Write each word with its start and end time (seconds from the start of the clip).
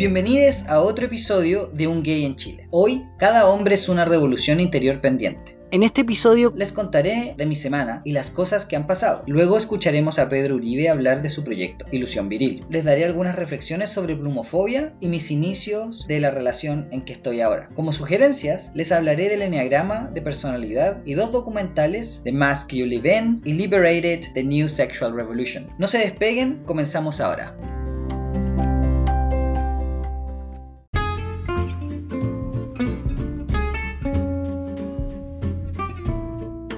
Bienvenidos 0.00 0.64
a 0.66 0.80
otro 0.80 1.04
episodio 1.04 1.66
de 1.66 1.86
Un 1.86 2.02
Gay 2.02 2.24
en 2.24 2.34
Chile. 2.34 2.66
Hoy, 2.70 3.06
cada 3.18 3.46
hombre 3.46 3.74
es 3.74 3.86
una 3.90 4.06
revolución 4.06 4.58
interior 4.58 5.02
pendiente. 5.02 5.58
En 5.72 5.82
este 5.82 6.00
episodio 6.00 6.54
les 6.56 6.72
contaré 6.72 7.34
de 7.36 7.44
mi 7.44 7.54
semana 7.54 8.00
y 8.02 8.12
las 8.12 8.30
cosas 8.30 8.64
que 8.64 8.76
han 8.76 8.86
pasado. 8.86 9.24
Luego 9.26 9.58
escucharemos 9.58 10.18
a 10.18 10.30
Pedro 10.30 10.54
Uribe 10.54 10.88
hablar 10.88 11.20
de 11.20 11.28
su 11.28 11.44
proyecto, 11.44 11.84
Ilusión 11.92 12.30
Viril. 12.30 12.64
Les 12.70 12.84
daré 12.84 13.04
algunas 13.04 13.36
reflexiones 13.36 13.90
sobre 13.90 14.16
plumofobia 14.16 14.94
y 15.00 15.08
mis 15.08 15.30
inicios 15.30 16.06
de 16.08 16.18
la 16.18 16.30
relación 16.30 16.88
en 16.92 17.04
que 17.04 17.12
estoy 17.12 17.42
ahora. 17.42 17.68
Como 17.74 17.92
sugerencias, 17.92 18.70
les 18.74 18.92
hablaré 18.92 19.28
del 19.28 19.42
enneagrama 19.42 20.10
de 20.14 20.22
personalidad 20.22 21.02
y 21.04 21.12
dos 21.12 21.30
documentales, 21.30 22.22
The 22.24 22.32
Mask 22.32 22.72
You 22.72 22.86
Live 22.86 23.18
In 23.18 23.42
y 23.44 23.52
Liberated, 23.52 24.32
The 24.32 24.44
New 24.44 24.70
Sexual 24.70 25.14
Revolution. 25.14 25.66
No 25.76 25.86
se 25.86 25.98
despeguen, 25.98 26.62
comenzamos 26.64 27.20
ahora. 27.20 27.54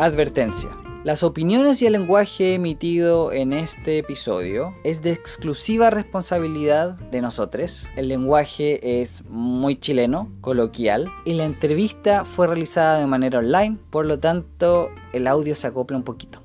Advertencia. 0.02 0.68
Las 1.04 1.22
opiniones 1.22 1.80
y 1.80 1.86
el 1.86 1.92
lenguaje 1.92 2.54
emitido 2.54 3.30
en 3.30 3.52
este 3.52 3.98
episodio 3.98 4.74
es 4.82 5.00
de 5.00 5.12
exclusiva 5.12 5.90
responsabilidad 5.90 6.98
de 7.12 7.20
nosotros. 7.20 7.88
El 7.94 8.08
lenguaje 8.08 9.00
es 9.00 9.22
muy 9.28 9.76
chileno, 9.76 10.28
coloquial, 10.40 11.08
y 11.24 11.34
la 11.34 11.44
entrevista 11.44 12.24
fue 12.24 12.48
realizada 12.48 12.98
de 12.98 13.06
manera 13.06 13.38
online, 13.38 13.78
por 13.90 14.04
lo 14.04 14.18
tanto 14.18 14.90
el 15.12 15.28
audio 15.28 15.54
se 15.54 15.68
acopla 15.68 15.96
un 15.96 16.02
poquito. 16.02 16.42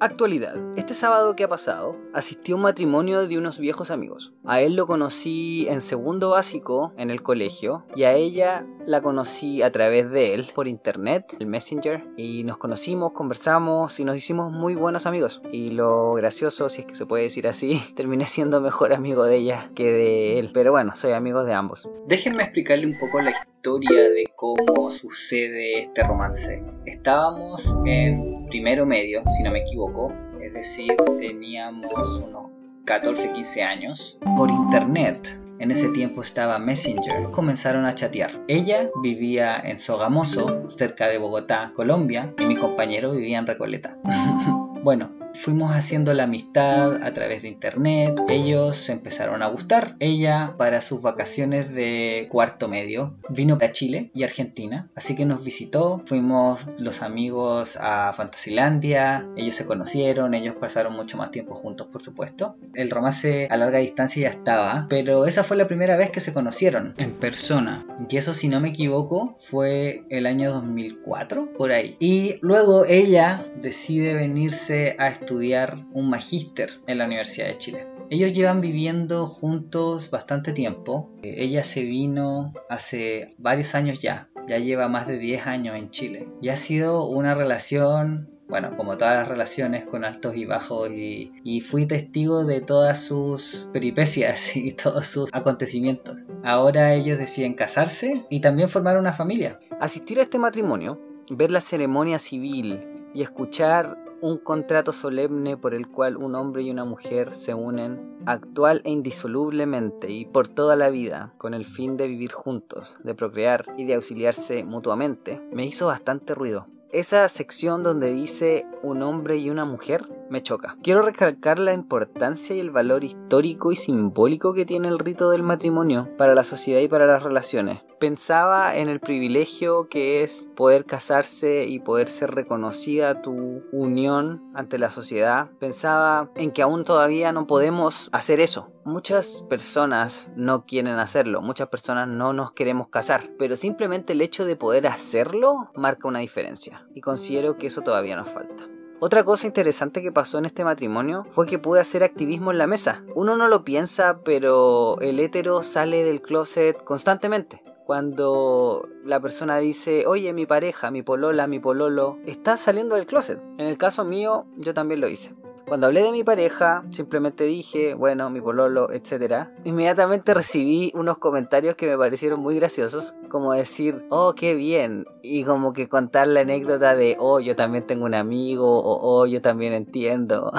Actualidad. 0.00 0.69
Este 0.80 0.94
sábado 0.94 1.36
que 1.36 1.44
ha 1.44 1.48
pasado, 1.48 1.98
asistí 2.14 2.52
a 2.52 2.54
un 2.54 2.62
matrimonio 2.62 3.28
de 3.28 3.36
unos 3.36 3.58
viejos 3.58 3.90
amigos. 3.90 4.32
A 4.46 4.62
él 4.62 4.76
lo 4.76 4.86
conocí 4.86 5.66
en 5.68 5.82
segundo 5.82 6.30
básico 6.30 6.94
en 6.96 7.10
el 7.10 7.20
colegio 7.20 7.84
y 7.94 8.04
a 8.04 8.14
ella 8.14 8.66
la 8.86 9.02
conocí 9.02 9.60
a 9.60 9.70
través 9.70 10.10
de 10.10 10.32
él 10.32 10.48
por 10.54 10.66
internet, 10.66 11.36
el 11.38 11.46
Messenger, 11.46 12.06
y 12.16 12.44
nos 12.44 12.56
conocimos, 12.56 13.12
conversamos 13.12 14.00
y 14.00 14.04
nos 14.06 14.16
hicimos 14.16 14.52
muy 14.52 14.74
buenos 14.74 15.04
amigos. 15.04 15.42
Y 15.52 15.72
lo 15.72 16.14
gracioso, 16.14 16.70
si 16.70 16.80
es 16.80 16.86
que 16.86 16.94
se 16.94 17.04
puede 17.04 17.24
decir 17.24 17.46
así, 17.46 17.78
terminé 17.94 18.24
siendo 18.24 18.62
mejor 18.62 18.94
amigo 18.94 19.24
de 19.24 19.36
ella 19.36 19.70
que 19.74 19.92
de 19.92 20.38
él. 20.38 20.48
Pero 20.54 20.72
bueno, 20.72 20.96
soy 20.96 21.12
amigo 21.12 21.44
de 21.44 21.52
ambos. 21.52 21.90
Déjenme 22.06 22.42
explicarle 22.42 22.86
un 22.86 22.98
poco 22.98 23.20
la 23.20 23.32
historia 23.32 24.08
de 24.08 24.24
cómo 24.34 24.88
sucede 24.88 25.82
este 25.82 26.02
romance. 26.04 26.64
Estábamos 26.86 27.76
en 27.84 28.46
primero 28.48 28.86
medio, 28.86 29.22
si 29.28 29.42
no 29.42 29.50
me 29.50 29.60
equivoco, 29.60 30.10
es 30.50 30.76
decir, 30.76 30.96
teníamos 31.18 32.18
unos 32.18 32.50
14, 32.84 33.32
15 33.32 33.62
años, 33.62 34.18
por 34.36 34.50
internet. 34.50 35.38
En 35.60 35.70
ese 35.70 35.90
tiempo 35.90 36.22
estaba 36.22 36.58
Messenger. 36.58 37.30
Comenzaron 37.30 37.84
a 37.84 37.94
chatear. 37.94 38.30
Ella 38.48 38.88
vivía 39.02 39.60
en 39.62 39.78
Sogamoso, 39.78 40.70
cerca 40.70 41.06
de 41.06 41.18
Bogotá, 41.18 41.72
Colombia, 41.74 42.34
y 42.38 42.46
mi 42.46 42.56
compañero 42.56 43.12
vivía 43.12 43.38
en 43.38 43.46
Recoleta. 43.46 43.98
bueno, 44.82 45.12
Fuimos 45.34 45.74
haciendo 45.74 46.12
la 46.12 46.24
amistad 46.24 47.02
a 47.02 47.12
través 47.12 47.42
de 47.42 47.48
internet. 47.48 48.20
Ellos 48.28 48.76
se 48.76 48.92
empezaron 48.92 49.42
a 49.42 49.46
gustar. 49.46 49.96
Ella, 50.00 50.54
para 50.58 50.80
sus 50.80 51.02
vacaciones 51.02 51.72
de 51.72 52.28
cuarto 52.30 52.68
medio, 52.68 53.14
vino 53.28 53.58
a 53.60 53.72
Chile 53.72 54.10
y 54.14 54.24
Argentina. 54.24 54.90
Así 54.94 55.16
que 55.16 55.24
nos 55.24 55.44
visitó. 55.44 56.02
Fuimos 56.06 56.60
los 56.78 57.02
amigos 57.02 57.78
a 57.80 58.12
Fantasilandia. 58.12 59.28
Ellos 59.36 59.54
se 59.54 59.66
conocieron. 59.66 60.34
Ellos 60.34 60.56
pasaron 60.60 60.94
mucho 60.94 61.16
más 61.16 61.30
tiempo 61.30 61.54
juntos, 61.54 61.86
por 61.90 62.02
supuesto. 62.02 62.56
El 62.74 62.90
romance 62.90 63.48
a 63.50 63.56
larga 63.56 63.78
distancia 63.78 64.22
ya 64.22 64.36
estaba. 64.36 64.86
Pero 64.88 65.26
esa 65.26 65.44
fue 65.44 65.56
la 65.56 65.66
primera 65.66 65.96
vez 65.96 66.10
que 66.10 66.20
se 66.20 66.32
conocieron 66.32 66.94
en 66.98 67.12
persona. 67.12 67.86
Y 68.08 68.16
eso, 68.16 68.34
si 68.34 68.48
no 68.48 68.60
me 68.60 68.68
equivoco, 68.68 69.36
fue 69.38 70.04
el 70.10 70.26
año 70.26 70.52
2004, 70.52 71.52
por 71.56 71.72
ahí. 71.72 71.96
Y 72.00 72.38
luego 72.42 72.84
ella 72.84 73.46
decide 73.60 74.14
venirse 74.14 74.96
a 74.98 75.19
estudiar 75.20 75.86
un 75.92 76.10
magíster 76.10 76.70
en 76.86 76.98
la 76.98 77.06
Universidad 77.06 77.46
de 77.46 77.58
Chile. 77.58 77.86
Ellos 78.10 78.32
llevan 78.32 78.60
viviendo 78.60 79.26
juntos 79.26 80.10
bastante 80.10 80.52
tiempo. 80.52 81.10
Eh, 81.22 81.34
ella 81.38 81.62
se 81.62 81.82
vino 81.82 82.52
hace 82.68 83.34
varios 83.38 83.74
años 83.74 84.00
ya, 84.00 84.28
ya 84.48 84.58
lleva 84.58 84.88
más 84.88 85.06
de 85.06 85.18
10 85.18 85.46
años 85.46 85.76
en 85.76 85.90
Chile. 85.90 86.28
Y 86.42 86.48
ha 86.48 86.56
sido 86.56 87.06
una 87.06 87.34
relación, 87.36 88.28
bueno, 88.48 88.76
como 88.76 88.96
todas 88.96 89.14
las 89.14 89.28
relaciones, 89.28 89.84
con 89.84 90.04
altos 90.04 90.34
y 90.34 90.44
bajos. 90.44 90.90
Y, 90.90 91.32
y 91.44 91.60
fui 91.60 91.86
testigo 91.86 92.44
de 92.44 92.60
todas 92.60 92.98
sus 92.98 93.68
peripecias 93.72 94.56
y 94.56 94.72
todos 94.72 95.06
sus 95.06 95.30
acontecimientos. 95.32 96.26
Ahora 96.42 96.94
ellos 96.94 97.16
deciden 97.16 97.54
casarse 97.54 98.26
y 98.28 98.40
también 98.40 98.68
formar 98.68 98.98
una 98.98 99.12
familia. 99.12 99.60
Asistir 99.80 100.18
a 100.18 100.22
este 100.22 100.40
matrimonio, 100.40 101.00
ver 101.30 101.52
la 101.52 101.60
ceremonia 101.60 102.18
civil 102.18 102.80
y 103.14 103.22
escuchar 103.22 104.09
un 104.22 104.38
contrato 104.38 104.92
solemne 104.92 105.56
por 105.56 105.74
el 105.74 105.88
cual 105.88 106.16
un 106.16 106.34
hombre 106.34 106.62
y 106.62 106.70
una 106.70 106.84
mujer 106.84 107.34
se 107.34 107.54
unen 107.54 108.04
actual 108.26 108.82
e 108.84 108.90
indisolublemente 108.90 110.10
y 110.10 110.24
por 110.24 110.48
toda 110.48 110.76
la 110.76 110.90
vida 110.90 111.32
con 111.38 111.54
el 111.54 111.64
fin 111.64 111.96
de 111.96 112.06
vivir 112.06 112.32
juntos, 112.32 112.98
de 113.02 113.14
procrear 113.14 113.64
y 113.76 113.84
de 113.84 113.94
auxiliarse 113.94 114.64
mutuamente, 114.64 115.40
me 115.52 115.64
hizo 115.64 115.86
bastante 115.86 116.34
ruido. 116.34 116.66
Esa 116.92 117.28
sección 117.28 117.84
donde 117.84 118.12
dice 118.12 118.66
un 118.82 119.02
hombre 119.02 119.36
y 119.38 119.50
una 119.50 119.64
mujer 119.64 120.06
me 120.30 120.42
choca. 120.42 120.76
Quiero 120.82 121.02
recalcar 121.02 121.58
la 121.58 121.72
importancia 121.72 122.54
y 122.54 122.60
el 122.60 122.70
valor 122.70 123.04
histórico 123.04 123.72
y 123.72 123.76
simbólico 123.76 124.54
que 124.54 124.64
tiene 124.64 124.88
el 124.88 124.98
rito 124.98 125.30
del 125.30 125.42
matrimonio 125.42 126.08
para 126.16 126.34
la 126.34 126.44
sociedad 126.44 126.80
y 126.80 126.88
para 126.88 127.06
las 127.06 127.22
relaciones. 127.22 127.82
Pensaba 127.98 128.76
en 128.76 128.88
el 128.88 129.00
privilegio 129.00 129.88
que 129.90 130.22
es 130.22 130.48
poder 130.56 130.86
casarse 130.86 131.66
y 131.66 131.80
poder 131.80 132.08
ser 132.08 132.30
reconocida 132.30 133.20
tu 133.20 133.62
unión 133.72 134.42
ante 134.54 134.78
la 134.78 134.90
sociedad. 134.90 135.50
Pensaba 135.58 136.30
en 136.36 136.50
que 136.52 136.62
aún 136.62 136.84
todavía 136.84 137.32
no 137.32 137.46
podemos 137.46 138.08
hacer 138.12 138.40
eso. 138.40 138.72
Muchas 138.84 139.44
personas 139.50 140.28
no 140.34 140.64
quieren 140.64 140.94
hacerlo, 140.94 141.42
muchas 141.42 141.68
personas 141.68 142.08
no 142.08 142.32
nos 142.32 142.52
queremos 142.52 142.88
casar, 142.88 143.30
pero 143.38 143.54
simplemente 143.54 144.14
el 144.14 144.22
hecho 144.22 144.46
de 144.46 144.56
poder 144.56 144.86
hacerlo 144.86 145.70
marca 145.74 146.08
una 146.08 146.20
diferencia 146.20 146.86
y 146.94 147.02
considero 147.02 147.58
que 147.58 147.66
eso 147.66 147.82
todavía 147.82 148.16
nos 148.16 148.30
falta. 148.30 148.69
Otra 149.02 149.24
cosa 149.24 149.46
interesante 149.46 150.02
que 150.02 150.12
pasó 150.12 150.36
en 150.36 150.44
este 150.44 150.62
matrimonio 150.62 151.24
fue 151.30 151.46
que 151.46 151.58
pude 151.58 151.80
hacer 151.80 152.02
activismo 152.02 152.50
en 152.50 152.58
la 152.58 152.66
mesa. 152.66 153.02
Uno 153.14 153.34
no 153.34 153.48
lo 153.48 153.64
piensa, 153.64 154.20
pero 154.22 155.00
el 155.00 155.20
hétero 155.20 155.62
sale 155.62 156.04
del 156.04 156.20
closet 156.20 156.84
constantemente. 156.84 157.64
Cuando 157.86 158.86
la 159.06 159.18
persona 159.18 159.56
dice, 159.56 160.06
oye, 160.06 160.34
mi 160.34 160.44
pareja, 160.44 160.90
mi 160.90 161.00
polola, 161.02 161.46
mi 161.46 161.58
pololo, 161.58 162.18
está 162.26 162.58
saliendo 162.58 162.94
del 162.96 163.06
closet. 163.06 163.40
En 163.56 163.66
el 163.66 163.78
caso 163.78 164.04
mío, 164.04 164.44
yo 164.58 164.74
también 164.74 165.00
lo 165.00 165.08
hice. 165.08 165.34
Cuando 165.70 165.86
hablé 165.86 166.02
de 166.02 166.10
mi 166.10 166.24
pareja, 166.24 166.82
simplemente 166.90 167.44
dije, 167.44 167.94
bueno, 167.94 168.28
mi 168.28 168.40
pololo, 168.40 168.90
etc. 168.90 169.50
Inmediatamente 169.62 170.34
recibí 170.34 170.90
unos 170.96 171.18
comentarios 171.18 171.76
que 171.76 171.86
me 171.86 171.96
parecieron 171.96 172.40
muy 172.40 172.56
graciosos, 172.56 173.14
como 173.28 173.52
decir, 173.52 174.04
oh, 174.08 174.34
qué 174.34 174.56
bien, 174.56 175.06
y 175.22 175.44
como 175.44 175.72
que 175.72 175.88
contar 175.88 176.26
la 176.26 176.40
anécdota 176.40 176.96
de, 176.96 177.16
oh, 177.20 177.38
yo 177.38 177.54
también 177.54 177.86
tengo 177.86 178.04
un 178.04 178.14
amigo, 178.14 178.80
o 178.80 178.98
oh, 179.00 179.26
yo 179.26 179.40
también 179.42 179.72
entiendo. 179.72 180.52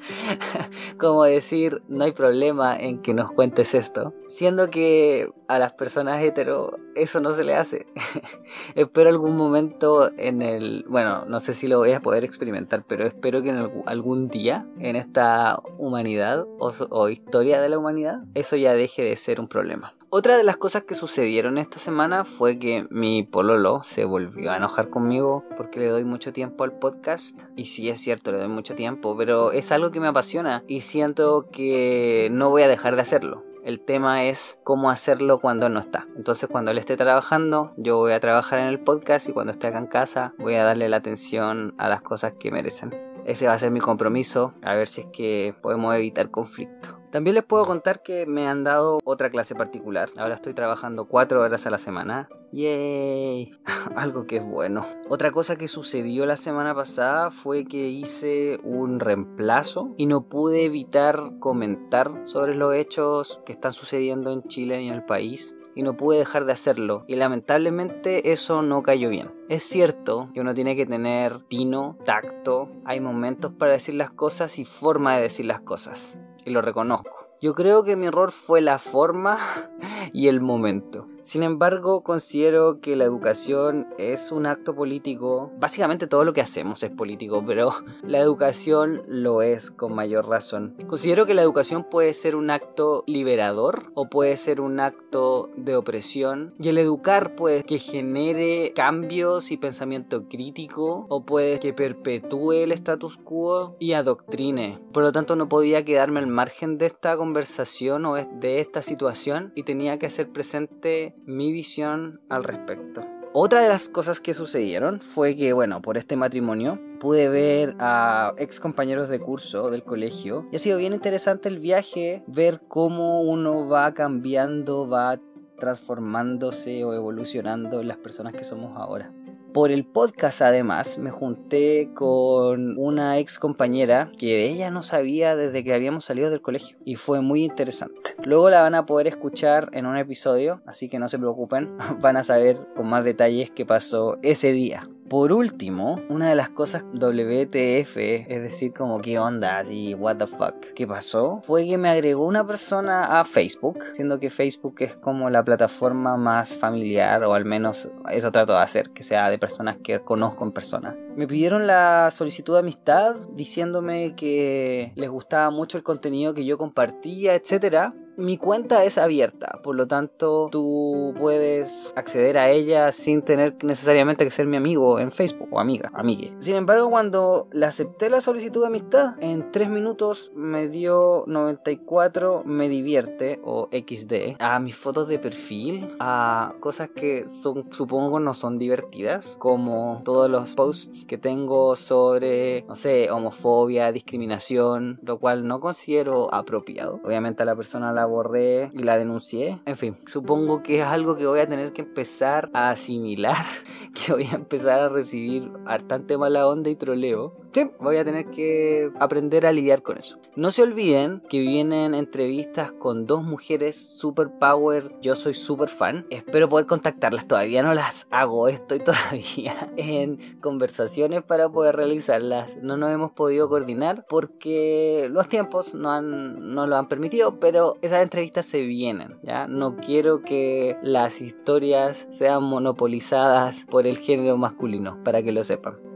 como 0.98 1.24
decir, 1.24 1.82
no 1.88 2.04
hay 2.04 2.12
problema 2.12 2.74
en 2.74 3.02
que 3.02 3.12
nos 3.12 3.32
cuentes 3.32 3.74
esto. 3.74 4.14
Siendo 4.28 4.70
que 4.70 5.30
a 5.54 5.58
las 5.58 5.72
personas 5.72 6.22
hetero 6.22 6.78
eso 6.94 7.20
no 7.20 7.32
se 7.32 7.44
le 7.44 7.54
hace. 7.54 7.86
espero 8.74 9.10
algún 9.10 9.36
momento 9.36 10.10
en 10.18 10.42
el... 10.42 10.84
Bueno, 10.88 11.24
no 11.26 11.40
sé 11.40 11.54
si 11.54 11.68
lo 11.68 11.78
voy 11.78 11.92
a 11.92 12.00
poder 12.00 12.24
experimentar, 12.24 12.84
pero 12.86 13.06
espero 13.06 13.42
que 13.42 13.50
en 13.50 13.82
algún 13.86 14.28
día 14.28 14.66
en 14.78 14.96
esta 14.96 15.58
humanidad 15.78 16.46
o, 16.58 16.72
o 16.90 17.08
historia 17.08 17.60
de 17.60 17.68
la 17.68 17.78
humanidad 17.78 18.20
eso 18.34 18.56
ya 18.56 18.74
deje 18.74 19.02
de 19.02 19.16
ser 19.16 19.40
un 19.40 19.46
problema. 19.46 19.94
Otra 20.14 20.36
de 20.36 20.44
las 20.44 20.58
cosas 20.58 20.84
que 20.84 20.94
sucedieron 20.94 21.56
esta 21.56 21.78
semana 21.78 22.26
fue 22.26 22.58
que 22.58 22.86
mi 22.90 23.22
pololo 23.22 23.82
se 23.82 24.04
volvió 24.04 24.50
a 24.50 24.58
enojar 24.58 24.90
conmigo 24.90 25.42
porque 25.56 25.80
le 25.80 25.88
doy 25.88 26.04
mucho 26.04 26.34
tiempo 26.34 26.64
al 26.64 26.78
podcast. 26.78 27.44
Y 27.56 27.64
sí 27.64 27.88
es 27.88 28.02
cierto, 28.02 28.30
le 28.30 28.36
doy 28.36 28.48
mucho 28.48 28.74
tiempo, 28.74 29.16
pero 29.16 29.52
es 29.52 29.72
algo 29.72 29.90
que 29.90 30.00
me 30.00 30.08
apasiona 30.08 30.64
y 30.68 30.82
siento 30.82 31.48
que 31.50 32.28
no 32.30 32.50
voy 32.50 32.60
a 32.60 32.68
dejar 32.68 32.94
de 32.94 33.00
hacerlo. 33.00 33.42
El 33.64 33.80
tema 33.80 34.24
es 34.24 34.58
cómo 34.64 34.90
hacerlo 34.90 35.38
cuando 35.38 35.68
no 35.68 35.78
está. 35.78 36.08
Entonces 36.16 36.48
cuando 36.50 36.72
él 36.72 36.78
esté 36.78 36.96
trabajando, 36.96 37.72
yo 37.76 37.96
voy 37.96 38.10
a 38.10 38.18
trabajar 38.18 38.58
en 38.58 38.66
el 38.66 38.80
podcast 38.80 39.28
y 39.28 39.32
cuando 39.32 39.52
esté 39.52 39.68
acá 39.68 39.78
en 39.78 39.86
casa 39.86 40.34
voy 40.38 40.56
a 40.56 40.64
darle 40.64 40.88
la 40.88 40.96
atención 40.96 41.72
a 41.78 41.88
las 41.88 42.02
cosas 42.02 42.32
que 42.40 42.50
merecen. 42.50 42.92
Ese 43.24 43.46
va 43.46 43.52
a 43.52 43.58
ser 43.60 43.70
mi 43.70 43.78
compromiso, 43.78 44.54
a 44.62 44.74
ver 44.74 44.88
si 44.88 45.02
es 45.02 45.06
que 45.12 45.54
podemos 45.62 45.94
evitar 45.94 46.32
conflicto. 46.32 47.01
También 47.12 47.34
les 47.34 47.44
puedo 47.44 47.66
contar 47.66 48.02
que 48.02 48.24
me 48.24 48.48
han 48.48 48.64
dado 48.64 48.98
otra 49.04 49.28
clase 49.28 49.54
particular. 49.54 50.08
Ahora 50.16 50.34
estoy 50.34 50.54
trabajando 50.54 51.04
cuatro 51.04 51.42
horas 51.42 51.66
a 51.66 51.70
la 51.70 51.76
semana. 51.76 52.30
¡Yay! 52.52 53.52
Algo 53.96 54.26
que 54.26 54.38
es 54.38 54.46
bueno. 54.46 54.86
Otra 55.10 55.30
cosa 55.30 55.56
que 55.56 55.68
sucedió 55.68 56.24
la 56.24 56.38
semana 56.38 56.74
pasada 56.74 57.30
fue 57.30 57.66
que 57.66 57.90
hice 57.90 58.58
un 58.64 58.98
reemplazo 58.98 59.92
y 59.98 60.06
no 60.06 60.26
pude 60.26 60.64
evitar 60.64 61.32
comentar 61.38 62.10
sobre 62.24 62.54
los 62.54 62.74
hechos 62.74 63.42
que 63.44 63.52
están 63.52 63.74
sucediendo 63.74 64.32
en 64.32 64.44
Chile 64.44 64.82
y 64.82 64.88
en 64.88 64.94
el 64.94 65.04
país 65.04 65.54
y 65.74 65.82
no 65.82 65.98
pude 65.98 66.16
dejar 66.16 66.46
de 66.46 66.52
hacerlo. 66.52 67.04
Y 67.08 67.16
lamentablemente 67.16 68.32
eso 68.32 68.62
no 68.62 68.82
cayó 68.82 69.10
bien. 69.10 69.30
Es 69.50 69.64
cierto 69.64 70.30
que 70.32 70.40
uno 70.40 70.54
tiene 70.54 70.76
que 70.76 70.86
tener 70.86 71.42
tino, 71.42 71.98
tacto, 72.06 72.70
hay 72.86 73.00
momentos 73.00 73.52
para 73.52 73.72
decir 73.72 73.96
las 73.96 74.10
cosas 74.10 74.58
y 74.58 74.64
forma 74.64 75.16
de 75.16 75.22
decir 75.22 75.44
las 75.44 75.60
cosas. 75.60 76.16
Y 76.44 76.50
lo 76.50 76.62
reconozco. 76.62 77.28
Yo 77.40 77.54
creo 77.54 77.84
que 77.84 77.96
mi 77.96 78.06
error 78.06 78.30
fue 78.30 78.60
la 78.60 78.78
forma 78.78 79.38
y 80.12 80.28
el 80.28 80.40
momento. 80.40 81.06
Sin 81.22 81.44
embargo, 81.44 82.02
considero 82.02 82.80
que 82.80 82.96
la 82.96 83.04
educación 83.04 83.86
es 83.96 84.32
un 84.32 84.46
acto 84.46 84.74
político. 84.74 85.52
Básicamente 85.58 86.08
todo 86.08 86.24
lo 86.24 86.32
que 86.32 86.40
hacemos 86.40 86.82
es 86.82 86.90
político, 86.90 87.44
pero 87.46 87.72
la 88.02 88.18
educación 88.18 89.02
lo 89.06 89.42
es 89.42 89.70
con 89.70 89.94
mayor 89.94 90.28
razón. 90.28 90.76
Considero 90.88 91.24
que 91.24 91.34
la 91.34 91.42
educación 91.42 91.84
puede 91.84 92.12
ser 92.12 92.34
un 92.34 92.50
acto 92.50 93.04
liberador 93.06 93.92
o 93.94 94.08
puede 94.08 94.36
ser 94.36 94.60
un 94.60 94.80
acto 94.80 95.50
de 95.56 95.76
opresión. 95.76 96.54
Y 96.58 96.68
el 96.68 96.78
educar 96.78 97.36
puede 97.36 97.62
que 97.62 97.78
genere 97.78 98.72
cambios 98.74 99.52
y 99.52 99.56
pensamiento 99.56 100.28
crítico 100.28 101.06
o 101.08 101.24
puede 101.24 101.60
que 101.60 101.72
perpetúe 101.72 102.52
el 102.52 102.72
status 102.72 103.16
quo 103.16 103.76
y 103.78 103.92
adoctrine. 103.92 104.80
Por 104.92 105.04
lo 105.04 105.12
tanto, 105.12 105.36
no 105.36 105.48
podía 105.48 105.84
quedarme 105.84 106.18
al 106.18 106.26
margen 106.26 106.78
de 106.78 106.86
esta 106.86 107.16
conversación 107.16 108.04
o 108.06 108.14
de 108.14 108.60
esta 108.60 108.82
situación 108.82 109.52
y 109.54 109.62
tenía 109.62 109.98
que 109.98 110.06
hacer 110.06 110.30
presente 110.30 111.11
mi 111.26 111.52
visión 111.52 112.20
al 112.28 112.44
respecto. 112.44 113.06
Otra 113.34 113.62
de 113.62 113.68
las 113.68 113.88
cosas 113.88 114.20
que 114.20 114.34
sucedieron 114.34 115.00
fue 115.00 115.36
que, 115.36 115.54
bueno, 115.54 115.80
por 115.80 115.96
este 115.96 116.16
matrimonio 116.16 116.78
pude 117.00 117.30
ver 117.30 117.74
a 117.78 118.34
ex 118.36 118.60
compañeros 118.60 119.08
de 119.08 119.20
curso 119.20 119.70
del 119.70 119.84
colegio 119.84 120.46
y 120.52 120.56
ha 120.56 120.58
sido 120.58 120.76
bien 120.76 120.92
interesante 120.92 121.48
el 121.48 121.58
viaje, 121.58 122.22
ver 122.26 122.60
cómo 122.68 123.22
uno 123.22 123.66
va 123.68 123.94
cambiando, 123.94 124.86
va 124.86 125.18
transformándose 125.58 126.84
o 126.84 126.92
evolucionando 126.92 127.82
las 127.82 127.96
personas 127.96 128.34
que 128.34 128.44
somos 128.44 128.76
ahora. 128.76 129.12
Por 129.52 129.70
el 129.70 129.84
podcast 129.84 130.40
además 130.40 130.96
me 130.96 131.10
junté 131.10 131.90
con 131.92 132.78
una 132.78 133.18
ex 133.18 133.38
compañera 133.38 134.10
que 134.18 134.46
ella 134.46 134.70
no 134.70 134.82
sabía 134.82 135.36
desde 135.36 135.62
que 135.62 135.74
habíamos 135.74 136.06
salido 136.06 136.30
del 136.30 136.40
colegio 136.40 136.78
y 136.86 136.96
fue 136.96 137.20
muy 137.20 137.44
interesante. 137.44 138.16
Luego 138.24 138.48
la 138.48 138.62
van 138.62 138.74
a 138.74 138.86
poder 138.86 139.08
escuchar 139.08 139.68
en 139.74 139.84
un 139.84 139.98
episodio, 139.98 140.62
así 140.66 140.88
que 140.88 140.98
no 140.98 141.08
se 141.10 141.18
preocupen, 141.18 141.76
van 142.00 142.16
a 142.16 142.24
saber 142.24 142.56
con 142.74 142.88
más 142.88 143.04
detalles 143.04 143.50
qué 143.50 143.66
pasó 143.66 144.16
ese 144.22 144.52
día. 144.52 144.88
Por 145.08 145.32
último, 145.32 146.00
una 146.08 146.28
de 146.30 146.34
las 146.34 146.48
cosas 146.48 146.84
WTF, 146.94 147.96
es 147.96 148.42
decir, 148.42 148.72
como 148.72 149.00
qué 149.00 149.18
onda, 149.18 149.58
así, 149.58 149.94
what 149.94 150.16
the 150.16 150.26
fuck, 150.26 150.72
¿qué 150.74 150.86
pasó? 150.86 151.40
Fue 151.44 151.66
que 151.66 151.76
me 151.76 151.90
agregó 151.90 152.24
una 152.24 152.46
persona 152.46 153.20
a 153.20 153.24
Facebook, 153.24 153.84
siendo 153.92 154.18
que 154.18 154.30
Facebook 154.30 154.76
es 154.78 154.96
como 154.96 155.28
la 155.28 155.44
plataforma 155.44 156.16
más 156.16 156.56
familiar, 156.56 157.24
o 157.24 157.34
al 157.34 157.44
menos 157.44 157.90
eso 158.10 158.32
trato 158.32 158.54
de 158.54 158.60
hacer, 158.60 158.90
que 158.90 159.02
sea 159.02 159.28
de 159.28 159.38
personas 159.38 159.76
que 159.82 160.00
conozco 160.00 160.44
en 160.44 160.52
persona. 160.52 160.96
Me 161.14 161.26
pidieron 161.26 161.66
la 161.66 162.10
solicitud 162.10 162.54
de 162.54 162.60
amistad 162.60 163.16
diciéndome 163.34 164.14
que 164.14 164.92
les 164.96 165.10
gustaba 165.10 165.50
mucho 165.50 165.76
el 165.76 165.84
contenido 165.84 166.32
que 166.32 166.44
yo 166.46 166.56
compartía, 166.56 167.34
etcétera, 167.34 167.94
mi 168.16 168.36
cuenta 168.36 168.84
es 168.84 168.98
abierta, 168.98 169.60
por 169.62 169.74
lo 169.74 169.86
tanto 169.86 170.48
tú 170.50 171.14
puedes 171.18 171.92
acceder 171.96 172.38
a 172.38 172.50
ella 172.50 172.92
sin 172.92 173.22
tener 173.22 173.56
necesariamente 173.62 174.24
que 174.24 174.30
ser 174.30 174.46
mi 174.46 174.56
amigo 174.56 174.98
en 174.98 175.10
Facebook 175.10 175.48
o 175.50 175.60
amiga, 175.60 175.90
amigue. 175.94 176.32
Sin 176.38 176.56
embargo, 176.56 176.90
cuando 176.90 177.48
le 177.52 177.66
acepté 177.66 178.10
la 178.10 178.20
solicitud 178.20 178.60
de 178.60 178.66
amistad, 178.66 179.14
en 179.20 179.50
3 179.50 179.68
minutos 179.68 180.32
me 180.34 180.68
dio 180.68 181.24
94 181.26 182.42
me 182.44 182.68
divierte 182.68 183.40
o 183.44 183.68
XD 183.72 184.36
a 184.38 184.58
mis 184.60 184.76
fotos 184.76 185.08
de 185.08 185.18
perfil, 185.18 185.88
a 185.98 186.54
cosas 186.60 186.90
que 186.90 187.26
son, 187.28 187.72
supongo 187.72 188.20
no 188.20 188.34
son 188.34 188.58
divertidas, 188.58 189.36
como 189.38 190.02
todos 190.04 190.30
los 190.30 190.54
posts 190.54 191.04
que 191.06 191.18
tengo 191.18 191.76
sobre, 191.76 192.64
no 192.68 192.74
sé, 192.74 193.10
homofobia, 193.10 193.92
discriminación, 193.92 195.00
lo 195.02 195.18
cual 195.18 195.46
no 195.46 195.60
considero 195.60 196.32
apropiado. 196.32 197.00
Obviamente 197.04 197.42
a 197.42 197.46
la 197.46 197.56
persona 197.56 197.92
la 197.92 198.06
borré 198.12 198.70
y 198.72 198.84
la 198.84 198.96
denuncié. 198.96 199.58
En 199.66 199.76
fin, 199.76 199.96
supongo 200.06 200.62
que 200.62 200.80
es 200.80 200.84
algo 200.84 201.16
que 201.16 201.26
voy 201.26 201.40
a 201.40 201.46
tener 201.46 201.72
que 201.72 201.82
empezar 201.82 202.50
a 202.52 202.70
asimilar, 202.70 203.44
que 203.94 204.12
voy 204.12 204.28
a 204.30 204.36
empezar 204.36 204.80
a 204.80 204.88
recibir 204.88 205.50
bastante 205.64 206.16
mala 206.16 206.46
onda 206.46 206.70
y 206.70 206.76
troleo 206.76 207.41
sí, 207.52 207.70
voy 207.80 207.96
a 207.96 208.04
tener 208.04 208.26
que 208.26 208.90
aprender 208.98 209.46
a 209.46 209.52
lidiar 209.52 209.82
con 209.82 209.98
eso. 209.98 210.18
No 210.34 210.50
se 210.50 210.62
olviden 210.62 211.22
que 211.28 211.40
vienen 211.40 211.94
entrevistas 211.94 212.72
con 212.72 213.06
dos 213.06 213.22
mujeres 213.22 213.76
super 213.76 214.30
power. 214.38 214.94
Yo 215.02 215.14
soy 215.14 215.34
super 215.34 215.68
fan. 215.68 216.06
Espero 216.08 216.48
poder 216.48 216.64
contactarlas. 216.66 217.28
Todavía 217.28 217.62
no 217.62 217.74
las 217.74 218.06
hago. 218.10 218.48
Estoy 218.48 218.78
todavía 218.84 219.54
en 219.76 220.18
conversaciones 220.40 221.22
para 221.22 221.50
poder 221.50 221.76
realizarlas. 221.76 222.56
No 222.62 222.76
nos 222.76 222.90
hemos 222.92 223.12
podido 223.12 223.48
coordinar 223.48 224.06
porque 224.08 225.08
los 225.10 225.28
tiempos 225.28 225.74
no, 225.74 225.90
han, 225.90 226.54
lo 226.54 226.76
han 226.76 226.88
permitido. 226.88 227.38
Pero 227.38 227.76
esas 227.82 228.02
entrevistas 228.02 228.46
se 228.46 228.62
vienen. 228.62 229.18
¿ya? 229.22 229.46
No 229.46 229.76
quiero 229.76 230.22
que 230.22 230.78
las 230.82 231.20
historias 231.20 232.06
sean 232.10 232.42
monopolizadas 232.42 233.66
por 233.70 233.86
el 233.86 233.98
género 233.98 234.38
masculino. 234.38 235.02
Para 235.04 235.22
que 235.22 235.32
lo 235.32 235.44
sepan. 235.44 235.91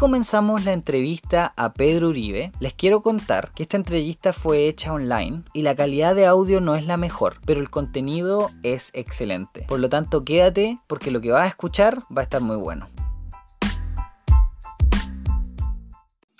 Comenzamos 0.00 0.64
la 0.64 0.72
entrevista 0.72 1.52
a 1.58 1.74
Pedro 1.74 2.08
Uribe. 2.08 2.52
Les 2.58 2.72
quiero 2.72 3.02
contar 3.02 3.52
que 3.54 3.64
esta 3.64 3.76
entrevista 3.76 4.32
fue 4.32 4.66
hecha 4.66 4.94
online 4.94 5.42
y 5.52 5.60
la 5.60 5.76
calidad 5.76 6.14
de 6.14 6.24
audio 6.24 6.62
no 6.62 6.74
es 6.74 6.86
la 6.86 6.96
mejor, 6.96 7.36
pero 7.44 7.60
el 7.60 7.68
contenido 7.68 8.50
es 8.62 8.92
excelente. 8.94 9.66
Por 9.68 9.78
lo 9.78 9.90
tanto, 9.90 10.24
quédate 10.24 10.78
porque 10.86 11.10
lo 11.10 11.20
que 11.20 11.32
vas 11.32 11.44
a 11.44 11.48
escuchar 11.48 12.04
va 12.16 12.22
a 12.22 12.24
estar 12.24 12.40
muy 12.40 12.56
bueno. 12.56 12.88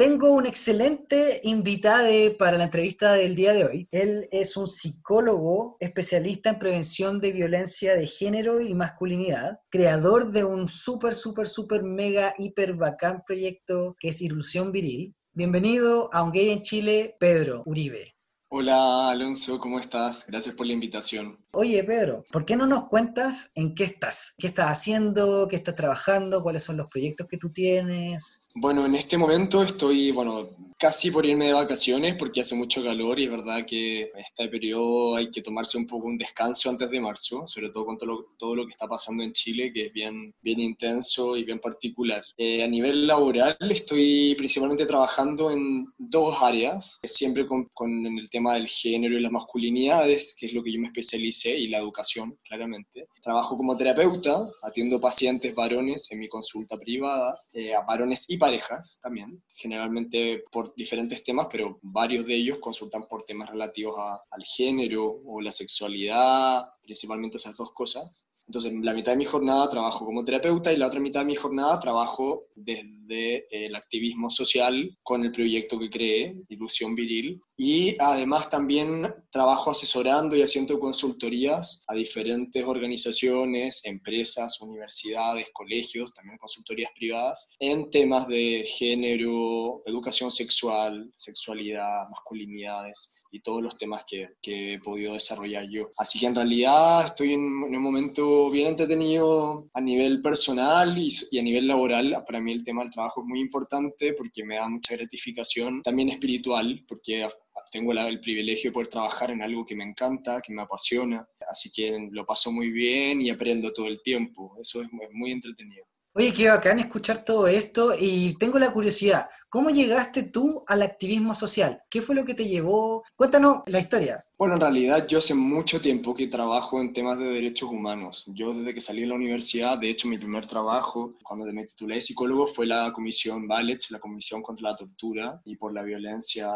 Tengo 0.00 0.33
un 0.33 0.47
excelente 0.47 1.42
invitado 1.45 2.09
para 2.38 2.57
la 2.57 2.64
entrevista 2.64 3.12
del 3.12 3.35
día 3.37 3.52
de 3.52 3.66
hoy. 3.66 3.88
Él 3.90 4.28
es 4.33 4.57
un 4.57 4.66
psicólogo 4.66 5.76
especialista 5.78 6.49
en 6.49 6.59
prevención 6.59 7.21
de 7.21 7.33
violencia 7.33 7.95
de 7.95 8.07
género 8.07 8.62
y 8.62 8.73
masculinidad, 8.73 9.59
creador 9.69 10.33
de 10.33 10.45
un 10.45 10.69
súper, 10.69 11.14
súper, 11.14 11.47
súper, 11.47 11.83
mega, 11.83 12.33
hiper 12.38 12.76
bacán 12.76 13.23
proyecto 13.26 13.95
que 14.00 14.09
es 14.09 14.23
Ilusión 14.23 14.73
Viril. 14.73 15.14
Bienvenido 15.35 16.09
a 16.14 16.23
Un 16.23 16.33
Gay 16.33 16.49
en 16.49 16.62
Chile, 16.62 17.14
Pedro 17.21 17.62
Uribe. 17.66 18.14
Hola 18.52 19.11
Alonso, 19.11 19.61
¿cómo 19.61 19.78
estás? 19.78 20.26
Gracias 20.26 20.57
por 20.57 20.66
la 20.66 20.73
invitación. 20.73 21.38
Oye 21.52 21.85
Pedro, 21.85 22.25
¿por 22.33 22.45
qué 22.45 22.57
no 22.57 22.66
nos 22.66 22.88
cuentas 22.88 23.52
en 23.54 23.76
qué 23.76 23.85
estás? 23.85 24.35
¿Qué 24.38 24.49
estás 24.49 24.71
haciendo? 24.71 25.47
¿Qué 25.49 25.54
estás 25.54 25.76
trabajando? 25.76 26.42
¿Cuáles 26.42 26.64
son 26.64 26.76
los 26.76 26.90
proyectos 26.90 27.28
que 27.28 27.38
tú 27.38 27.50
tienes? 27.50 28.42
Bueno, 28.57 28.85
en 28.85 28.97
este 28.97 29.16
momento 29.16 29.62
estoy, 29.62 30.11
bueno, 30.11 30.49
casi 30.81 31.11
por 31.11 31.27
irme 31.27 31.45
de 31.45 31.53
vacaciones 31.53 32.15
porque 32.15 32.41
hace 32.41 32.55
mucho 32.55 32.83
calor 32.83 33.21
y 33.21 33.25
es 33.25 33.31
verdad 33.31 33.67
que 33.67 34.05
en 34.05 34.19
este 34.19 34.49
periodo 34.49 35.15
hay 35.15 35.31
que 35.31 35.43
tomarse 35.43 35.77
un 35.77 35.87
poco 35.87 36.07
un 36.07 36.17
descanso 36.17 36.71
antes 36.71 36.91
de 36.91 37.03
marzo, 37.03 37.47
sobre 37.47 37.69
todo 37.69 37.85
con 37.85 37.99
todo 37.99 38.11
lo, 38.11 38.27
todo 38.39 38.57
lo 38.57 38.65
que 38.65 38.73
está 38.73 38.89
pasando 38.89 39.23
en 39.23 39.33
Chile, 39.33 39.75
que 39.75 39.87
es 39.87 39.93
bien, 39.93 40.35
bien 40.41 40.59
intenso 40.59 41.37
y 41.37 41.45
bien 41.45 41.61
particular. 41.61 42.25
Eh, 42.39 42.65
a 42.65 42.67
nivel 42.67 43.07
laboral 43.07 43.59
estoy 43.61 44.35
principalmente 44.39 44.87
trabajando 44.87 45.51
en 45.51 45.85
dos 45.99 46.35
áreas, 46.41 46.99
siempre 47.05 47.47
con, 47.47 47.67
con 47.75 48.07
el 48.07 48.31
tema 48.31 48.55
del 48.55 48.67
género 48.67 49.19
y 49.19 49.21
las 49.21 49.33
masculinidades, 49.33 50.35
que 50.35 50.47
es 50.47 50.55
lo 50.55 50.63
que 50.63 50.73
yo 50.73 50.81
me 50.81 50.87
especialicé, 50.87 51.59
y 51.59 51.69
la 51.69 51.79
educación, 51.79 52.39
claramente. 52.43 53.07
Trabajo 53.23 53.55
como 53.55 53.77
terapeuta, 53.77 54.49
atiendo 54.63 54.99
pacientes 54.99 55.55
varones 55.55 56.11
en 56.11 56.21
mi 56.21 56.29
consulta 56.29 56.79
privada, 56.79 57.39
eh, 57.53 57.75
a 57.75 57.83
varones 57.83 58.25
y 58.31 58.39
parejas 58.39 58.99
también, 59.03 59.43
generalmente 59.55 60.43
por 60.51 60.70
diferentes 60.77 61.23
temas, 61.25 61.49
pero 61.50 61.79
varios 61.83 62.27
de 62.27 62.35
ellos 62.35 62.59
consultan 62.59 63.05
por 63.09 63.25
temas 63.25 63.50
relativos 63.50 63.97
al 63.99 64.45
género 64.45 65.21
o 65.27 65.41
la 65.41 65.53
sexualidad, 65.53 66.65
principalmente 66.83 67.37
esas 67.37 67.57
dos 67.57 67.73
cosas. 67.73 68.27
Entonces, 68.47 68.73
la 68.83 68.95
mitad 68.95 69.12
de 69.12 69.19
mi 69.19 69.25
jornada 69.25 69.69
trabajo 69.69 70.05
como 70.05 70.25
terapeuta 70.25 70.73
y 70.73 70.77
la 70.77 70.89
otra 70.89 70.99
mitad 70.99 71.21
de 71.21 71.27
mi 71.27 71.37
jornada 71.37 71.79
trabajo 71.79 72.47
desde 72.57 73.00
el 73.11 73.75
activismo 73.75 74.31
social 74.31 74.97
con 75.02 75.25
el 75.25 75.33
proyecto 75.33 75.79
que 75.79 75.90
creé, 75.90 76.37
Ilusión 76.49 76.95
Viril, 76.95 77.40
Y 77.57 77.95
además 77.99 78.49
también 78.49 79.12
trabajo 79.31 79.71
asesorando 79.71 80.35
y 80.35 80.43
haciendo 80.43 80.81
consultorías 80.81 81.85
a 81.88 81.95
diferentes 81.95 82.64
organizaciones, 82.64 83.85
empresas, 83.85 84.61
universidades, 84.62 85.50
colegios, 85.52 86.14
también 86.14 86.38
consultorías 86.38 86.90
privadas, 86.95 87.50
en 87.59 87.90
temas 87.90 88.26
de 88.29 88.64
género, 88.67 89.83
educación 89.85 90.31
sexual, 90.31 91.12
sexualidad, 91.17 92.09
masculinidades 92.11 93.21
y 93.33 93.40
todos 93.40 93.62
los 93.62 93.76
temas 93.79 94.05
que, 94.07 94.29
que, 94.43 94.75
he 94.75 94.79
podido 94.81 95.14
desarrollar 95.14 95.69
yo. 95.69 95.88
Así 95.97 96.19
que 96.19 96.26
en 96.26 96.35
realidad 96.35 97.05
estoy 97.05 97.35
en, 97.35 97.43
un 97.43 97.83
momento 97.83 98.50
bien 98.50 98.69
entretenido 98.69 99.69
a 99.73 99.81
nivel 99.81 100.21
personal 100.21 100.99
y, 100.99 101.09
y, 101.31 101.38
a 101.38 101.43
nivel 101.43 101.67
laboral. 101.67 102.25
Para 102.26 102.40
mí 102.40 102.52
el 102.52 102.64
tema 102.64 102.83
del 102.83 102.90
trabajo 102.90 103.00
es 103.07 103.25
muy 103.25 103.40
importante 103.40 104.12
porque 104.14 104.45
me 104.45 104.57
da 104.57 104.69
mucha 104.69 104.97
gratificación, 104.97 105.83
también 105.83 106.11
espiritual, 106.11 106.85
porque 106.88 107.28
tengo 107.71 107.92
el 107.92 108.21
privilegio 108.21 108.71
de 108.71 108.75
poder 108.75 108.88
trabajar 108.88 109.30
en 109.30 109.42
algo 109.42 109.64
que 109.64 109.76
me 109.76 109.85
encanta, 109.85 110.40
que 110.40 110.52
me 110.52 110.62
apasiona, 110.62 111.26
así 111.49 111.71
que 111.71 112.09
lo 112.11 112.25
paso 112.25 112.50
muy 112.50 112.71
bien 112.71 113.21
y 113.21 113.30
aprendo 113.30 113.73
todo 113.73 113.87
el 113.87 114.02
tiempo. 114.02 114.57
Eso 114.61 114.83
es 114.83 114.88
muy 115.12 115.33
entretenido. 115.33 115.85
Oye, 116.12 116.33
qué 116.33 116.49
bacán 116.49 116.81
escuchar 116.81 117.23
todo 117.23 117.47
esto 117.47 117.93
y 117.97 118.35
tengo 118.37 118.59
la 118.59 118.73
curiosidad, 118.73 119.29
¿cómo 119.49 119.71
llegaste 119.71 120.25
tú 120.25 120.64
al 120.67 120.83
activismo 120.83 121.37
social? 121.37 121.85
¿Qué 121.88 122.02
fue 122.02 122.17
lo 122.17 122.25
que 122.25 122.35
te 122.35 122.49
llevó? 122.49 123.05
Cuéntanos 123.14 123.62
la 123.67 123.79
historia. 123.79 124.25
Bueno, 124.37 124.55
en 124.55 124.61
realidad 124.61 125.07
yo 125.07 125.19
hace 125.19 125.35
mucho 125.35 125.81
tiempo 125.81 126.12
que 126.12 126.26
trabajo 126.26 126.81
en 126.81 126.93
temas 126.93 127.17
de 127.17 127.26
derechos 127.26 127.71
humanos. 127.71 128.25
Yo 128.35 128.52
desde 128.52 128.75
que 128.75 128.81
salí 128.81 129.02
de 129.02 129.07
la 129.07 129.14
universidad, 129.14 129.79
de 129.79 129.88
hecho 129.88 130.09
mi 130.09 130.19
primer 130.19 130.47
trabajo 130.47 131.14
cuando 131.23 131.47
me 131.52 131.64
titulé 131.64 132.00
psicólogo 132.00 132.49
fue 132.49 132.67
la 132.67 132.93
comisión 132.93 133.47
Valech, 133.47 133.88
la 133.90 134.00
comisión 134.00 134.43
contra 134.43 134.71
la 134.71 134.76
tortura 134.76 135.40
y 135.45 135.55
por 135.55 135.73
la 135.73 135.85
violencia 135.85 136.49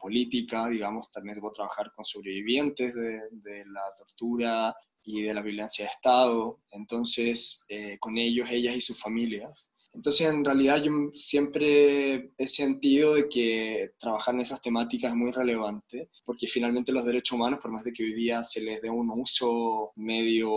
política, 0.00 0.66
digamos, 0.68 1.12
también 1.12 1.36
debo 1.36 1.52
trabajar 1.52 1.92
con 1.94 2.04
sobrevivientes 2.04 2.92
de 2.94 3.64
la 3.66 3.82
tortura 3.96 4.74
y 5.04 5.22
de 5.22 5.34
la 5.34 5.42
violencia 5.42 5.84
de 5.84 5.90
Estado, 5.90 6.60
entonces 6.72 7.64
eh, 7.68 7.98
con 7.98 8.18
ellos, 8.18 8.50
ellas 8.50 8.76
y 8.76 8.80
sus 8.80 8.98
familias. 9.00 9.70
Entonces, 9.92 10.28
en 10.28 10.44
realidad 10.44 10.80
yo 10.82 10.92
siempre 11.14 12.32
he 12.38 12.46
sentido 12.46 13.14
de 13.14 13.28
que 13.28 13.94
trabajar 13.98 14.34
en 14.34 14.40
esas 14.40 14.62
temáticas 14.62 15.10
es 15.10 15.16
muy 15.16 15.32
relevante, 15.32 16.10
porque 16.24 16.46
finalmente 16.46 16.92
los 16.92 17.04
derechos 17.04 17.36
humanos, 17.36 17.58
por 17.60 17.72
más 17.72 17.82
de 17.82 17.92
que 17.92 18.04
hoy 18.04 18.12
día 18.12 18.44
se 18.44 18.60
les 18.60 18.80
dé 18.80 18.88
un 18.88 19.10
uso 19.10 19.92
medio, 19.96 20.50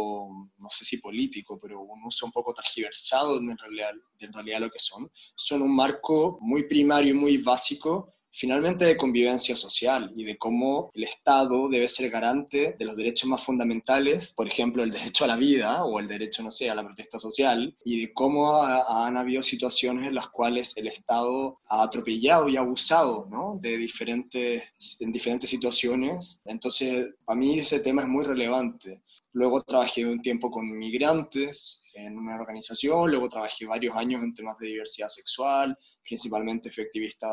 no 0.58 0.70
sé 0.70 0.86
si 0.86 0.98
político, 0.98 1.60
pero 1.60 1.82
un 1.82 2.06
uso 2.06 2.28
un 2.28 2.32
poco 2.32 2.54
tergiversado 2.54 3.40
en 3.40 3.58
realidad, 3.58 3.92
en 4.20 4.34
realidad 4.34 4.60
lo 4.60 4.70
que 4.70 4.80
son, 4.80 5.12
son 5.36 5.64
un 5.64 5.76
marco 5.76 6.38
muy 6.40 6.68
primario 6.68 7.12
y 7.12 7.18
muy 7.18 7.38
básico 7.38 8.13
finalmente 8.34 8.86
de 8.86 8.98
convivencia 8.98 9.56
social 9.56 10.10
y 10.16 10.24
de 10.24 10.38
cómo 10.38 10.90
el 10.96 11.04
Estado 11.04 11.70
debe 11.70 11.88
ser 11.88 12.10
garante 12.10 12.76
de 12.78 12.86
los 12.86 12.98
derechos 12.98 13.30
más 13.30 13.44
fundamentales, 13.44 14.32
por 14.32 14.48
ejemplo, 14.48 14.84
el 14.84 14.92
derecho 14.92 15.24
a 15.24 15.28
la 15.28 15.36
vida 15.36 15.86
o 15.86 16.00
el 16.00 16.08
derecho, 16.08 16.42
no 16.42 16.50
sé, 16.50 16.70
a 16.70 16.76
la 16.76 16.84
protesta 16.84 17.20
social, 17.20 17.76
y 17.86 18.02
de 18.02 18.14
cómo 18.14 18.64
han 18.64 19.18
habido 19.18 19.44
situaciones 19.44 20.08
en 20.08 20.16
las 20.16 20.30
cuales 20.30 20.76
el 20.78 20.88
Estado 20.88 21.60
ha 21.70 21.84
atropellado 21.84 22.50
y 22.50 22.58
abusado 22.58 23.28
¿no? 23.30 23.60
de 23.62 23.78
diferentes, 23.78 24.64
en 25.00 25.12
diferentes 25.12 25.50
situaciones. 25.50 26.42
Entonces, 26.46 27.10
para 27.26 27.40
mí 27.40 27.60
ese 27.60 27.80
tema 27.80 28.02
es 28.02 28.08
muy 28.08 28.26
relevante. 28.26 29.04
Luego 29.32 29.62
trabajé 29.62 30.06
un 30.06 30.22
tiempo 30.22 30.50
con 30.50 30.70
migrantes, 30.72 31.83
en 31.94 32.18
una 32.18 32.36
organización, 32.36 33.10
luego 33.10 33.30
trabajé 33.30 33.66
varios 33.66 33.96
años 33.96 34.24
en 34.24 34.34
temas 34.34 34.58
de 34.58 34.68
diversidad 34.68 35.08
sexual, 35.08 35.78
principalmente 36.04 36.72
fui 36.72 36.84
activista 36.84 37.28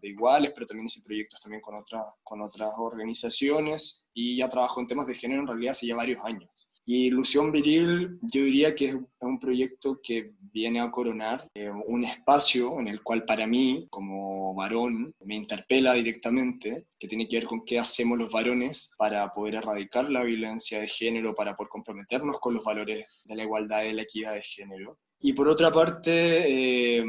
de 0.00 0.08
iguales, 0.08 0.52
pero 0.54 0.66
también 0.66 0.86
hice 0.86 1.02
proyectos 1.04 1.40
también 1.40 1.60
con, 1.60 1.76
otras 1.76 2.04
con 2.22 2.40
otras 2.42 2.72
organizaciones 2.78 4.08
y 4.12 4.36
ya 4.36 4.48
trabajo 4.48 4.80
en 4.80 4.86
temas 4.86 5.06
de 5.06 5.14
género 5.14 5.42
en 5.42 5.48
realidad 5.48 5.72
hace 5.72 5.86
ya 5.86 5.96
varios 5.96 6.24
años. 6.24 6.69
Y 6.92 7.06
Ilusión 7.06 7.52
Viril, 7.52 8.18
yo 8.20 8.42
diría 8.42 8.74
que 8.74 8.86
es 8.86 8.98
un 9.20 9.38
proyecto 9.38 10.00
que 10.02 10.32
viene 10.40 10.80
a 10.80 10.90
coronar 10.90 11.48
eh, 11.54 11.70
un 11.70 12.02
espacio 12.02 12.80
en 12.80 12.88
el 12.88 13.00
cual 13.00 13.24
para 13.24 13.46
mí, 13.46 13.86
como 13.90 14.52
varón, 14.56 15.14
me 15.20 15.36
interpela 15.36 15.92
directamente, 15.92 16.86
que 16.98 17.06
tiene 17.06 17.28
que 17.28 17.36
ver 17.36 17.46
con 17.46 17.64
qué 17.64 17.78
hacemos 17.78 18.18
los 18.18 18.32
varones 18.32 18.90
para 18.98 19.32
poder 19.32 19.54
erradicar 19.54 20.10
la 20.10 20.24
violencia 20.24 20.80
de 20.80 20.88
género, 20.88 21.32
para 21.32 21.54
poder 21.54 21.68
comprometernos 21.68 22.40
con 22.40 22.54
los 22.54 22.64
valores 22.64 23.22
de 23.24 23.36
la 23.36 23.44
igualdad 23.44 23.84
y 23.84 23.86
de 23.86 23.94
la 23.94 24.02
equidad 24.02 24.34
de 24.34 24.42
género. 24.42 24.98
Y 25.20 25.32
por 25.32 25.46
otra 25.46 25.70
parte, 25.70 26.96
eh, 26.98 27.04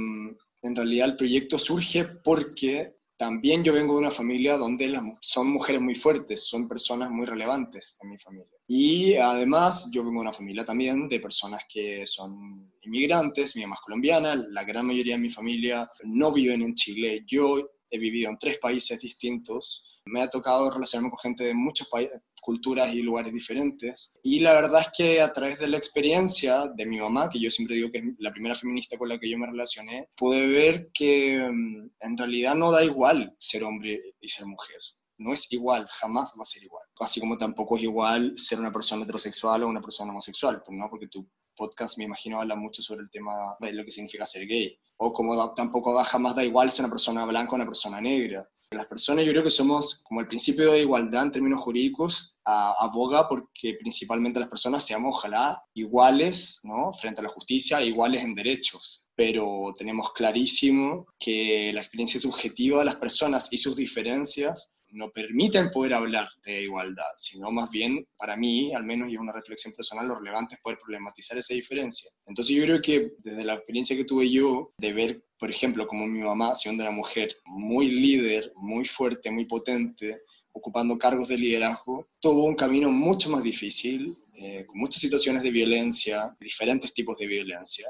en 0.61 0.75
realidad 0.75 1.09
el 1.09 1.15
proyecto 1.15 1.57
surge 1.57 2.05
porque 2.05 2.97
también 3.21 3.63
yo 3.63 3.71
vengo 3.71 3.93
de 3.93 3.99
una 3.99 4.09
familia 4.09 4.57
donde 4.57 4.99
son 5.19 5.51
mujeres 5.51 5.79
muy 5.79 5.93
fuertes, 5.93 6.43
son 6.47 6.67
personas 6.67 7.11
muy 7.11 7.27
relevantes 7.27 7.95
en 8.01 8.09
mi 8.09 8.17
familia. 8.17 8.57
Y 8.67 9.13
además 9.13 9.91
yo 9.93 10.03
vengo 10.03 10.21
de 10.21 10.29
una 10.29 10.33
familia 10.33 10.65
también 10.65 11.07
de 11.07 11.19
personas 11.19 11.63
que 11.71 12.03
son 12.07 12.73
inmigrantes, 12.81 13.55
mi 13.55 13.61
mamá 13.61 13.75
es 13.75 13.81
colombiana, 13.81 14.33
la 14.35 14.63
gran 14.63 14.87
mayoría 14.87 15.17
de 15.17 15.21
mi 15.21 15.29
familia 15.29 15.87
no 16.03 16.31
viven 16.31 16.63
en 16.63 16.73
Chile. 16.73 17.23
Yo 17.27 17.69
he 17.91 17.99
vivido 17.99 18.29
en 18.29 18.37
tres 18.37 18.57
países 18.57 18.99
distintos, 18.99 20.01
me 20.05 20.21
ha 20.21 20.29
tocado 20.29 20.71
relacionarme 20.71 21.11
con 21.11 21.19
gente 21.19 21.43
de 21.43 21.53
muchos 21.53 21.87
culturas 22.41 22.93
y 22.93 23.01
lugares 23.01 23.33
diferentes. 23.33 24.17
Y 24.23 24.39
la 24.39 24.53
verdad 24.53 24.81
es 24.81 24.89
que 24.97 25.21
a 25.21 25.31
través 25.31 25.59
de 25.59 25.69
la 25.69 25.77
experiencia 25.77 26.67
de 26.75 26.85
mi 26.85 26.99
mamá, 26.99 27.29
que 27.29 27.39
yo 27.39 27.51
siempre 27.51 27.75
digo 27.75 27.91
que 27.91 27.99
es 27.99 28.03
la 28.17 28.31
primera 28.31 28.55
feminista 28.55 28.97
con 28.97 29.09
la 29.09 29.19
que 29.19 29.29
yo 29.29 29.37
me 29.37 29.47
relacioné, 29.47 30.09
pude 30.17 30.47
ver 30.47 30.89
que 30.93 31.47
mm, 31.49 31.91
en 31.99 32.17
realidad 32.17 32.55
no 32.55 32.71
da 32.71 32.83
igual 32.83 33.35
ser 33.37 33.63
hombre 33.63 34.01
y 34.19 34.29
ser 34.29 34.47
mujer. 34.47 34.79
No 35.17 35.33
es 35.33 35.51
igual, 35.53 35.87
jamás 35.87 36.33
va 36.37 36.41
a 36.41 36.45
ser 36.45 36.63
igual. 36.63 36.83
Así 36.99 37.19
como 37.19 37.37
tampoco 37.37 37.77
es 37.77 37.83
igual 37.83 38.33
ser 38.35 38.59
una 38.59 38.71
persona 38.71 39.03
heterosexual 39.03 39.63
o 39.63 39.67
una 39.67 39.81
persona 39.81 40.11
homosexual, 40.11 40.63
pues, 40.65 40.77
¿no? 40.77 40.89
porque 40.89 41.07
tu 41.07 41.29
podcast 41.55 41.97
me 41.97 42.05
imagino 42.05 42.41
habla 42.41 42.55
mucho 42.55 42.81
sobre 42.81 43.03
el 43.03 43.09
tema 43.11 43.55
de 43.59 43.73
lo 43.73 43.85
que 43.85 43.91
significa 43.91 44.25
ser 44.25 44.47
gay. 44.47 44.79
O 45.03 45.11
como 45.11 45.53
tampoco 45.55 45.93
da, 45.93 46.03
jamás 46.03 46.35
da 46.35 46.43
igual 46.43 46.71
ser 46.71 46.85
una 46.85 46.93
persona 46.93 47.25
blanca 47.25 47.53
o 47.53 47.55
una 47.55 47.65
persona 47.65 47.99
negra 47.99 48.47
las 48.71 48.85
personas 48.85 49.25
yo 49.25 49.31
creo 49.31 49.43
que 49.43 49.51
somos, 49.51 50.01
como 50.03 50.21
el 50.21 50.27
principio 50.27 50.71
de 50.71 50.81
igualdad 50.81 51.23
en 51.23 51.31
términos 51.31 51.61
jurídicos, 51.61 52.39
aboga 52.45 53.27
porque 53.27 53.75
principalmente 53.77 54.39
las 54.39 54.47
personas 54.47 54.85
seamos 54.85 55.17
ojalá 55.17 55.61
iguales 55.73 56.61
¿no? 56.63 56.93
frente 56.93 57.19
a 57.19 57.23
la 57.23 57.29
justicia, 57.29 57.83
iguales 57.83 58.23
en 58.23 58.33
derechos. 58.33 59.05
Pero 59.13 59.73
tenemos 59.77 60.13
clarísimo 60.13 61.05
que 61.19 61.71
la 61.73 61.81
experiencia 61.81 62.21
subjetiva 62.21 62.79
de 62.79 62.85
las 62.85 62.95
personas 62.95 63.51
y 63.51 63.57
sus 63.57 63.75
diferencias 63.75 64.70
no 64.91 65.11
permiten 65.11 65.71
poder 65.71 65.93
hablar 65.93 66.29
de 66.43 66.63
igualdad, 66.63 67.11
sino 67.15 67.51
más 67.51 67.69
bien, 67.69 68.07
para 68.17 68.35
mí, 68.35 68.73
al 68.73 68.83
menos, 68.83 69.09
y 69.09 69.13
es 69.13 69.19
una 69.19 69.31
reflexión 69.31 69.73
personal, 69.73 70.07
lo 70.07 70.15
relevante 70.15 70.55
es 70.55 70.61
poder 70.61 70.79
problematizar 70.79 71.37
esa 71.37 71.53
diferencia. 71.53 72.11
Entonces 72.25 72.55
yo 72.55 72.63
creo 72.63 72.81
que 72.81 73.13
desde 73.19 73.43
la 73.43 73.55
experiencia 73.55 73.95
que 73.95 74.05
tuve 74.05 74.29
yo 74.29 74.73
de 74.77 74.93
ver, 74.93 75.23
por 75.37 75.49
ejemplo, 75.49 75.87
como 75.87 76.05
mi 76.07 76.19
mamá, 76.19 76.55
siendo 76.55 76.83
una 76.83 76.91
mujer 76.91 77.35
muy 77.45 77.89
líder, 77.89 78.51
muy 78.55 78.85
fuerte, 78.85 79.31
muy 79.31 79.45
potente, 79.45 80.21
ocupando 80.53 80.97
cargos 80.97 81.29
de 81.29 81.37
liderazgo, 81.37 82.07
tuvo 82.19 82.43
un 82.43 82.55
camino 82.55 82.91
mucho 82.91 83.29
más 83.29 83.41
difícil, 83.41 84.11
eh, 84.35 84.65
con 84.65 84.77
muchas 84.77 85.01
situaciones 85.01 85.43
de 85.43 85.51
violencia, 85.51 86.35
diferentes 86.39 86.93
tipos 86.93 87.17
de 87.17 87.27
violencia, 87.27 87.87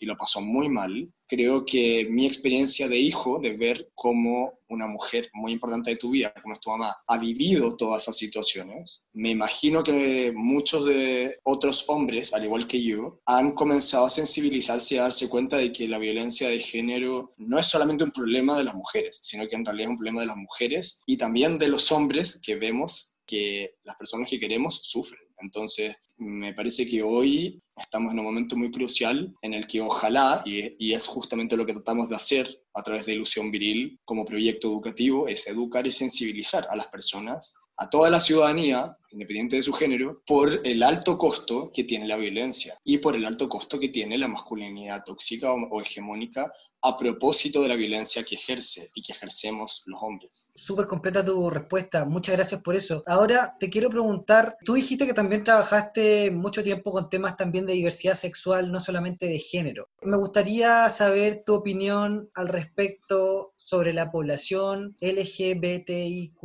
y 0.00 0.06
lo 0.06 0.16
pasó 0.16 0.40
muy 0.40 0.68
mal. 0.68 1.12
Creo 1.28 1.64
que 1.64 2.08
mi 2.10 2.26
experiencia 2.26 2.88
de 2.88 2.98
hijo, 2.98 3.38
de 3.38 3.52
ver 3.56 3.90
cómo 3.94 4.52
una 4.68 4.88
mujer 4.88 5.30
muy 5.32 5.52
importante 5.52 5.90
de 5.90 5.96
tu 5.96 6.10
vida, 6.10 6.32
como 6.42 6.54
es 6.54 6.60
tu 6.60 6.70
mamá, 6.70 6.96
ha 7.06 7.18
vivido 7.18 7.76
todas 7.76 8.02
esas 8.02 8.16
situaciones, 8.16 9.04
me 9.12 9.30
imagino 9.30 9.84
que 9.84 10.32
muchos 10.34 10.86
de 10.86 11.38
otros 11.44 11.88
hombres, 11.88 12.32
al 12.32 12.44
igual 12.44 12.66
que 12.66 12.82
yo, 12.82 13.20
han 13.26 13.52
comenzado 13.52 14.06
a 14.06 14.10
sensibilizarse 14.10 14.94
y 14.94 14.98
a 14.98 15.02
darse 15.02 15.28
cuenta 15.28 15.56
de 15.58 15.70
que 15.70 15.86
la 15.86 15.98
violencia 15.98 16.48
de 16.48 16.58
género 16.58 17.34
no 17.36 17.58
es 17.58 17.66
solamente 17.66 18.02
un 18.02 18.10
problema 18.10 18.58
de 18.58 18.64
las 18.64 18.74
mujeres, 18.74 19.18
sino 19.22 19.46
que 19.46 19.56
en 19.56 19.64
realidad 19.64 19.88
es 19.88 19.90
un 19.90 19.98
problema 19.98 20.22
de 20.22 20.28
las 20.28 20.36
mujeres 20.36 21.02
y 21.06 21.16
también 21.16 21.58
de 21.58 21.68
los 21.68 21.92
hombres 21.92 22.40
que 22.42 22.56
vemos 22.56 23.14
que 23.26 23.76
las 23.84 23.96
personas 23.96 24.28
que 24.28 24.40
queremos 24.40 24.80
sufren. 24.82 25.20
Entonces, 25.40 25.96
me 26.18 26.52
parece 26.52 26.86
que 26.86 27.02
hoy 27.02 27.60
estamos 27.76 28.12
en 28.12 28.18
un 28.18 28.26
momento 28.26 28.56
muy 28.56 28.70
crucial 28.70 29.34
en 29.40 29.54
el 29.54 29.66
que 29.66 29.80
ojalá, 29.80 30.42
y, 30.44 30.92
es 30.92 31.06
justamente 31.06 31.56
lo 31.56 31.64
que 31.64 31.72
tratamos 31.72 32.08
de 32.08 32.16
hacer 32.16 32.62
a 32.74 32.82
través 32.82 33.06
de 33.06 33.14
Ilusión 33.14 33.50
Viril 33.50 33.98
como 34.04 34.24
proyecto 34.24 34.68
educativo, 34.68 35.28
es 35.28 35.46
educar 35.46 35.86
y 35.86 35.92
sensibilizar 35.92 36.66
a 36.70 36.76
las 36.76 36.88
personas, 36.88 37.54
a 37.76 37.88
toda 37.88 38.10
la 38.10 38.20
ciudadanía, 38.20 38.96
independiente 39.10 39.56
de 39.56 39.62
su 39.62 39.72
género, 39.72 40.22
por 40.26 40.60
el 40.64 40.82
alto 40.82 41.18
costo 41.18 41.70
que 41.72 41.84
tiene 41.84 42.06
la 42.06 42.16
violencia 42.16 42.74
y 42.84 42.98
por 42.98 43.16
el 43.16 43.24
alto 43.24 43.48
costo 43.48 43.78
que 43.78 43.88
tiene 43.88 44.18
la 44.18 44.28
masculinidad 44.28 45.04
tóxica 45.04 45.52
o, 45.52 45.80
hegemónica 45.80 46.52
a 46.82 46.96
propósito 46.96 47.60
de 47.60 47.68
la 47.68 47.76
violencia 47.76 48.24
que 48.24 48.36
ejerce 48.36 48.90
y 48.94 49.02
que 49.02 49.12
ejercemos 49.12 49.82
los 49.84 50.02
hombres. 50.02 50.48
Súper 50.54 50.86
completa 50.86 51.22
tu 51.22 51.50
respuesta, 51.50 52.06
muchas 52.06 52.36
gracias 52.36 52.62
por 52.62 52.74
eso. 52.74 53.02
Ahora 53.06 53.54
te 53.60 53.68
quiero 53.68 53.90
preguntar, 53.90 54.56
tú 54.64 54.74
dijiste 54.74 55.06
que 55.06 55.12
también 55.12 55.44
trabajaste 55.44 56.30
mucho 56.30 56.62
tiempo 56.62 56.90
con 56.90 57.10
temas 57.10 57.36
también 57.36 57.66
de 57.66 57.74
diversidad 57.74 58.14
sexual, 58.14 58.72
no 58.72 58.80
solamente 58.80 59.26
de 59.26 59.38
género. 59.38 59.88
Me 60.02 60.16
gustaría 60.16 60.88
saber 60.88 61.42
tu 61.44 61.54
opinión 61.54 62.30
al 62.34 62.48
respecto 62.48 63.52
sobre 63.56 63.92
la 63.92 64.10
población 64.10 64.96
LGBTIQ, 65.00 66.40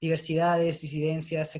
diversidades, 0.00 0.80
disidencias, 0.80 1.52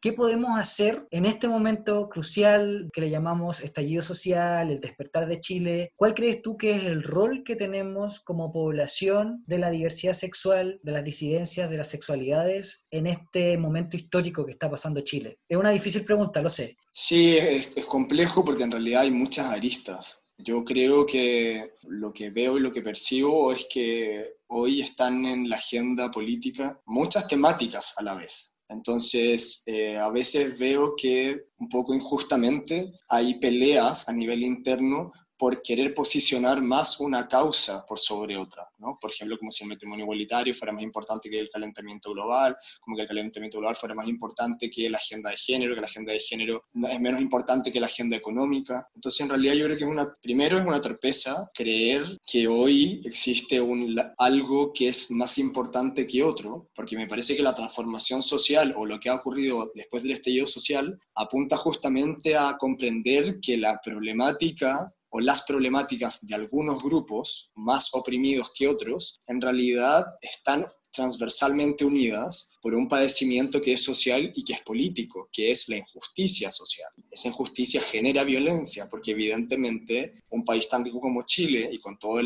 ¿Qué 0.00 0.12
podemos 0.12 0.58
hacer 0.58 1.06
en 1.10 1.24
este 1.24 1.48
momento 1.48 2.08
crucial 2.08 2.88
que 2.92 3.00
le 3.00 3.10
llamamos 3.10 3.60
estallido 3.60 4.02
social, 4.02 4.70
el 4.70 4.80
despertar 4.80 5.26
de 5.26 5.40
Chile? 5.40 5.92
¿Cuál 5.96 6.14
crees 6.14 6.42
tú 6.42 6.56
que 6.56 6.72
es 6.72 6.84
el 6.84 7.02
rol 7.02 7.42
que 7.44 7.56
tenemos 7.56 8.20
como 8.20 8.52
población 8.52 9.44
de 9.46 9.58
la 9.58 9.70
diversidad 9.70 10.14
sexual, 10.14 10.80
de 10.82 10.92
las 10.92 11.04
disidencias, 11.04 11.70
de 11.70 11.76
las 11.76 11.88
sexualidades 11.88 12.86
en 12.90 13.06
este 13.06 13.56
momento 13.56 13.96
histórico 13.96 14.44
que 14.44 14.52
está 14.52 14.70
pasando 14.70 15.00
Chile? 15.00 15.38
Es 15.48 15.56
una 15.56 15.70
difícil 15.70 16.04
pregunta, 16.04 16.42
lo 16.42 16.48
sé. 16.48 16.76
Sí, 16.90 17.36
es, 17.36 17.70
es 17.76 17.84
complejo 17.84 18.44
porque 18.44 18.64
en 18.64 18.72
realidad 18.72 19.02
hay 19.02 19.10
muchas 19.10 19.46
aristas. 19.46 20.24
Yo 20.38 20.64
creo 20.64 21.06
que 21.06 21.72
lo 21.84 22.12
que 22.12 22.30
veo 22.30 22.58
y 22.58 22.60
lo 22.60 22.72
que 22.72 22.82
percibo 22.82 23.52
es 23.52 23.66
que 23.72 24.36
hoy 24.48 24.80
están 24.80 25.24
en 25.24 25.48
la 25.48 25.56
agenda 25.56 26.10
política 26.10 26.80
muchas 26.86 27.26
temáticas 27.26 27.94
a 27.96 28.02
la 28.02 28.14
vez. 28.14 28.55
Entonces, 28.68 29.62
eh, 29.66 29.96
a 29.96 30.10
veces 30.10 30.58
veo 30.58 30.94
que 30.96 31.46
un 31.58 31.68
poco 31.68 31.94
injustamente 31.94 32.92
hay 33.08 33.38
peleas 33.38 34.08
a 34.08 34.12
nivel 34.12 34.42
interno 34.42 35.12
por 35.38 35.60
querer 35.62 35.94
posicionar 35.94 36.62
más 36.62 37.00
una 37.00 37.28
causa 37.28 37.84
por 37.86 37.98
sobre 37.98 38.36
otra, 38.36 38.68
¿no? 38.78 38.98
Por 39.00 39.10
ejemplo, 39.10 39.38
como 39.38 39.50
si 39.50 39.64
el 39.64 39.70
matrimonio 39.70 40.04
igualitario 40.04 40.54
fuera 40.54 40.72
más 40.72 40.82
importante 40.82 41.28
que 41.28 41.38
el 41.38 41.50
calentamiento 41.50 42.12
global, 42.12 42.56
como 42.80 42.96
que 42.96 43.02
el 43.02 43.08
calentamiento 43.08 43.58
global 43.58 43.76
fuera 43.76 43.94
más 43.94 44.08
importante 44.08 44.70
que 44.70 44.88
la 44.88 44.98
agenda 44.98 45.30
de 45.30 45.36
género, 45.36 45.74
que 45.74 45.80
la 45.80 45.86
agenda 45.86 46.12
de 46.12 46.20
género 46.20 46.64
es 46.90 47.00
menos 47.00 47.20
importante 47.20 47.72
que 47.72 47.80
la 47.80 47.86
agenda 47.86 48.16
económica. 48.16 48.88
Entonces, 48.94 49.20
en 49.20 49.28
realidad 49.28 49.54
yo 49.54 49.64
creo 49.66 49.76
que 49.76 49.84
es 49.84 49.90
una, 49.90 50.12
primero 50.22 50.58
es 50.58 50.64
una 50.64 50.80
torpeza 50.80 51.50
creer 51.54 52.18
que 52.26 52.48
hoy 52.48 53.00
existe 53.04 53.60
un, 53.60 53.96
algo 54.18 54.72
que 54.72 54.88
es 54.88 55.10
más 55.10 55.38
importante 55.38 56.06
que 56.06 56.22
otro, 56.22 56.68
porque 56.74 56.96
me 56.96 57.06
parece 57.06 57.36
que 57.36 57.42
la 57.42 57.54
transformación 57.54 58.22
social 58.22 58.74
o 58.76 58.86
lo 58.86 58.98
que 58.98 59.08
ha 59.08 59.14
ocurrido 59.14 59.70
después 59.74 60.02
del 60.02 60.12
estallido 60.12 60.46
social 60.46 60.98
apunta 61.14 61.56
justamente 61.56 62.36
a 62.36 62.56
comprender 62.58 63.38
que 63.40 63.56
la 63.56 63.80
problemática 63.82 64.92
o 65.10 65.20
las 65.20 65.42
problemáticas 65.42 66.24
de 66.26 66.34
algunos 66.34 66.82
grupos 66.82 67.50
más 67.54 67.90
oprimidos 67.94 68.50
que 68.56 68.68
otros, 68.68 69.20
en 69.26 69.40
realidad 69.40 70.04
están 70.20 70.66
transversalmente 70.96 71.84
unidas 71.84 72.50
por 72.62 72.74
un 72.74 72.88
padecimiento 72.88 73.60
que 73.60 73.74
es 73.74 73.84
social 73.84 74.32
y 74.34 74.42
que 74.42 74.54
es 74.54 74.62
político, 74.62 75.28
que 75.30 75.50
es 75.50 75.68
la 75.68 75.76
injusticia 75.76 76.50
social. 76.50 76.90
Esa 77.10 77.28
injusticia 77.28 77.82
genera 77.82 78.24
violencia, 78.24 78.88
porque 78.90 79.10
evidentemente 79.10 80.14
un 80.30 80.44
país 80.44 80.66
tan 80.68 80.84
rico 80.84 80.98
como 81.00 81.22
Chile 81.26 81.68
y 81.70 81.78
con 81.78 81.98
todo 81.98 82.20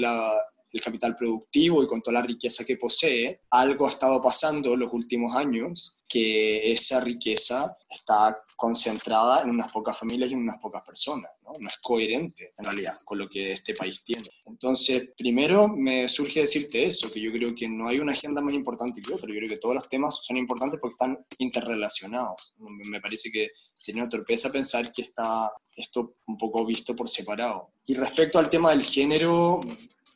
el 0.72 0.80
capital 0.80 1.16
productivo 1.16 1.82
y 1.82 1.86
con 1.86 2.02
toda 2.02 2.20
la 2.20 2.26
riqueza 2.26 2.64
que 2.64 2.76
posee, 2.76 3.42
algo 3.50 3.86
ha 3.86 3.90
estado 3.90 4.20
pasando 4.20 4.76
los 4.76 4.92
últimos 4.92 5.34
años 5.34 5.96
que 6.08 6.72
esa 6.72 7.00
riqueza 7.00 7.76
está 7.88 8.36
concentrada 8.56 9.42
en 9.42 9.50
unas 9.50 9.70
pocas 9.70 9.96
familias 9.96 10.30
y 10.30 10.34
en 10.34 10.40
unas 10.40 10.58
pocas 10.58 10.84
personas. 10.84 11.30
¿no? 11.42 11.52
no 11.58 11.68
es 11.68 11.76
coherente 11.82 12.52
en 12.56 12.64
realidad 12.64 12.98
con 13.04 13.18
lo 13.18 13.28
que 13.28 13.52
este 13.52 13.74
país 13.74 14.02
tiene. 14.04 14.22
Entonces, 14.46 15.10
primero 15.16 15.68
me 15.68 16.08
surge 16.08 16.40
decirte 16.40 16.84
eso, 16.84 17.12
que 17.12 17.20
yo 17.20 17.32
creo 17.32 17.54
que 17.54 17.68
no 17.68 17.88
hay 17.88 17.98
una 17.98 18.12
agenda 18.12 18.40
más 18.40 18.54
importante 18.54 19.00
que 19.00 19.14
otra. 19.14 19.28
Yo 19.28 19.36
creo 19.36 19.48
que 19.48 19.58
todos 19.58 19.76
los 19.76 19.88
temas 19.88 20.18
son 20.22 20.36
importantes 20.36 20.80
porque 20.80 20.94
están 20.94 21.24
interrelacionados. 21.38 22.54
Me 22.90 23.00
parece 23.00 23.30
que 23.30 23.50
sería 23.72 24.02
una 24.02 24.10
torpeza 24.10 24.50
pensar 24.50 24.90
que 24.92 25.02
está 25.02 25.50
esto 25.76 26.16
un 26.26 26.36
poco 26.36 26.64
visto 26.64 26.94
por 26.94 27.08
separado. 27.08 27.72
Y 27.86 27.94
respecto 27.94 28.38
al 28.38 28.50
tema 28.50 28.70
del 28.70 28.82
género, 28.82 29.60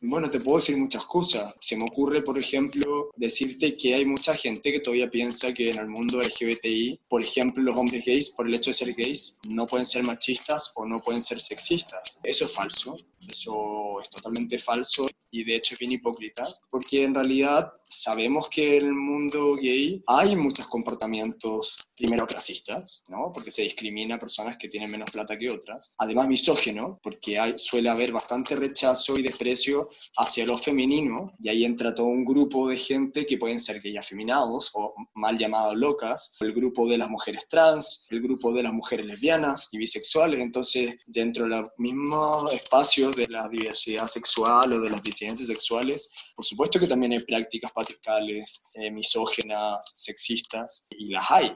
bueno, 0.03 0.31
te 0.31 0.41
puedo 0.41 0.59
decir 0.59 0.77
muchas 0.77 1.05
cosas. 1.07 1.55
Se 1.61 1.77
me 1.77 1.85
ocurre, 1.85 2.23
por 2.23 2.39
ejemplo, 2.39 3.11
decirte 3.17 3.73
que 3.73 3.95
hay 3.95 4.05
mucha 4.05 4.35
gente 4.35 4.73
que 4.73 4.81
todavía 4.81 5.11
piensa 5.11 5.53
que 5.53 5.71
en 5.71 5.79
el 5.79 5.89
mundo 5.89 6.21
LGBTI, 6.21 7.01
por 7.09 7.21
ejemplo, 7.21 7.63
los 7.63 7.79
hombres 7.79 8.05
gays, 8.05 8.31
por 8.31 8.47
el 8.47 8.55
hecho 8.55 8.71
de 8.71 8.75
ser 8.75 8.95
gays, 8.95 9.39
no 9.53 9.67
pueden 9.67 9.87
ser 9.87 10.05
machistas 10.05 10.73
o 10.75 10.87
no 10.87 10.99
pueden 10.99 11.23
ser 11.23 11.41
sexistas. 11.41 12.21
Eso 12.23 12.47
es 12.47 12.53
falso. 12.53 12.95
Eso 13.31 14.01
es 14.01 14.11
totalmente 14.11 14.59
falso 14.59 15.07
y 15.31 15.45
de 15.45 15.57
hecho 15.57 15.75
es 15.75 15.79
bien 15.79 15.93
hipócrita, 15.93 16.43
porque 16.71 17.05
en 17.05 17.15
realidad 17.15 17.73
sabemos 17.83 18.49
que 18.49 18.77
en 18.77 18.87
el 18.87 18.95
mundo 18.95 19.57
gay 19.57 20.03
hay 20.07 20.37
muchos 20.37 20.67
comportamientos 20.67 21.77
primero 21.97 22.27
clasistas, 22.27 23.03
¿no? 23.09 23.31
porque 23.33 23.51
se 23.51 23.63
discrimina 23.63 24.17
a 24.17 24.19
personas 24.19 24.57
que 24.57 24.69
tienen 24.69 24.91
menos 24.91 25.11
plata 25.11 25.39
que 25.39 25.51
otras, 25.51 25.95
además 25.99 26.29
misógeno, 26.29 27.01
porque 27.03 27.55
suele 27.57 27.89
haber 27.89 28.13
bastante 28.13 28.57
rechazo 28.57 29.19
y 29.19 29.23
desprecio 29.23 29.89
hacia 30.17 30.47
lo 30.47 30.59
femenino, 30.59 31.27
y 31.41 31.49
ahí 31.49 31.65
entra 31.65 31.95
todo 31.95 32.07
un 32.07 32.25
grupo 32.25 32.69
de 32.69 32.77
gente 32.77 33.27
que 33.27 33.39
pueden 33.39 33.61
ser 33.61 33.81
gay 33.81 33.97
afeminados 33.97 34.71
o 34.75 34.95
mal 35.15 35.39
llamados 35.39 35.77
locas, 35.77 36.35
el 36.41 36.53
grupo 36.53 36.87
de 36.87 36.99
las 36.99 37.09
mujeres 37.09 37.49
trans, 37.49 38.07
el 38.11 38.21
grupo 38.21 38.53
de 38.53 38.63
las 38.63 38.73
mujeres 38.73 39.07
lesbianas 39.07 39.69
y 39.73 39.79
bisexuales, 39.79 40.41
entonces 40.41 40.97
dentro 41.07 41.45
de 41.45 41.51
los 41.51 41.71
mismos 41.79 42.53
espacios 42.53 43.15
de 43.17 43.27
la 43.27 43.49
diversidad 43.49 44.07
sexual 44.09 44.73
o 44.73 44.81
de 44.81 44.91
las 44.91 45.03
disidencias 45.03 45.49
sexuales, 45.49 46.11
por 46.35 46.45
supuesto 46.45 46.79
que 46.79 46.87
también 46.87 47.13
hay 47.13 47.21
prácticas 47.21 47.73
patriarcales, 47.73 48.63
eh, 48.75 48.91
misógenas, 48.91 49.93
sexistas, 49.97 50.87
y 50.91 51.09
las 51.09 51.31
hay. 51.31 51.53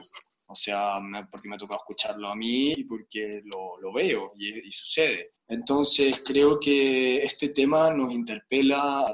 O 0.51 0.55
sea, 0.55 0.99
porque 1.29 1.47
me 1.47 1.55
ha 1.55 1.59
tocado 1.59 1.79
escucharlo 1.79 2.27
a 2.27 2.35
mí 2.35 2.73
y 2.75 2.83
porque 2.85 3.41
lo, 3.45 3.77
lo 3.79 3.93
veo 3.93 4.33
y, 4.35 4.67
y, 4.67 4.71
sucede. 4.71 5.29
Entonces, 5.47 6.21
creo 6.25 6.59
que 6.59 7.23
este 7.23 7.49
tema 7.49 7.91
nos 7.91 8.11
interpela 8.11 9.05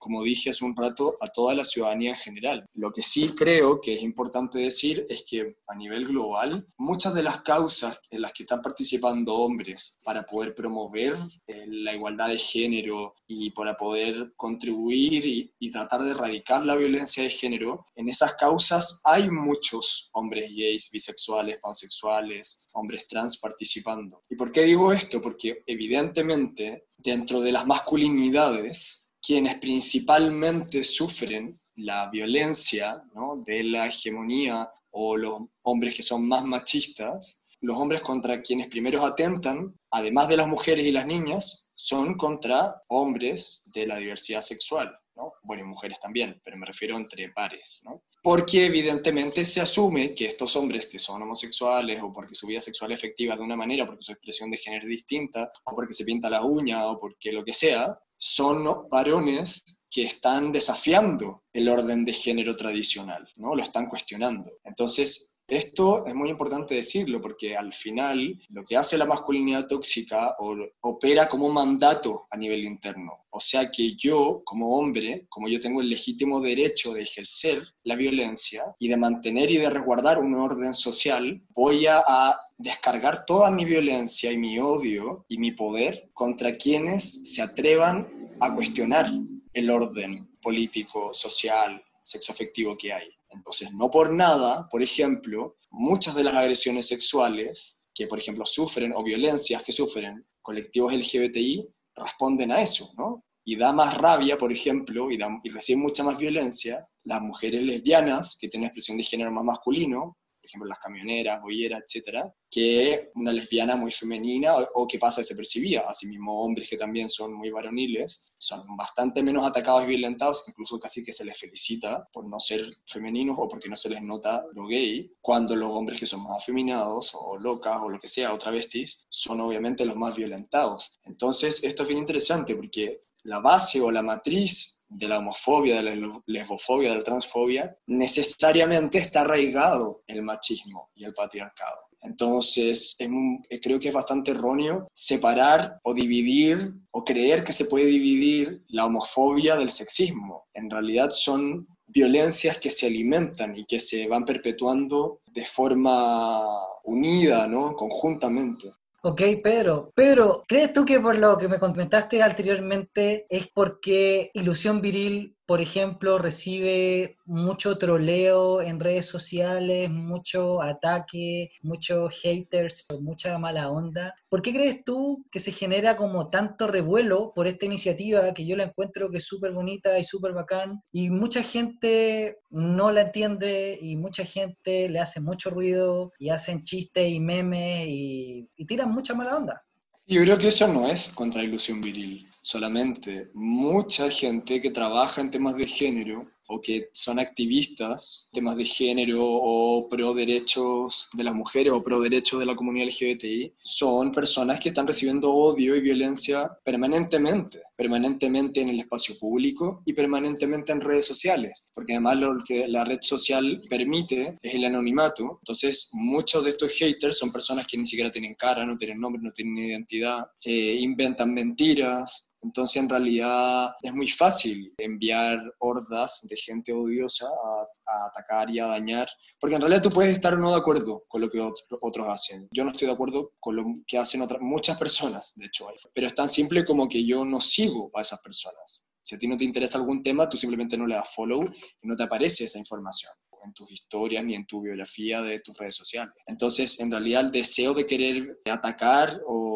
como 0.00 0.22
dije 0.24 0.50
hace 0.50 0.64
un 0.64 0.74
rato, 0.74 1.14
a 1.20 1.28
toda 1.28 1.54
la 1.54 1.64
ciudadanía 1.64 2.12
en 2.12 2.16
general. 2.16 2.66
Lo 2.74 2.90
que 2.90 3.02
sí 3.02 3.34
creo 3.36 3.80
que 3.80 3.94
es 3.94 4.02
importante 4.02 4.58
decir 4.58 5.04
es 5.08 5.24
que 5.28 5.56
a 5.68 5.76
nivel 5.76 6.06
global, 6.06 6.66
muchas 6.78 7.14
de 7.14 7.22
las 7.22 7.42
causas 7.42 8.00
en 8.10 8.22
las 8.22 8.32
que 8.32 8.44
están 8.44 8.62
participando 8.62 9.34
hombres 9.34 9.98
para 10.02 10.24
poder 10.24 10.54
promover 10.54 11.16
eh, 11.46 11.66
la 11.68 11.92
igualdad 11.92 12.28
de 12.28 12.38
género 12.38 13.14
y 13.28 13.50
para 13.50 13.76
poder 13.76 14.32
contribuir 14.36 15.26
y, 15.26 15.54
y 15.58 15.70
tratar 15.70 16.02
de 16.02 16.12
erradicar 16.12 16.64
la 16.64 16.76
violencia 16.76 17.22
de 17.22 17.30
género, 17.30 17.84
en 17.94 18.08
esas 18.08 18.34
causas 18.34 19.02
hay 19.04 19.30
muchos 19.30 20.08
hombres 20.14 20.50
gays, 20.50 20.90
bisexuales, 20.90 21.60
pansexuales, 21.60 22.66
hombres 22.72 23.06
trans 23.06 23.36
participando. 23.38 24.22
¿Y 24.30 24.36
por 24.36 24.50
qué 24.50 24.62
digo 24.62 24.92
esto? 24.92 25.20
Porque 25.20 25.62
evidentemente 25.66 26.86
dentro 26.96 27.40
de 27.40 27.52
las 27.52 27.66
masculinidades, 27.66 29.09
quienes 29.22 29.58
principalmente 29.58 30.84
sufren 30.84 31.58
la 31.76 32.08
violencia 32.10 33.02
de 33.44 33.64
la 33.64 33.86
hegemonía 33.86 34.70
o 34.90 35.16
los 35.16 35.40
hombres 35.62 35.94
que 35.94 36.02
son 36.02 36.26
más 36.26 36.44
machistas, 36.44 37.42
los 37.60 37.76
hombres 37.76 38.02
contra 38.02 38.40
quienes 38.40 38.68
primero 38.68 39.04
atentan, 39.04 39.74
además 39.90 40.28
de 40.28 40.36
las 40.36 40.48
mujeres 40.48 40.86
y 40.86 40.92
las 40.92 41.06
niñas, 41.06 41.72
son 41.74 42.16
contra 42.16 42.82
hombres 42.88 43.62
de 43.66 43.86
la 43.86 43.96
diversidad 43.96 44.42
sexual. 44.42 44.96
¿no? 45.16 45.32
Bueno, 45.42 45.64
y 45.64 45.66
mujeres 45.66 46.00
también, 46.00 46.40
pero 46.44 46.56
me 46.56 46.66
refiero 46.66 46.96
entre 46.96 47.30
pares. 47.30 47.80
¿no? 47.84 48.02
Porque 48.22 48.66
evidentemente 48.66 49.44
se 49.44 49.60
asume 49.60 50.14
que 50.14 50.26
estos 50.26 50.56
hombres 50.56 50.86
que 50.86 50.98
son 50.98 51.22
homosexuales 51.22 52.00
o 52.02 52.12
porque 52.12 52.34
su 52.34 52.46
vida 52.46 52.60
sexual 52.60 52.92
es 52.92 52.98
efectiva 52.98 53.36
de 53.36 53.42
una 53.42 53.56
manera, 53.56 53.86
porque 53.86 54.02
su 54.02 54.12
expresión 54.12 54.50
de 54.50 54.58
género 54.58 54.84
es 54.84 54.90
distinta, 54.90 55.50
o 55.64 55.74
porque 55.74 55.94
se 55.94 56.04
pinta 56.04 56.30
la 56.30 56.42
uña, 56.42 56.86
o 56.86 56.98
porque 56.98 57.32
lo 57.32 57.44
que 57.44 57.54
sea, 57.54 57.96
son 58.20 58.64
varones 58.90 59.64
que 59.90 60.04
están 60.04 60.52
desafiando 60.52 61.42
el 61.52 61.68
orden 61.68 62.04
de 62.04 62.12
género 62.12 62.54
tradicional, 62.54 63.28
¿no? 63.36 63.56
Lo 63.56 63.62
están 63.62 63.88
cuestionando. 63.88 64.52
Entonces, 64.62 65.29
esto 65.50 66.06
es 66.06 66.14
muy 66.14 66.30
importante 66.30 66.74
decirlo 66.74 67.20
porque 67.20 67.56
al 67.56 67.72
final 67.72 68.40
lo 68.50 68.62
que 68.62 68.76
hace 68.76 68.96
la 68.96 69.04
masculinidad 69.04 69.66
tóxica 69.66 70.36
opera 70.80 71.28
como 71.28 71.48
mandato 71.50 72.26
a 72.30 72.36
nivel 72.36 72.64
interno. 72.64 73.26
O 73.30 73.40
sea 73.40 73.70
que 73.70 73.94
yo, 73.96 74.42
como 74.44 74.78
hombre, 74.78 75.26
como 75.28 75.48
yo 75.48 75.60
tengo 75.60 75.80
el 75.80 75.88
legítimo 75.88 76.40
derecho 76.40 76.92
de 76.92 77.02
ejercer 77.02 77.62
la 77.84 77.96
violencia 77.96 78.62
y 78.78 78.88
de 78.88 78.96
mantener 78.96 79.50
y 79.50 79.56
de 79.56 79.70
resguardar 79.70 80.18
un 80.18 80.34
orden 80.34 80.72
social, 80.72 81.42
voy 81.50 81.86
a, 81.86 82.36
descargar 82.58 83.24
toda 83.26 83.50
mi 83.50 83.64
violencia 83.64 84.30
y 84.30 84.38
mi 84.38 84.58
odio 84.58 85.24
y 85.28 85.38
mi 85.38 85.52
poder 85.52 86.10
contra 86.12 86.54
quienes 86.54 87.32
se 87.34 87.42
atrevan 87.42 88.30
a 88.40 88.54
cuestionar 88.54 89.10
el 89.52 89.70
orden 89.70 90.30
político, 90.42 91.12
social, 91.12 91.82
sexoafectivo 92.02 92.76
que 92.76 92.92
hay. 92.92 93.19
Entonces, 93.30 93.72
no 93.72 93.90
por 93.90 94.12
nada, 94.12 94.68
por 94.70 94.82
ejemplo, 94.82 95.56
muchas 95.70 96.14
de 96.14 96.24
las 96.24 96.34
agresiones 96.34 96.88
sexuales 96.88 97.80
que, 97.94 98.06
por 98.06 98.18
ejemplo, 98.18 98.44
sufren 98.46 98.92
o 98.94 99.02
violencias 99.02 99.62
que 99.62 99.72
sufren 99.72 100.26
colectivos 100.42 100.92
LGBTI 100.92 101.68
responden 101.94 102.52
a 102.52 102.62
eso, 102.62 102.92
¿no? 102.96 103.24
Y 103.44 103.56
da 103.56 103.72
más 103.72 103.96
rabia, 103.96 104.36
por 104.36 104.52
ejemplo, 104.52 105.10
y, 105.10 105.18
y 105.44 105.50
reciben 105.50 105.82
mucha 105.82 106.04
más 106.04 106.18
violencia 106.18 106.84
las 107.04 107.22
mujeres 107.22 107.62
lesbianas 107.62 108.36
que 108.38 108.48
tienen 108.48 108.66
expresión 108.66 108.98
de 108.98 109.04
género 109.04 109.32
más 109.32 109.44
masculino, 109.44 110.18
ejemplo, 110.50 110.68
las 110.68 110.78
camioneras, 110.78 111.40
boyeras, 111.40 111.82
etcétera, 111.86 112.34
que 112.50 113.10
una 113.14 113.32
lesbiana 113.32 113.76
muy 113.76 113.92
femenina 113.92 114.54
o, 114.74 114.86
que 114.86 114.98
pasa 114.98 115.20
desapercibida. 115.20 115.84
Asimismo, 115.88 116.42
hombres 116.42 116.68
que 116.68 116.76
también 116.76 117.08
son 117.08 117.34
muy 117.34 117.50
varoniles 117.50 118.24
son 118.36 118.64
bastante 118.76 119.22
menos 119.22 119.46
atacados 119.46 119.84
y 119.84 119.88
violentados, 119.88 120.44
incluso 120.48 120.80
casi 120.80 121.04
que 121.04 121.12
se 121.12 121.24
les 121.24 121.38
felicita 121.38 122.08
por 122.12 122.26
no 122.26 122.40
ser 122.40 122.64
femeninos 122.86 123.36
o 123.38 123.48
porque 123.48 123.68
no 123.68 123.76
se 123.76 123.90
les 123.90 124.02
nota 124.02 124.44
lo 124.54 124.66
gay, 124.66 125.12
cuando 125.20 125.54
los 125.54 125.70
hombres 125.70 126.00
que 126.00 126.06
son 126.06 126.22
más 126.22 126.38
afeminados 126.38 127.12
o 127.14 127.36
locas 127.36 127.78
o 127.82 127.88
lo 127.88 128.00
que 128.00 128.08
sea, 128.08 128.32
o 128.32 128.38
travestis, 128.38 129.06
son 129.10 129.40
obviamente 129.40 129.84
los 129.84 129.96
más 129.96 130.16
violentados. 130.16 130.98
Entonces, 131.04 131.62
esto 131.62 131.82
es 131.82 131.88
bien 131.88 132.00
interesante 132.00 132.56
porque 132.56 133.00
la 133.22 133.40
base 133.40 133.80
o 133.80 133.90
la 133.90 134.02
matriz 134.02 134.79
de 134.90 135.08
la 135.08 135.18
homofobia, 135.18 135.76
de 135.76 135.82
la 135.96 136.22
lesbofobia, 136.26 136.90
de 136.90 136.98
la 136.98 137.04
transfobia, 137.04 137.76
necesariamente 137.86 138.98
está 138.98 139.22
arraigado 139.22 140.02
el 140.06 140.22
machismo 140.22 140.90
y 140.94 141.04
el 141.04 141.12
patriarcado. 141.12 141.90
Entonces, 142.02 142.96
eh, 142.98 143.60
creo 143.60 143.78
que 143.78 143.88
es 143.88 143.94
bastante 143.94 144.30
erróneo 144.30 144.88
separar 144.94 145.78
o 145.82 145.94
dividir 145.94 146.72
o 146.90 147.04
creer 147.04 147.44
que 147.44 147.52
se 147.52 147.66
puede 147.66 147.86
dividir 147.86 148.64
la 148.68 148.86
homofobia 148.86 149.56
del 149.56 149.70
sexismo. 149.70 150.46
En 150.54 150.70
realidad 150.70 151.10
son 151.12 151.68
violencias 151.86 152.58
que 152.58 152.70
se 152.70 152.86
alimentan 152.86 153.56
y 153.56 153.64
que 153.64 153.80
se 153.80 154.08
van 154.08 154.24
perpetuando 154.24 155.20
de 155.26 155.44
forma 155.44 156.42
unida, 156.84 157.46
¿no? 157.46 157.74
conjuntamente. 157.74 158.72
Ok, 159.02 159.22
Pedro. 159.42 159.92
Pedro, 159.94 160.44
¿crees 160.46 160.74
tú 160.74 160.84
que 160.84 161.00
por 161.00 161.16
lo 161.16 161.38
que 161.38 161.48
me 161.48 161.58
comentaste 161.58 162.22
anteriormente 162.22 163.26
es 163.30 163.48
porque 163.48 164.30
Ilusión 164.34 164.82
Viril 164.82 165.38
por 165.50 165.60
ejemplo, 165.60 166.16
recibe 166.16 167.18
mucho 167.24 167.76
troleo 167.76 168.62
en 168.62 168.78
redes 168.78 169.06
sociales, 169.06 169.90
mucho 169.90 170.62
ataque, 170.62 171.50
muchos 171.62 172.14
haters, 172.20 172.86
mucha 173.00 173.36
mala 173.36 173.68
onda. 173.68 174.14
¿Por 174.28 174.42
qué 174.42 174.52
crees 174.52 174.84
tú 174.84 175.26
que 175.32 175.40
se 175.40 175.50
genera 175.50 175.96
como 175.96 176.30
tanto 176.30 176.68
revuelo 176.68 177.32
por 177.34 177.48
esta 177.48 177.66
iniciativa 177.66 178.32
que 178.32 178.46
yo 178.46 178.54
la 178.54 178.62
encuentro 178.62 179.10
que 179.10 179.18
es 179.18 179.26
súper 179.26 179.50
bonita 179.50 179.98
y 179.98 180.04
súper 180.04 180.34
bacán 180.34 180.84
y 180.92 181.10
mucha 181.10 181.42
gente 181.42 182.38
no 182.50 182.92
la 182.92 183.00
entiende 183.00 183.76
y 183.82 183.96
mucha 183.96 184.24
gente 184.24 184.88
le 184.88 185.00
hace 185.00 185.20
mucho 185.20 185.50
ruido 185.50 186.12
y 186.20 186.28
hacen 186.28 186.62
chistes 186.62 187.08
y 187.08 187.18
memes 187.18 187.88
y, 187.88 188.48
y 188.54 188.66
tiran 188.66 188.92
mucha 188.92 189.14
mala 189.14 189.36
onda? 189.36 189.64
Yo 190.06 190.22
creo 190.22 190.38
que 190.38 190.46
eso 190.46 190.68
no 190.68 190.86
es 190.86 191.12
contra 191.12 191.42
ilusión 191.42 191.80
viril 191.80 192.29
solamente. 192.42 193.30
Mucha 193.34 194.10
gente 194.10 194.60
que 194.60 194.70
trabaja 194.70 195.20
en 195.20 195.30
temas 195.30 195.56
de 195.56 195.66
género 195.66 196.26
o 196.50 196.60
que 196.60 196.88
son 196.92 197.18
activistas, 197.18 198.28
temas 198.32 198.56
de 198.56 198.64
género 198.64 199.20
o 199.22 199.88
pro 199.88 200.12
derechos 200.12 201.08
de 201.16 201.24
las 201.24 201.34
mujeres 201.34 201.72
o 201.72 201.82
pro 201.82 202.00
derechos 202.00 202.40
de 202.40 202.46
la 202.46 202.56
comunidad 202.56 202.88
LGBTI, 202.88 203.54
son 203.62 204.10
personas 204.10 204.58
que 204.58 204.70
están 204.70 204.86
recibiendo 204.86 205.32
odio 205.32 205.76
y 205.76 205.80
violencia 205.80 206.50
permanentemente, 206.64 207.60
permanentemente 207.76 208.60
en 208.60 208.70
el 208.70 208.80
espacio 208.80 209.16
público 209.18 209.82
y 209.86 209.92
permanentemente 209.92 210.72
en 210.72 210.80
redes 210.80 211.06
sociales, 211.06 211.70
porque 211.72 211.92
además 211.92 212.16
lo 212.16 212.38
que 212.44 212.66
la 212.66 212.84
red 212.84 212.98
social 213.00 213.56
permite 213.68 214.34
es 214.42 214.54
el 214.54 214.64
anonimato, 214.64 215.38
entonces 215.40 215.90
muchos 215.92 216.42
de 216.44 216.50
estos 216.50 216.72
haters 216.72 217.18
son 217.18 217.30
personas 217.30 217.66
que 217.66 217.76
ni 217.76 217.86
siquiera 217.86 218.10
tienen 218.10 218.34
cara, 218.34 218.66
no 218.66 218.76
tienen 218.76 218.98
nombre, 218.98 219.22
no 219.22 219.30
tienen 219.30 219.56
identidad, 219.56 220.26
eh, 220.44 220.78
inventan 220.80 221.32
mentiras, 221.32 222.29
entonces, 222.42 222.82
en 222.82 222.88
realidad, 222.88 223.70
es 223.82 223.92
muy 223.92 224.08
fácil 224.08 224.72
enviar 224.78 225.38
hordas 225.58 226.26
de 226.28 226.36
gente 226.36 226.72
odiosa 226.72 227.26
a, 227.26 227.66
atacar 228.06 228.48
y 228.50 228.60
a 228.60 228.66
dañar, 228.66 229.08
porque 229.40 229.56
en 229.56 229.62
realidad 229.62 229.82
tú 229.82 229.90
puedes 229.90 230.12
estar 230.12 230.38
no 230.38 230.52
de 230.52 230.58
acuerdo 230.58 231.04
con 231.08 231.20
lo 231.20 231.28
que 231.28 231.40
otros 231.40 232.06
hacen. 232.08 232.48
Yo 232.52 232.64
no 232.64 232.70
estoy 232.70 232.86
de 232.86 232.94
acuerdo 232.94 233.32
con 233.40 233.56
lo 233.56 233.64
que 233.86 233.98
hacen 233.98 234.22
otras, 234.22 234.40
muchas 234.40 234.78
personas, 234.78 235.32
de 235.34 235.46
hecho, 235.46 235.66
pero 235.92 236.06
es 236.06 236.14
tan 236.14 236.28
simple 236.28 236.64
como 236.64 236.88
que 236.88 237.04
yo 237.04 237.24
no 237.24 237.40
sigo 237.40 237.90
a 237.94 238.02
esas 238.02 238.20
personas. 238.20 238.84
Si 239.02 239.16
a 239.16 239.18
ti 239.18 239.26
no 239.26 239.36
te 239.36 239.44
interesa 239.44 239.76
algún 239.76 240.02
tema, 240.02 240.28
tú 240.28 240.36
simplemente 240.36 240.78
no 240.78 240.86
le 240.86 240.94
das 240.94 241.12
follow 241.12 241.42
y 241.42 241.88
no 241.88 241.96
te 241.96 242.04
aparece 242.04 242.44
esa 242.44 242.58
información 242.58 243.12
en 243.42 243.52
tus 243.54 243.70
historias 243.70 244.24
ni 244.24 244.34
en 244.34 244.46
tu 244.46 244.60
biografía 244.60 245.22
de 245.22 245.40
tus 245.40 245.56
redes 245.56 245.74
sociales. 245.74 246.14
Entonces, 246.26 246.78
en 246.80 246.90
realidad, 246.90 247.22
el 247.22 247.32
deseo 247.32 247.74
de 247.74 247.86
querer 247.86 248.40
atacar 248.44 249.20
o 249.26 249.49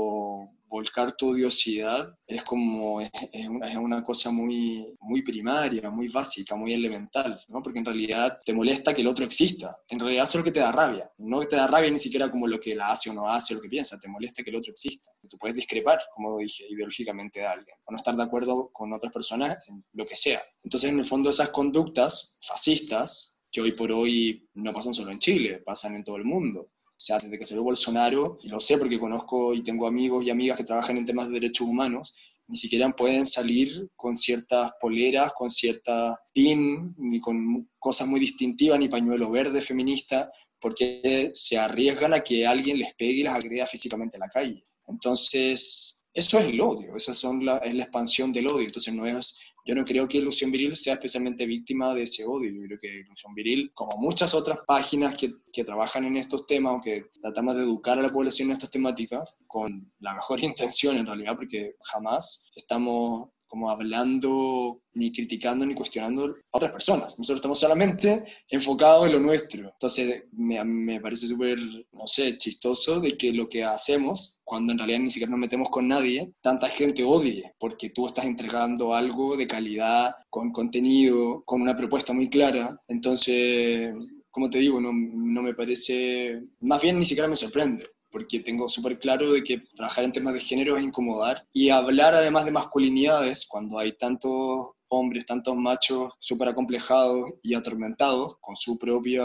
volcar 0.74 1.14
tu 1.16 1.28
odiosidad 1.28 2.12
es 2.26 2.42
como, 2.42 3.00
es, 3.00 3.08
una, 3.48 3.68
es, 3.68 3.76
una, 3.76 4.02
cosa 4.02 4.32
muy, 4.32 4.84
muy 4.98 5.22
primaria, 5.22 5.88
muy 5.88 6.08
básica, 6.08 6.56
muy 6.56 6.72
elemental, 6.72 7.40
¿no? 7.52 7.62
Porque 7.62 7.78
en 7.78 7.84
realidad 7.84 8.40
te 8.44 8.52
molesta 8.52 8.92
que 8.92 9.02
el 9.02 9.06
otro 9.06 9.24
exista. 9.24 9.70
En 9.88 10.00
realidad 10.00 10.26
solo 10.26 10.42
que 10.42 10.50
te 10.50 10.58
da 10.58 10.72
rabia. 10.72 11.08
No 11.18 11.38
te 11.44 11.54
da 11.54 11.68
rabia 11.68 11.92
ni 11.92 12.00
siquiera 12.00 12.28
como 12.28 12.48
lo 12.48 12.58
que 12.58 12.74
la 12.74 12.88
hace 12.88 13.08
o 13.10 13.14
no 13.14 13.30
hace 13.30 13.54
lo 13.54 13.60
que 13.60 13.68
piensa, 13.68 14.00
te 14.00 14.08
molesta 14.08 14.42
que 14.42 14.50
el 14.50 14.56
otro 14.56 14.72
exista. 14.72 15.12
Tú 15.30 15.38
puedes 15.38 15.54
discrepar, 15.54 16.00
como 16.12 16.38
dije, 16.38 16.64
ideológicamente 16.68 17.38
de 17.38 17.46
alguien, 17.46 17.76
o 17.84 17.92
no 17.92 17.96
estar 17.96 18.16
de 18.16 18.24
acuerdo 18.24 18.70
con 18.72 18.92
otras 18.92 19.12
personas 19.12 19.56
en 19.68 19.84
lo 19.92 20.04
que 20.04 20.16
sea. 20.16 20.42
Entonces, 20.64 20.90
en 20.90 20.98
el 20.98 21.04
fondo, 21.04 21.30
esas 21.30 21.50
conductas 21.50 22.36
fascistas, 22.42 23.34
que 23.54 23.60
hoy 23.60 23.70
por 23.70 23.92
hoy 23.92 24.48
no 24.54 24.72
pasan 24.72 24.92
solo 24.92 25.12
en 25.12 25.20
Chile, 25.20 25.62
pasan 25.64 25.94
en 25.94 26.02
todo 26.02 26.16
el 26.16 26.24
mundo. 26.24 26.72
O 26.96 27.00
sea, 27.04 27.18
desde 27.18 27.38
que 27.38 27.44
salió 27.44 27.62
Bolsonaro, 27.64 28.38
y 28.42 28.48
lo 28.48 28.60
sé 28.60 28.78
porque 28.78 29.00
conozco 29.00 29.52
y 29.52 29.62
tengo 29.62 29.86
amigos 29.86 30.24
y 30.24 30.30
amigas 30.30 30.56
que 30.56 30.64
trabajan 30.64 30.96
en 30.96 31.04
temas 31.04 31.26
de 31.26 31.34
derechos 31.34 31.66
humanos, 31.66 32.14
ni 32.46 32.56
siquiera 32.56 32.90
pueden 32.94 33.24
salir 33.24 33.90
con 33.96 34.14
ciertas 34.14 34.72
poleras, 34.80 35.32
con 35.32 35.50
ciertas 35.50 36.16
pin, 36.32 36.94
ni 36.98 37.20
con 37.20 37.68
cosas 37.78 38.06
muy 38.06 38.20
distintivas, 38.20 38.78
ni 38.78 38.88
pañuelo 38.88 39.30
verde 39.30 39.60
feminista, 39.60 40.30
porque 40.60 41.30
se 41.32 41.58
arriesgan 41.58 42.14
a 42.14 42.20
que 42.20 42.46
alguien 42.46 42.78
les 42.78 42.94
pegue 42.94 43.20
y 43.20 43.22
las 43.22 43.36
agreda 43.36 43.66
físicamente 43.66 44.16
en 44.16 44.20
la 44.20 44.28
calle. 44.28 44.64
Entonces, 44.86 46.04
eso 46.12 46.38
es 46.38 46.46
el 46.46 46.60
odio, 46.60 46.94
esa 46.96 47.14
son 47.14 47.44
la, 47.44 47.58
es 47.58 47.74
la 47.74 47.84
expansión 47.84 48.32
del 48.32 48.46
odio. 48.46 48.66
Entonces, 48.66 48.94
no 48.94 49.06
es, 49.06 49.36
yo 49.64 49.74
no 49.74 49.84
creo 49.84 50.06
que 50.06 50.18
Ilusión 50.18 50.50
Viril 50.50 50.76
sea 50.76 50.94
especialmente 50.94 51.46
víctima 51.46 51.94
de 51.94 52.02
ese 52.02 52.24
odio. 52.24 52.52
Yo 52.52 52.60
creo 52.66 52.78
que 52.80 53.00
Ilusión 53.00 53.34
Viril, 53.34 53.70
como 53.74 53.96
muchas 53.98 54.34
otras 54.34 54.58
páginas 54.66 55.16
que, 55.16 55.32
que 55.52 55.64
trabajan 55.64 56.04
en 56.04 56.16
estos 56.16 56.46
temas 56.46 56.80
o 56.80 56.82
que 56.82 57.06
tratamos 57.22 57.56
de 57.56 57.62
educar 57.62 57.98
a 57.98 58.02
la 58.02 58.08
población 58.08 58.48
en 58.48 58.52
estas 58.52 58.70
temáticas, 58.70 59.38
con 59.46 59.90
la 60.00 60.14
mejor 60.14 60.40
intención 60.44 60.96
en 60.96 61.06
realidad, 61.06 61.36
porque 61.36 61.76
jamás 61.82 62.50
estamos 62.54 63.30
como 63.54 63.70
hablando, 63.70 64.82
ni 64.94 65.12
criticando, 65.12 65.64
ni 65.64 65.76
cuestionando 65.76 66.24
a 66.24 66.34
otras 66.50 66.72
personas. 66.72 67.16
Nosotros 67.20 67.38
estamos 67.38 67.60
solamente 67.60 68.24
enfocados 68.48 69.06
en 69.06 69.12
lo 69.12 69.20
nuestro. 69.20 69.70
Entonces 69.72 70.24
me, 70.32 70.64
me 70.64 71.00
parece 71.00 71.28
súper, 71.28 71.60
no 71.92 72.04
sé, 72.08 72.36
chistoso 72.36 72.98
de 72.98 73.16
que 73.16 73.32
lo 73.32 73.48
que 73.48 73.62
hacemos, 73.62 74.40
cuando 74.42 74.72
en 74.72 74.78
realidad 74.78 74.98
ni 74.98 75.12
siquiera 75.12 75.30
nos 75.30 75.38
metemos 75.38 75.70
con 75.70 75.86
nadie, 75.86 76.32
tanta 76.40 76.68
gente 76.68 77.04
odie, 77.04 77.54
porque 77.60 77.90
tú 77.90 78.08
estás 78.08 78.24
entregando 78.24 78.92
algo 78.92 79.36
de 79.36 79.46
calidad, 79.46 80.12
con 80.28 80.50
contenido, 80.50 81.44
con 81.46 81.62
una 81.62 81.76
propuesta 81.76 82.12
muy 82.12 82.28
clara. 82.28 82.76
Entonces, 82.88 83.94
como 84.32 84.50
te 84.50 84.58
digo, 84.58 84.80
no, 84.80 84.90
no 84.92 85.42
me 85.42 85.54
parece, 85.54 86.42
más 86.62 86.82
bien 86.82 86.98
ni 86.98 87.06
siquiera 87.06 87.28
me 87.28 87.36
sorprende 87.36 87.86
porque 88.14 88.38
tengo 88.38 88.68
súper 88.68 89.00
claro 89.00 89.32
de 89.32 89.42
que 89.42 89.58
trabajar 89.74 90.04
en 90.04 90.12
temas 90.12 90.34
de 90.34 90.40
género 90.40 90.76
es 90.76 90.84
incomodar 90.84 91.48
y 91.52 91.70
hablar 91.70 92.14
además 92.14 92.44
de 92.44 92.52
masculinidades 92.52 93.44
cuando 93.44 93.76
hay 93.76 93.90
tantos 93.90 94.70
hombres, 94.88 95.26
tantos 95.26 95.56
machos 95.56 96.12
súper 96.20 96.50
acomplejados 96.50 97.32
y 97.42 97.54
atormentados 97.54 98.36
con 98.40 98.54
su 98.54 98.78
propia 98.78 99.24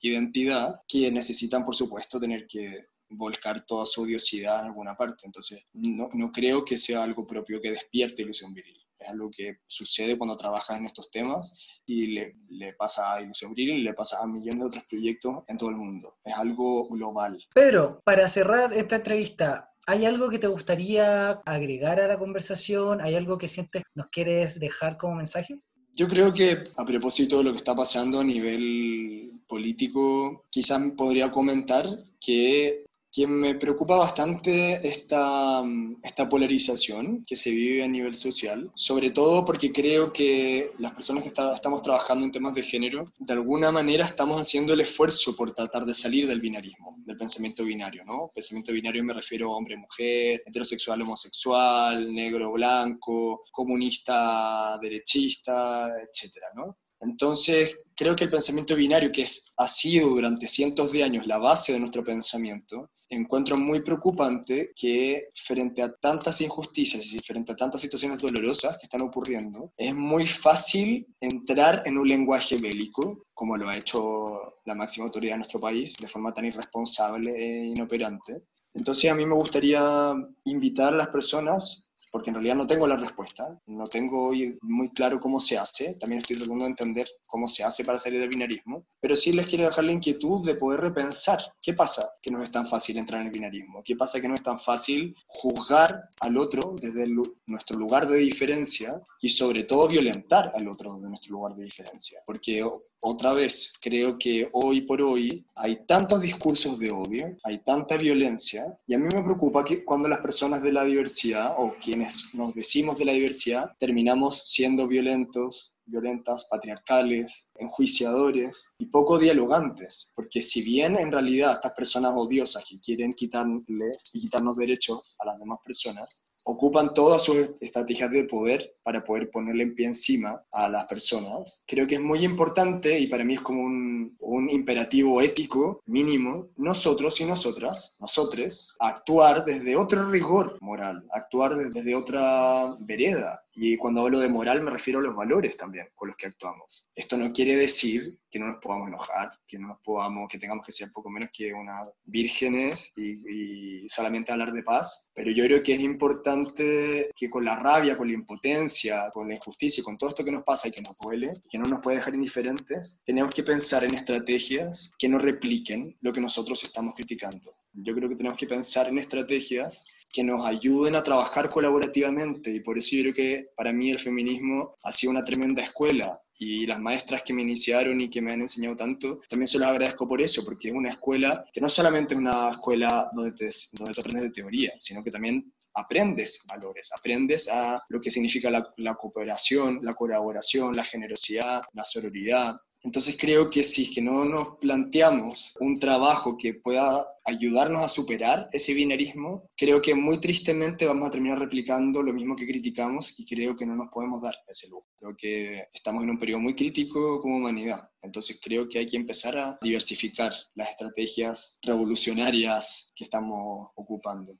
identidad 0.00 0.74
que 0.88 1.12
necesitan 1.12 1.64
por 1.64 1.76
supuesto 1.76 2.18
tener 2.18 2.48
que 2.48 2.86
volcar 3.08 3.64
toda 3.64 3.86
su 3.86 4.02
odiosidad 4.02 4.58
en 4.58 4.66
alguna 4.66 4.96
parte. 4.96 5.24
Entonces, 5.24 5.64
no, 5.72 6.08
no 6.12 6.32
creo 6.32 6.64
que 6.64 6.78
sea 6.78 7.04
algo 7.04 7.28
propio 7.28 7.60
que 7.62 7.70
despierte 7.70 8.22
ilusión 8.22 8.52
viril 8.52 8.85
es 8.98 9.08
algo 9.08 9.30
que 9.30 9.58
sucede 9.66 10.16
cuando 10.16 10.36
trabajas 10.36 10.78
en 10.78 10.86
estos 10.86 11.10
temas 11.10 11.80
y 11.86 12.08
le, 12.08 12.36
le 12.48 12.74
pasa 12.74 13.14
a 13.14 13.22
Ilusión 13.22 13.54
Viril 13.54 13.76
y 13.76 13.82
le 13.82 13.94
pasa 13.94 14.22
a 14.22 14.26
millones 14.26 14.60
de 14.60 14.66
otros 14.66 14.84
proyectos 14.88 15.44
en 15.48 15.58
todo 15.58 15.70
el 15.70 15.76
mundo. 15.76 16.16
Es 16.24 16.34
algo 16.34 16.88
global. 16.88 17.38
Pedro, 17.54 18.00
para 18.04 18.28
cerrar 18.28 18.72
esta 18.72 18.96
entrevista, 18.96 19.72
¿Hay 19.88 20.04
algo 20.04 20.28
que 20.30 20.40
te 20.40 20.48
gustaría 20.48 21.30
agregar 21.46 22.00
a 22.00 22.08
la 22.08 22.18
conversación? 22.18 23.00
¿Hay 23.00 23.14
algo 23.14 23.38
que 23.38 23.46
sientes 23.46 23.84
nos 23.94 24.08
quieres 24.08 24.58
dejar 24.58 24.98
como 24.98 25.14
mensaje? 25.14 25.60
Yo 25.94 26.08
creo 26.08 26.32
que 26.32 26.64
a 26.76 26.84
propósito 26.84 27.38
de 27.38 27.44
lo 27.44 27.52
que 27.52 27.58
está 27.58 27.74
pasando 27.74 28.18
a 28.18 28.24
nivel 28.24 29.30
político, 29.46 30.44
quizás 30.50 30.82
podría 30.96 31.30
comentar 31.30 31.84
que 32.20 32.85
que 33.16 33.26
me 33.26 33.54
preocupa 33.54 33.96
bastante 33.96 34.86
esta, 34.86 35.62
esta 36.02 36.28
polarización 36.28 37.24
que 37.26 37.34
se 37.34 37.50
vive 37.50 37.82
a 37.82 37.88
nivel 37.88 38.14
social, 38.14 38.70
sobre 38.74 39.10
todo 39.10 39.42
porque 39.42 39.72
creo 39.72 40.12
que 40.12 40.72
las 40.78 40.92
personas 40.92 41.22
que 41.22 41.30
estamos 41.30 41.80
trabajando 41.80 42.26
en 42.26 42.32
temas 42.32 42.54
de 42.54 42.62
género, 42.62 43.04
de 43.18 43.32
alguna 43.32 43.72
manera 43.72 44.04
estamos 44.04 44.36
haciendo 44.36 44.74
el 44.74 44.80
esfuerzo 44.80 45.34
por 45.34 45.54
tratar 45.54 45.86
de 45.86 45.94
salir 45.94 46.26
del 46.26 46.42
binarismo, 46.42 46.94
del 47.06 47.16
pensamiento 47.16 47.64
binario, 47.64 48.04
¿no? 48.04 48.30
Pensamiento 48.34 48.74
binario 48.74 49.02
me 49.02 49.14
refiero 49.14 49.50
a 49.50 49.56
hombre-mujer, 49.56 50.42
heterosexual, 50.44 51.00
homosexual, 51.00 52.12
negro-blanco, 52.12 53.44
comunista, 53.50 54.78
derechista, 54.82 55.88
etcétera, 56.02 56.48
¿no? 56.54 56.76
Entonces, 57.00 57.78
creo 57.96 58.14
que 58.14 58.24
el 58.24 58.30
pensamiento 58.30 58.76
binario, 58.76 59.10
que 59.10 59.22
es, 59.22 59.54
ha 59.56 59.66
sido 59.66 60.10
durante 60.10 60.46
cientos 60.46 60.92
de 60.92 61.02
años 61.02 61.26
la 61.26 61.38
base 61.38 61.72
de 61.72 61.80
nuestro 61.80 62.04
pensamiento, 62.04 62.90
encuentro 63.08 63.56
muy 63.56 63.80
preocupante 63.80 64.72
que 64.74 65.28
frente 65.34 65.82
a 65.82 65.92
tantas 65.92 66.40
injusticias 66.40 67.12
y 67.12 67.18
frente 67.20 67.52
a 67.52 67.56
tantas 67.56 67.80
situaciones 67.80 68.18
dolorosas 68.18 68.76
que 68.78 68.84
están 68.84 69.02
ocurriendo, 69.02 69.72
es 69.76 69.94
muy 69.94 70.26
fácil 70.26 71.06
entrar 71.20 71.82
en 71.86 71.98
un 71.98 72.08
lenguaje 72.08 72.56
bélico, 72.58 73.26
como 73.32 73.56
lo 73.56 73.68
ha 73.68 73.76
hecho 73.76 74.58
la 74.64 74.74
máxima 74.74 75.06
autoridad 75.06 75.34
de 75.34 75.38
nuestro 75.38 75.60
país, 75.60 75.96
de 75.96 76.08
forma 76.08 76.34
tan 76.34 76.46
irresponsable 76.46 77.32
e 77.34 77.66
inoperante. 77.66 78.42
Entonces 78.74 79.10
a 79.10 79.14
mí 79.14 79.24
me 79.24 79.34
gustaría 79.34 80.14
invitar 80.44 80.92
a 80.92 80.96
las 80.96 81.08
personas 81.08 81.85
porque 82.16 82.30
en 82.30 82.36
realidad 82.36 82.56
no 82.56 82.66
tengo 82.66 82.86
la 82.86 82.96
respuesta, 82.96 83.60
no 83.66 83.88
tengo 83.88 84.32
muy 84.62 84.88
claro 84.94 85.20
cómo 85.20 85.38
se 85.38 85.58
hace, 85.58 85.96
también 85.96 86.20
estoy 86.22 86.38
tratando 86.38 86.64
de 86.64 86.70
entender 86.70 87.06
cómo 87.28 87.46
se 87.46 87.62
hace 87.62 87.84
para 87.84 87.98
salir 87.98 88.20
del 88.20 88.30
binarismo, 88.30 88.86
pero 88.98 89.14
sí 89.14 89.32
les 89.32 89.46
quiero 89.46 89.64
dejar 89.66 89.84
la 89.84 89.92
inquietud 89.92 90.42
de 90.42 90.54
poder 90.54 90.80
repensar 90.80 91.38
qué 91.60 91.74
pasa 91.74 92.08
que 92.22 92.32
no 92.32 92.42
es 92.42 92.50
tan 92.50 92.66
fácil 92.66 92.96
entrar 92.96 93.20
en 93.20 93.26
el 93.26 93.32
binarismo, 93.34 93.82
qué 93.84 93.96
pasa 93.96 94.18
que 94.18 94.28
no 94.28 94.34
es 94.34 94.42
tan 94.42 94.58
fácil 94.58 95.14
juzgar 95.26 96.08
al 96.22 96.38
otro 96.38 96.74
desde 96.80 97.06
nuestro 97.48 97.78
lugar 97.78 98.08
de 98.08 98.16
diferencia 98.16 98.98
y 99.20 99.28
sobre 99.28 99.64
todo 99.64 99.86
violentar 99.86 100.52
al 100.58 100.68
otro 100.68 100.94
desde 100.94 101.10
nuestro 101.10 101.32
lugar 101.32 101.54
de 101.54 101.64
diferencia, 101.64 102.20
porque 102.24 102.64
otra 103.00 103.32
vez, 103.32 103.72
creo 103.80 104.18
que 104.18 104.48
hoy 104.52 104.82
por 104.82 105.00
hoy 105.02 105.44
hay 105.54 105.84
tantos 105.86 106.20
discursos 106.20 106.78
de 106.78 106.90
odio, 106.90 107.36
hay 107.44 107.58
tanta 107.58 107.96
violencia, 107.96 108.78
y 108.86 108.94
a 108.94 108.98
mí 108.98 109.04
me 109.14 109.22
preocupa 109.22 109.64
que 109.64 109.84
cuando 109.84 110.08
las 110.08 110.20
personas 110.20 110.62
de 110.62 110.72
la 110.72 110.84
diversidad, 110.84 111.54
o 111.58 111.74
quienes 111.80 112.34
nos 112.34 112.54
decimos 112.54 112.98
de 112.98 113.04
la 113.04 113.12
diversidad, 113.12 113.70
terminamos 113.78 114.42
siendo 114.46 114.86
violentos, 114.86 115.76
violentas, 115.84 116.46
patriarcales, 116.50 117.50
enjuiciadores 117.54 118.70
y 118.78 118.86
poco 118.86 119.18
dialogantes, 119.18 120.12
porque 120.14 120.42
si 120.42 120.62
bien 120.62 120.98
en 120.98 121.12
realidad 121.12 121.52
estas 121.52 121.72
personas 121.72 122.12
odiosas 122.14 122.64
que 122.68 122.80
quieren 122.80 123.12
quitarles 123.12 124.10
y 124.12 124.20
quitarnos 124.20 124.56
derechos 124.56 125.16
a 125.20 125.26
las 125.26 125.38
demás 125.38 125.58
personas, 125.64 126.26
ocupan 126.46 126.94
todas 126.94 127.24
sus 127.24 127.50
estrategias 127.60 128.10
de 128.10 128.24
poder 128.24 128.72
para 128.84 129.02
poder 129.02 129.30
ponerle 129.30 129.64
en 129.64 129.74
pie 129.74 129.86
encima 129.86 130.42
a 130.52 130.68
las 130.68 130.84
personas. 130.84 131.64
Creo 131.66 131.86
que 131.86 131.96
es 131.96 132.00
muy 132.00 132.24
importante 132.24 132.98
y 132.98 133.08
para 133.08 133.24
mí 133.24 133.34
es 133.34 133.40
como 133.40 133.62
un, 133.62 134.16
un 134.20 134.50
imperativo 134.50 135.20
ético 135.20 135.82
mínimo, 135.86 136.48
nosotros 136.56 137.20
y 137.20 137.24
nosotras, 137.24 137.96
nosotros, 138.00 138.76
actuar 138.78 139.44
desde 139.44 139.76
otro 139.76 140.08
rigor 140.08 140.56
moral, 140.60 141.04
actuar 141.12 141.56
desde 141.56 141.94
otra 141.94 142.76
vereda, 142.78 143.42
y 143.56 143.76
cuando 143.78 144.02
hablo 144.02 144.20
de 144.20 144.28
moral 144.28 144.62
me 144.62 144.70
refiero 144.70 145.00
a 145.00 145.02
los 145.02 145.16
valores 145.16 145.56
también 145.56 145.88
con 145.94 146.08
los 146.08 146.16
que 146.16 146.26
actuamos. 146.26 146.90
Esto 146.94 147.16
no 147.16 147.32
quiere 147.32 147.56
decir 147.56 148.18
que 148.30 148.38
no 148.38 148.46
nos 148.46 148.56
podamos 148.56 148.88
enojar, 148.88 149.30
que 149.46 149.58
no 149.58 149.68
nos 149.68 149.78
podamos, 149.80 150.28
que 150.30 150.38
tengamos 150.38 150.64
que 150.64 150.72
ser 150.72 150.88
poco 150.92 151.08
menos 151.08 151.30
que 151.34 151.54
unas 151.54 151.88
vírgenes 152.04 152.92
y, 152.96 153.86
solamente 153.88 154.32
hablar 154.32 154.52
de 154.52 154.62
paz, 154.62 155.10
pero 155.14 155.30
yo 155.30 155.44
creo 155.44 155.62
que 155.62 155.72
es 155.72 155.80
importante 155.80 157.10
que 157.16 157.30
con 157.30 157.44
la 157.44 157.56
rabia, 157.56 157.96
con 157.96 158.08
la 158.08 158.14
impotencia, 158.14 159.10
con 159.12 159.28
la 159.28 159.36
injusticia, 159.36 159.82
con 159.82 159.96
todo 159.96 160.10
esto 160.10 160.24
que 160.24 160.32
nos 160.32 160.42
pasa 160.42 160.68
y 160.68 160.72
que 160.72 160.82
nos 160.82 160.96
duele, 160.98 161.32
que 161.48 161.58
no 161.58 161.64
nos 161.64 161.80
puede 161.80 161.98
dejar 161.98 162.14
indiferentes, 162.14 163.00
tenemos 163.06 163.34
que 163.34 163.42
pensar 163.42 163.84
en 163.84 163.94
estrategias 163.94 164.92
que 164.98 165.08
no 165.08 165.18
repliquen 165.18 165.96
lo 166.02 166.12
que 166.12 166.20
nosotros 166.20 166.62
estamos 166.62 166.94
criticando. 166.94 167.56
Yo 167.72 167.94
creo 167.94 168.08
que 168.08 168.16
tenemos 168.16 168.38
que 168.38 168.46
pensar 168.46 168.88
en 168.88 168.98
estrategias 168.98 169.86
que 170.16 170.24
nos 170.24 170.46
ayuden 170.46 170.96
a 170.96 171.02
trabajar 171.02 171.50
colaborativamente. 171.50 172.50
Y 172.50 172.60
por 172.60 172.78
eso 172.78 172.96
yo 172.96 173.02
creo 173.02 173.14
que 173.14 173.50
para 173.54 173.70
mí 173.70 173.90
el 173.90 173.98
feminismo 173.98 174.72
ha 174.82 174.90
sido 174.90 175.10
una 175.10 175.22
tremenda 175.22 175.62
escuela. 175.62 176.18
Y 176.38 176.64
las 176.64 176.80
maestras 176.80 177.22
que 177.22 177.34
me 177.34 177.42
iniciaron 177.42 178.00
y 178.00 178.08
que 178.08 178.22
me 178.22 178.32
han 178.32 178.40
enseñado 178.40 178.76
tanto, 178.76 179.20
también 179.28 179.46
se 179.46 179.58
los 179.58 179.68
agradezco 179.68 180.08
por 180.08 180.22
eso, 180.22 180.42
porque 180.42 180.68
es 180.68 180.74
una 180.74 180.88
escuela 180.88 181.44
que 181.52 181.60
no 181.60 181.68
solamente 181.68 182.14
es 182.14 182.20
una 182.20 182.48
escuela 182.48 183.10
donde, 183.12 183.32
te, 183.32 183.50
donde 183.72 183.92
tú 183.92 184.00
aprendes 184.00 184.22
de 184.22 184.30
teoría, 184.30 184.72
sino 184.78 185.04
que 185.04 185.10
también 185.10 185.52
aprendes 185.76 186.42
valores, 186.48 186.90
aprendes 186.92 187.48
a 187.48 187.82
lo 187.88 188.00
que 188.00 188.10
significa 188.10 188.50
la, 188.50 188.94
cooperación, 188.94 189.80
la 189.82 189.94
colaboración, 189.94 190.72
la 190.74 190.84
generosidad, 190.84 191.62
la 191.74 191.84
sororidad, 191.84 192.56
entonces 192.82 193.16
creo 193.18 193.50
que 193.50 193.64
si 193.64 193.92
que 193.92 194.00
no 194.00 194.24
nos 194.24 194.58
planteamos 194.60 195.56
un 195.58 195.78
trabajo 195.78 196.36
que 196.36 196.54
pueda 196.54 197.04
ayudarnos 197.24 197.82
a 197.82 197.88
superar 197.88 198.46
ese 198.52 198.74
binarismo, 198.74 199.50
creo 199.56 199.82
que 199.82 199.94
muy 199.94 200.18
tristemente 200.20 200.86
vamos 200.86 201.08
a 201.08 201.10
terminar 201.10 201.40
replicando 201.40 202.00
lo 202.00 202.12
mismo 202.12 202.36
que 202.36 202.46
criticamos 202.46 203.18
y 203.18 203.26
creo 203.26 203.56
que 203.56 203.66
no 203.66 203.74
nos 203.74 203.88
podemos 203.90 204.22
dar 204.22 204.36
ese 204.46 204.68
lujo. 204.68 204.86
Creo 204.98 205.16
que 205.16 205.64
estamos 205.74 206.04
en 206.04 206.10
un 206.10 206.18
periodo 206.18 206.40
muy 206.40 206.54
crítico 206.54 207.20
como 207.20 207.38
humanidad, 207.38 207.90
entonces 208.02 208.38
creo 208.40 208.68
que 208.68 208.78
hay 208.78 208.86
que 208.86 208.96
empezar 208.96 209.36
a 209.36 209.58
diversificar 209.60 210.32
las 210.54 210.70
estrategias 210.70 211.58
revolucionarias 211.62 212.92
que 212.94 213.04
estamos 213.04 213.70
ocupando. 213.74 214.32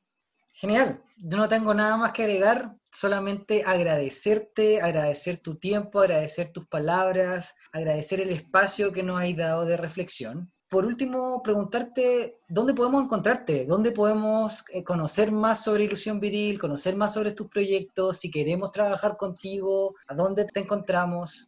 Genial, 0.59 1.03
yo 1.19 1.37
no 1.37 1.51
tengo 1.51 1.75
nada 1.75 1.99
más 1.99 2.13
que 2.13 2.23
agregar, 2.23 2.75
solamente 2.91 3.63
agradecerte, 3.67 4.81
agradecer 4.81 5.37
tu 5.37 5.57
tiempo, 5.57 6.01
agradecer 6.01 6.49
tus 6.49 6.67
palabras, 6.67 7.57
agradecer 7.73 8.23
el 8.23 8.31
espacio 8.31 8.91
que 8.91 9.03
nos 9.03 9.21
has 9.21 9.37
dado 9.37 9.67
de 9.67 9.77
reflexión. 9.77 10.51
Por 10.71 10.87
último, 10.87 11.43
preguntarte 11.45 12.39
dónde 12.49 12.73
podemos 12.73 13.05
encontrarte, 13.05 13.67
dónde 13.67 13.93
podemos 13.93 14.65
eh, 14.73 14.83
conocer 14.83 15.31
más 15.31 15.63
sobre 15.63 15.85
Ilusión 15.85 16.21
Viril, 16.21 16.59
conocer 16.59 16.97
más 16.97 17.13
sobre 17.13 17.33
tus 17.33 17.49
proyectos, 17.49 18.17
si 18.17 18.31
queremos 18.31 18.73
trabajar 18.73 19.19
contigo, 19.19 19.95
a 20.09 20.15
dónde 20.15 20.47
te 20.47 20.61
encontramos. 20.61 21.47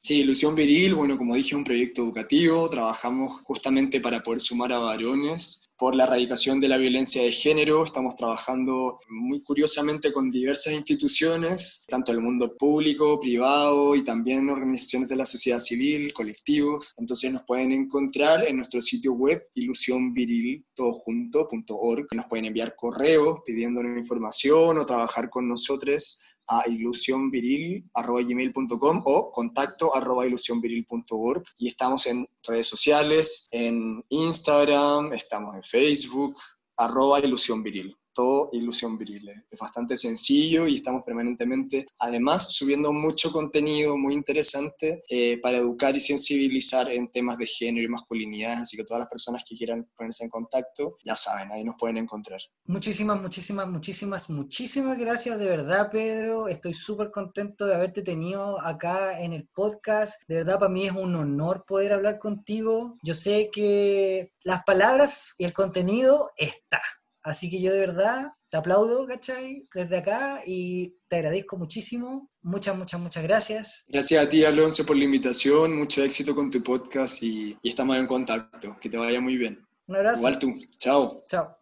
Sí, 0.00 0.20
Ilusión 0.20 0.54
Viril, 0.54 0.94
bueno, 0.94 1.18
como 1.18 1.34
dije, 1.34 1.54
un 1.54 1.64
proyecto 1.64 2.04
educativo, 2.04 2.70
trabajamos 2.70 3.42
justamente 3.42 4.00
para 4.00 4.22
poder 4.22 4.40
sumar 4.40 4.72
a 4.72 4.78
varones 4.78 5.65
por 5.78 5.94
la 5.94 6.04
erradicación 6.04 6.60
de 6.60 6.68
la 6.68 6.76
violencia 6.76 7.22
de 7.22 7.30
género. 7.30 7.84
Estamos 7.84 8.16
trabajando 8.16 8.98
muy 9.08 9.42
curiosamente 9.42 10.12
con 10.12 10.30
diversas 10.30 10.72
instituciones, 10.72 11.84
tanto 11.88 12.12
el 12.12 12.20
mundo 12.20 12.56
público, 12.56 13.18
privado 13.20 13.94
y 13.94 14.04
también 14.04 14.48
organizaciones 14.48 15.08
de 15.08 15.16
la 15.16 15.26
sociedad 15.26 15.58
civil, 15.58 16.12
colectivos. 16.12 16.94
Entonces 16.96 17.32
nos 17.32 17.42
pueden 17.42 17.72
encontrar 17.72 18.48
en 18.48 18.56
nuestro 18.56 18.80
sitio 18.80 19.12
web 19.12 19.46
ilusionviril.org. 19.54 22.06
Nos 22.14 22.26
pueden 22.26 22.46
enviar 22.46 22.74
correos 22.76 23.40
pidiéndonos 23.44 23.98
información 23.98 24.78
o 24.78 24.86
trabajar 24.86 25.28
con 25.30 25.48
nosotros 25.48 26.22
a 26.48 26.68
ilusionviril.com 26.68 29.02
o 29.04 29.32
contacto 29.32 29.94
arroba 29.94 30.26
ilusionviril.org 30.26 31.44
y 31.58 31.68
estamos 31.68 32.06
en 32.06 32.26
redes 32.42 32.68
sociales, 32.68 33.48
en 33.50 34.02
Instagram, 34.08 35.12
estamos 35.12 35.54
en 35.56 35.62
Facebook, 35.62 36.36
arroba 36.76 37.20
ilusionviril 37.20 37.94
todo 38.16 38.48
ilusión 38.52 38.96
viril. 38.96 39.30
Es 39.50 39.58
bastante 39.58 39.96
sencillo 39.96 40.66
y 40.66 40.76
estamos 40.76 41.04
permanentemente, 41.04 41.86
además, 41.98 42.54
subiendo 42.54 42.90
mucho 42.92 43.30
contenido 43.30 43.98
muy 43.98 44.14
interesante 44.14 45.02
eh, 45.08 45.38
para 45.42 45.58
educar 45.58 45.94
y 45.94 46.00
sensibilizar 46.00 46.90
en 46.90 47.12
temas 47.12 47.36
de 47.36 47.46
género 47.46 47.84
y 47.84 47.90
masculinidad. 47.90 48.60
Así 48.62 48.76
que 48.76 48.84
todas 48.84 49.00
las 49.00 49.10
personas 49.10 49.44
que 49.46 49.54
quieran 49.54 49.86
ponerse 49.94 50.24
en 50.24 50.30
contacto, 50.30 50.96
ya 51.04 51.14
saben, 51.14 51.52
ahí 51.52 51.62
nos 51.62 51.76
pueden 51.78 51.98
encontrar. 51.98 52.40
Muchísimas, 52.64 53.20
muchísimas, 53.20 53.68
muchísimas, 53.68 54.30
muchísimas 54.30 54.98
gracias 54.98 55.38
de 55.38 55.48
verdad, 55.50 55.90
Pedro. 55.92 56.48
Estoy 56.48 56.72
súper 56.72 57.10
contento 57.10 57.66
de 57.66 57.74
haberte 57.74 58.00
tenido 58.00 58.58
acá 58.62 59.20
en 59.20 59.34
el 59.34 59.46
podcast. 59.48 60.22
De 60.26 60.36
verdad, 60.36 60.58
para 60.58 60.72
mí 60.72 60.86
es 60.86 60.92
un 60.92 61.14
honor 61.14 61.64
poder 61.66 61.92
hablar 61.92 62.18
contigo. 62.18 62.96
Yo 63.02 63.12
sé 63.12 63.50
que 63.52 64.32
las 64.42 64.64
palabras 64.64 65.34
y 65.36 65.44
el 65.44 65.52
contenido 65.52 66.30
está 66.38 66.80
Así 67.26 67.50
que 67.50 67.60
yo 67.60 67.72
de 67.72 67.80
verdad 67.80 68.34
te 68.50 68.56
aplaudo, 68.56 69.04
¿cachai? 69.04 69.66
Desde 69.74 69.96
acá 69.96 70.42
y 70.46 70.94
te 71.08 71.16
agradezco 71.16 71.56
muchísimo. 71.56 72.30
Muchas, 72.40 72.76
muchas, 72.76 73.00
muchas 73.00 73.24
gracias. 73.24 73.84
Gracias 73.88 74.24
a 74.24 74.28
ti, 74.28 74.44
Alonso, 74.44 74.86
por 74.86 74.96
la 74.96 75.02
invitación. 75.02 75.76
Mucho 75.76 76.04
éxito 76.04 76.36
con 76.36 76.52
tu 76.52 76.62
podcast 76.62 77.20
y, 77.24 77.56
estamos 77.64 77.96
en 77.96 78.06
contacto. 78.06 78.76
Que 78.80 78.88
te 78.88 78.96
vaya 78.96 79.20
muy 79.20 79.36
bien. 79.36 79.58
Un 79.88 79.96
abrazo. 79.96 80.18
Igual 80.18 80.38
tú. 80.38 80.54
Chao. 80.78 81.24
Chao. 81.28 81.58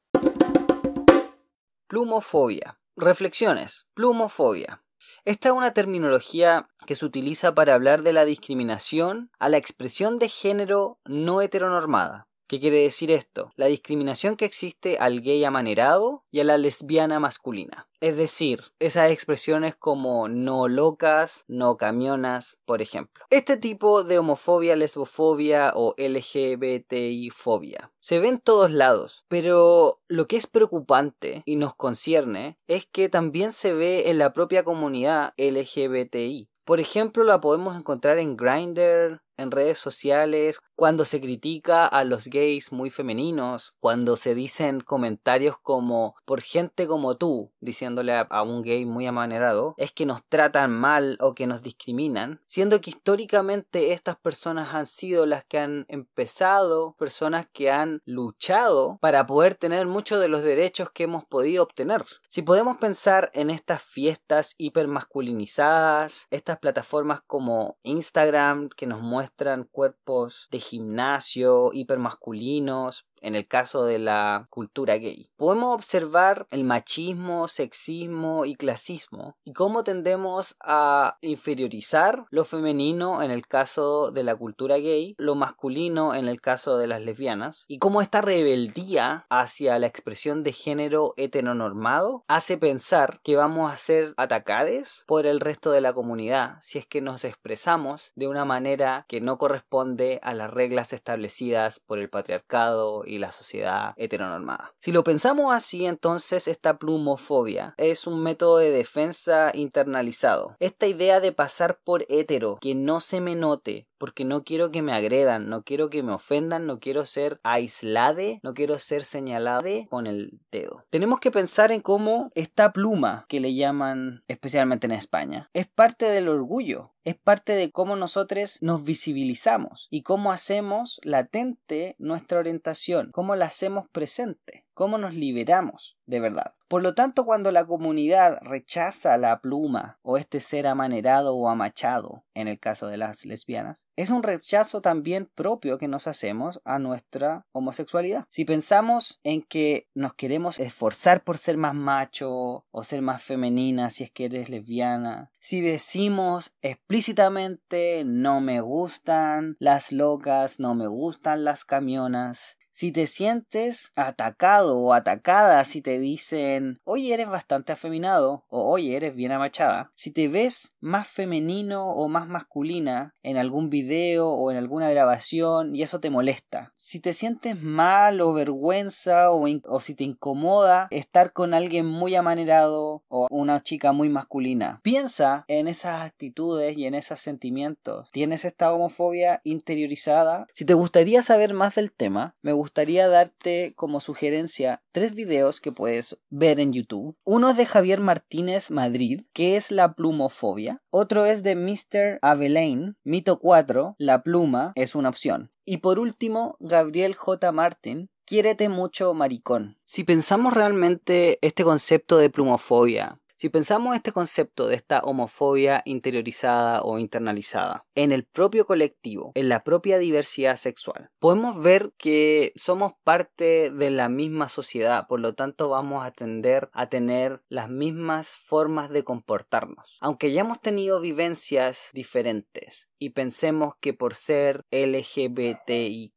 Plumofobia. 1.87 2.79
Reflexiones. 2.94 3.87
Plumofobia. 3.94 4.85
Esta 5.24 5.48
es 5.48 5.55
una 5.55 5.72
terminología 5.72 6.68
que 6.87 6.94
se 6.94 7.07
utiliza 7.07 7.55
para 7.55 7.72
hablar 7.72 8.03
de 8.03 8.12
la 8.12 8.27
discriminación 8.27 9.31
a 9.38 9.48
la 9.48 9.57
expresión 9.57 10.18
de 10.18 10.29
género 10.29 10.98
no 11.07 11.40
heteronormada 11.40 12.29
¿Qué 12.46 12.61
quiere 12.61 12.80
decir 12.80 13.11
esto? 13.11 13.52
La 13.57 13.66
discriminación 13.66 14.37
que 14.37 14.44
existe 14.44 14.98
al 14.98 15.22
gay 15.22 15.44
amanerado 15.44 16.24
y 16.30 16.40
a 16.40 16.44
la 16.44 16.59
lesbiana 16.59 17.18
masculina. 17.18 17.88
Es 18.00 18.16
decir, 18.18 18.61
esas 18.80 19.11
expresiones 19.11 19.76
como 19.76 20.28
no 20.28 20.68
locas, 20.68 21.44
no 21.48 21.78
camionas, 21.78 22.59
por 22.66 22.83
ejemplo. 22.83 23.24
Este 23.30 23.57
tipo 23.57 24.04
de 24.04 24.18
homofobia, 24.18 24.76
lesbofobia 24.76 25.72
o 25.74 25.94
LGBTI 25.96 27.30
fobia 27.30 27.90
se 28.04 28.20
ve 28.20 28.28
en 28.28 28.38
todos 28.38 28.70
lados, 28.70 29.24
pero 29.28 30.02
lo 30.09 30.26
que 30.26 30.37
es 30.37 30.46
preocupante 30.46 31.42
y 31.46 31.57
nos 31.57 31.74
concierne 31.74 32.59
es 32.66 32.85
que 32.85 33.09
también 33.09 33.50
se 33.50 33.72
ve 33.72 34.11
en 34.11 34.18
la 34.18 34.35
propia 34.35 34.62
comunidad 34.62 35.33
LGBTI. 35.38 36.50
Por 36.64 36.80
ejemplo, 36.80 37.24
la 37.24 37.40
podemos 37.40 37.78
encontrar 37.78 38.18
en 38.18 38.37
Grindr, 38.37 39.22
en 39.37 39.51
redes 39.51 39.79
sociales, 39.79 40.61
cuando 40.77 41.05
se 41.05 41.20
critica 41.20 41.87
a 41.87 42.05
los 42.05 42.27
gays 42.27 42.73
muy 42.73 42.90
femeninos, 42.90 43.75
cuando 43.81 44.16
se 44.16 44.35
dicen 44.35 44.81
comentarios 44.81 45.57
como 45.59 46.16
por 46.25 46.40
gente 46.40 46.87
como 46.87 47.16
tú, 47.16 47.53
diciéndole 47.61 48.12
a, 48.12 48.42
un 48.42 48.62
gay 48.62 48.85
muy 48.85 49.07
amanerado, 49.07 49.75
es 49.79 49.92
que 49.92 50.07
nos 50.07 50.25
tratan 50.29 50.73
mal 50.73 51.16
o 51.20 51.35
que 51.35 51.47
nos 51.47 51.62
discriminan, 51.62 52.40
siendo 52.47 52.81
que 52.81 52.90
históricamente 52.90 53.92
estas 53.92 54.16
personas 54.16 54.75
han 54.75 54.87
sido 54.87 55.27
las 55.27 55.44
que 55.44 55.59
han 55.59 55.87
empezado, 55.88 56.94
personas 56.99 57.47
que 57.53 57.70
han 57.70 58.03
luchado 58.05 58.99
para 59.01 59.27
poder 59.27 59.55
tener 59.55 59.87
muchos 59.87 60.20
de 60.20 60.29
los 60.29 60.42
derechos 60.42 60.90
que 60.90 61.05
hemos 61.05 61.25
podido 61.25 61.62
obtener. 61.62 62.05
Si 62.29 62.42
podemos 62.42 62.79
pensar 62.79 63.31
en 63.35 63.51
estas 63.51 63.83
fiestas 63.83 64.55
hipermasculinizadas, 64.59 66.27
estas 66.31 66.59
plataformas 66.59 67.20
como 67.27 67.79
Instagram 67.83 68.68
que 68.70 68.87
nos 68.87 69.01
muestran 69.01 69.23
muestran 69.24 69.64
cuerpos 69.64 70.48
de 70.50 70.60
gimnasio 70.60 71.70
hipermasculinos, 71.72 73.06
en 73.24 73.34
el 73.34 73.46
caso 73.46 73.84
de 73.84 73.98
la 73.98 74.46
cultura 74.50 74.96
gay. 74.96 75.30
Podemos 75.37 75.74
observar 75.74 76.46
el 76.50 76.64
machismo, 76.64 77.48
sexismo 77.48 78.44
y 78.44 78.54
clasismo 78.54 79.37
y 79.44 79.52
cómo 79.52 79.82
tendemos 79.84 80.56
a 80.60 81.18
inferiorizar 81.20 82.26
lo 82.30 82.44
femenino 82.44 83.22
en 83.22 83.30
el 83.30 83.46
caso 83.46 84.10
de 84.10 84.22
la 84.22 84.37
cultura 84.37 84.76
gay, 84.78 85.14
lo 85.18 85.34
masculino 85.34 86.14
en 86.14 86.28
el 86.28 86.40
caso 86.40 86.76
de 86.78 86.87
las 86.87 87.00
lesbianas 87.00 87.64
y 87.68 87.78
cómo 87.78 88.02
esta 88.02 88.20
rebeldía 88.20 89.26
hacia 89.30 89.78
la 89.78 89.87
expresión 89.87 90.42
de 90.42 90.52
género 90.52 91.14
heteronormado 91.16 92.24
hace 92.28 92.58
pensar 92.58 93.20
que 93.22 93.37
vamos 93.37 93.72
a 93.72 93.78
ser 93.78 94.14
atacados 94.16 95.04
por 95.06 95.26
el 95.26 95.40
resto 95.40 95.70
de 95.72 95.80
la 95.80 95.92
comunidad 95.92 96.58
si 96.60 96.78
es 96.78 96.87
que 96.87 97.00
nos 97.00 97.24
expresamos 97.24 98.12
de 98.14 98.28
una 98.28 98.44
manera 98.44 99.06
que 99.08 99.20
no 99.20 99.38
corresponde 99.38 100.20
a 100.22 100.34
las 100.34 100.52
reglas 100.52 100.92
establecidas 100.92 101.80
por 101.87 101.98
el 101.98 102.10
patriarcado 102.10 103.04
y 103.06 103.13
la 103.18 103.33
sociedad 103.33 103.94
heteronormada. 103.96 104.74
Si 104.79 104.92
lo 104.92 105.05
pensamos 105.05 105.55
así, 105.55 105.87
entonces 105.87 106.48
esta 106.48 106.79
plumofobia 106.79 107.74
es 107.79 108.07
un 108.07 108.22
método 108.22 108.59
de 108.59 108.70
defensa 108.70 109.53
internalizado. 109.55 110.57
Esta 110.59 110.87
idea 110.87 111.20
de 111.20 111.33
pasar 111.33 111.79
por 111.85 112.05
hetero, 112.09 112.59
que 112.61 112.74
no 112.74 113.00
se 113.00 113.20
me 113.20 113.35
note, 113.35 113.87
porque 113.98 114.24
no 114.24 114.44
quiero 114.44 114.70
que 114.70 114.83
me 114.83 114.92
agredan, 114.92 115.48
no 115.48 115.62
quiero 115.62 115.88
que 115.88 116.03
me 116.03 116.12
ofendan, 116.12 116.66
no 116.66 116.81
quiero 116.81 117.07
ser 117.07 117.40
aislade, 117.42 118.40
no 118.42 118.53
quiero 118.53 118.79
ser 118.79 119.05
señalado 119.05 119.55
con 119.88 120.07
el 120.07 120.40
dedo. 120.50 120.85
Tenemos 120.90 121.20
que 121.20 121.31
pensar 121.31 121.72
en 121.72 121.81
cómo 121.81 122.31
esta 122.35 122.72
pluma 122.72 123.27
que 123.29 123.40
le 123.40 123.55
llaman 123.55 124.24
especialmente 124.29 124.87
en 124.87 124.92
España 124.92 125.50
es 125.53 125.66
parte 125.68 126.07
del 126.07 126.29
orgullo, 126.29 126.93
es 127.04 127.16
parte 127.16 127.54
de 127.54 127.70
cómo 127.70 127.96
nosotros 127.96 128.58
nos 128.60 128.84
visibilizamos 128.84 129.88
y 129.90 130.02
cómo 130.02 130.32
hacemos 130.32 131.00
latente 131.02 131.96
nuestra 131.98 132.38
orientación, 132.38 133.10
cómo 133.12 133.36
la 133.36 133.46
hacemos 133.46 133.88
presente, 133.90 134.64
cómo 134.74 134.98
nos 134.98 135.14
liberamos 135.14 135.96
de 136.06 136.20
verdad. 136.20 136.54
Por 136.74 136.82
lo 136.82 136.92
tanto, 136.92 137.24
cuando 137.24 137.52
la 137.52 137.64
comunidad 137.64 138.40
rechaza 138.42 139.16
la 139.16 139.40
pluma 139.40 140.00
o 140.02 140.18
este 140.18 140.40
ser 140.40 140.66
amanerado 140.66 141.37
o 141.37 141.48
amachado, 141.48 142.24
en 142.34 142.48
el 142.48 142.58
caso 142.58 142.88
de 142.88 142.96
las 142.96 143.24
lesbianas, 143.24 143.87
es 143.94 144.10
un 144.10 144.24
rechazo 144.24 144.80
también 144.80 145.30
propio 145.37 145.78
que 145.78 145.87
nos 145.87 146.08
hacemos 146.08 146.60
a 146.64 146.80
nuestra 146.80 147.46
homosexualidad. 147.52 148.26
Si 148.28 148.44
pensamos 148.44 149.20
en 149.22 149.42
que 149.42 149.87
nos 149.94 150.14
queremos 150.14 150.58
esforzar 150.58 151.22
por 151.22 151.38
ser 151.38 151.58
más 151.58 151.76
macho 151.76 152.66
o 152.68 152.82
ser 152.82 153.02
más 153.02 153.22
femenina 153.22 153.88
si 153.90 154.02
es 154.02 154.10
que 154.10 154.24
eres 154.24 154.48
lesbiana, 154.48 155.30
si 155.38 155.60
decimos 155.60 156.56
explícitamente 156.60 158.02
no 158.04 158.40
me 158.40 158.60
gustan 158.60 159.54
las 159.60 159.92
locas, 159.92 160.58
no 160.58 160.74
me 160.74 160.88
gustan 160.88 161.44
las 161.44 161.64
camionas, 161.64 162.56
si 162.74 162.90
te 162.90 163.06
sientes 163.06 163.92
atacado 163.94 164.76
o 164.80 164.94
atacada, 164.94 165.64
si 165.64 165.80
te 165.80 166.00
dicen, 166.00 166.80
oye, 166.82 167.14
eres 167.14 167.28
bastante 167.28 167.70
afeminado 167.70 168.44
o 168.48 168.68
oye, 168.68 168.96
eres 168.96 169.14
bien 169.14 169.30
amachada, 169.30 169.92
si 169.94 170.10
te 170.10 170.26
ves 170.26 170.74
más 170.80 171.06
femenino 171.06 171.90
o 171.90 172.08
más 172.08 172.26
masculina 172.26 173.14
en 173.22 173.37
algún 173.37 173.70
video 173.70 174.28
o 174.28 174.50
en 174.50 174.56
alguna 174.56 174.90
grabación 174.90 175.76
y 175.76 175.82
eso 175.82 176.00
te 176.00 176.10
molesta, 176.10 176.72
si 176.74 176.98
te 176.98 177.14
sientes 177.14 177.62
mal 177.62 178.20
o 178.20 178.32
vergüenza 178.32 179.30
o, 179.30 179.46
o 179.68 179.80
si 179.80 179.94
te 179.94 180.02
incomoda 180.02 180.88
estar 180.90 181.32
con 181.32 181.54
alguien 181.54 181.87
muy 181.87 182.16
amanerado 182.16 183.04
o 183.06 183.28
una 183.30 183.62
chica 183.62 183.92
muy 183.92 184.08
masculina, 184.08 184.80
piensa 184.82 185.44
en 185.46 185.68
esas 185.68 186.02
actitudes 186.02 186.76
y 186.76 186.87
en 186.87 186.96
esos 186.96 187.20
sentimientos. 187.20 188.10
¿Tienes 188.10 188.44
esta 188.44 188.72
homofobia 188.72 189.40
interiorizada? 189.44 190.48
Si 190.52 190.64
te 190.64 190.74
gustaría 190.74 191.22
saber 191.22 191.54
más 191.54 191.76
del 191.76 191.92
tema, 191.92 192.34
me 192.42 192.50
gustaría 192.50 192.63
darte 193.09 193.72
como 193.77 194.00
sugerencia 194.00 194.83
tres 194.92 195.14
videos 195.14 195.61
que 195.61 195.72
puedes 195.72 196.18
ver 196.31 196.61
en 196.61 196.72
YouTube. 196.72 197.16
Uno 197.24 197.50
es 197.50 197.57
de 197.57 197.66
Javier 197.66 198.00
Martínez 198.00 198.70
Madrid, 198.70 199.22
que 199.33 199.57
es 199.57 199.70
la 199.70 199.94
plumofobia. 199.94 200.83
Otro 200.90 201.27
es 201.27 201.42
de 201.42 201.57
Mr. 201.57 202.18
Avelaine, 202.22 202.94
Mito 203.05 203.38
4, 203.38 203.96
la 203.98 204.22
pluma 204.22 204.72
es 204.74 204.94
una 204.94 205.09
opción. 205.09 205.50
Y 205.64 205.79
por 205.79 205.98
último, 205.98 206.57
Gabriel 206.61 207.14
J. 207.14 207.50
Martin, 207.53 208.11
Quiérete 208.27 208.70
mucho, 208.70 209.12
maricón. 209.12 209.77
Si 209.85 210.03
pensamos 210.03 210.55
realmente 210.55 211.38
este 211.42 211.62
concepto 211.62 212.16
de 212.16 212.31
plumofobia 212.31 213.20
si 213.44 213.50
pensamos 213.50 213.94
este 213.94 214.11
concepto 214.11 214.68
de 214.68 214.74
esta 214.74 215.00
homofobia 215.00 215.83
interiorizada 215.85 216.80
o 216.80 216.98
internalizada 216.98 217.85
en 217.94 218.11
el 218.11 218.24
propio 218.24 218.64
colectivo, 218.64 219.33
en 219.35 219.50
la 219.50 219.62
propia 219.64 219.98
diversidad 219.98 220.57
sexual, 220.57 221.11
podemos 221.18 221.62
ver 221.62 221.92
que 221.98 222.54
somos 222.57 222.94
parte 223.04 223.70
de 223.70 223.90
la 223.90 224.09
misma 224.09 224.48
sociedad, 224.48 225.07
por 225.07 225.20
lo 225.20 225.35
tanto 225.35 225.68
vamos 225.68 226.07
a 226.07 226.11
tender 226.11 226.70
a 226.72 226.87
tener 226.87 227.42
las 227.50 227.68
mismas 227.68 228.35
formas 228.35 228.88
de 228.88 229.04
comportarnos. 229.04 229.98
Aunque 230.00 230.33
ya 230.33 230.40
hemos 230.40 230.62
tenido 230.62 231.02
vivencias 231.02 231.90
diferentes 231.92 232.88
y 232.98 233.11
pensemos 233.11 233.74
que 233.80 233.94
por 233.94 234.14
ser 234.14 234.64
LGBTIQ 234.70 236.14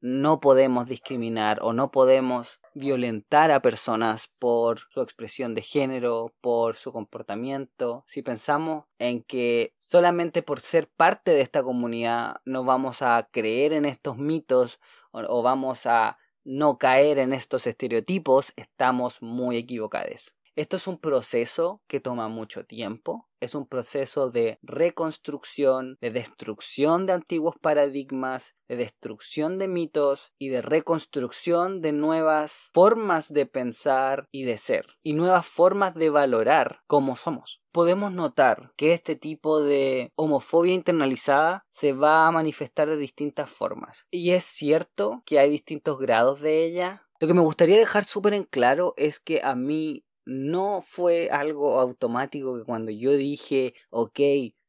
no 0.00 0.40
podemos 0.40 0.86
discriminar 0.86 1.58
o 1.62 1.72
no 1.72 1.90
podemos 1.90 2.60
violentar 2.74 3.50
a 3.50 3.60
personas 3.60 4.30
por 4.38 4.80
su 4.90 5.00
expresión 5.00 5.54
de 5.54 5.62
género, 5.62 6.34
por 6.40 6.76
su 6.76 6.92
comportamiento. 6.92 8.04
Si 8.06 8.22
pensamos 8.22 8.84
en 8.98 9.22
que 9.22 9.74
solamente 9.80 10.42
por 10.42 10.60
ser 10.60 10.88
parte 10.96 11.32
de 11.32 11.40
esta 11.40 11.62
comunidad 11.62 12.36
no 12.44 12.64
vamos 12.64 13.02
a 13.02 13.28
creer 13.30 13.72
en 13.72 13.84
estos 13.84 14.16
mitos 14.16 14.80
o, 15.12 15.42
vamos 15.42 15.86
a 15.86 16.18
no 16.44 16.78
caer 16.78 17.18
en 17.18 17.32
estos 17.32 17.66
estereotipos, 17.66 18.52
estamos 18.56 19.22
muy 19.22 19.56
equivocados. 19.56 20.36
Esto 20.56 20.76
es 20.76 20.86
un 20.86 20.98
proceso 20.98 21.82
que 21.88 21.98
toma 21.98 22.28
mucho 22.28 22.64
tiempo, 22.64 23.28
es 23.40 23.56
un 23.56 23.66
proceso 23.66 24.30
de 24.30 24.60
reconstrucción, 24.62 25.98
de 26.00 26.12
destrucción 26.12 27.06
de 27.06 27.12
antiguos 27.12 27.56
paradigmas, 27.60 28.54
de 28.68 28.76
destrucción 28.76 29.58
de 29.58 29.66
mitos 29.66 30.32
y 30.38 30.50
de 30.50 30.62
reconstrucción 30.62 31.80
de 31.80 31.90
nuevas 31.90 32.70
formas 32.72 33.32
de 33.32 33.46
pensar 33.46 34.28
y 34.30 34.44
de 34.44 34.56
ser 34.56 34.86
y 35.02 35.14
nuevas 35.14 35.44
formas 35.44 35.96
de 35.96 36.10
valorar 36.10 36.82
cómo 36.86 37.16
somos. 37.16 37.60
Podemos 37.72 38.12
notar 38.12 38.72
que 38.76 38.94
este 38.94 39.16
tipo 39.16 39.60
de 39.60 40.12
homofobia 40.14 40.72
internalizada 40.72 41.66
se 41.68 41.92
va 41.92 42.28
a 42.28 42.30
manifestar 42.30 42.88
de 42.88 42.96
distintas 42.96 43.50
formas. 43.50 44.06
Y 44.12 44.30
es 44.30 44.44
cierto 44.44 45.24
que 45.26 45.40
hay 45.40 45.50
distintos 45.50 45.98
grados 45.98 46.40
de 46.40 46.64
ella, 46.64 47.04
lo 47.20 47.28
que 47.28 47.34
me 47.34 47.42
gustaría 47.42 47.78
dejar 47.78 48.04
súper 48.04 48.34
en 48.34 48.44
claro 48.44 48.92
es 48.96 49.18
que 49.18 49.40
a 49.42 49.54
mí 49.54 50.03
no 50.26 50.80
fue 50.80 51.28
algo 51.30 51.80
automático 51.80 52.56
que 52.56 52.64
cuando 52.64 52.90
yo 52.90 53.12
dije, 53.12 53.74
ok, 53.90 54.20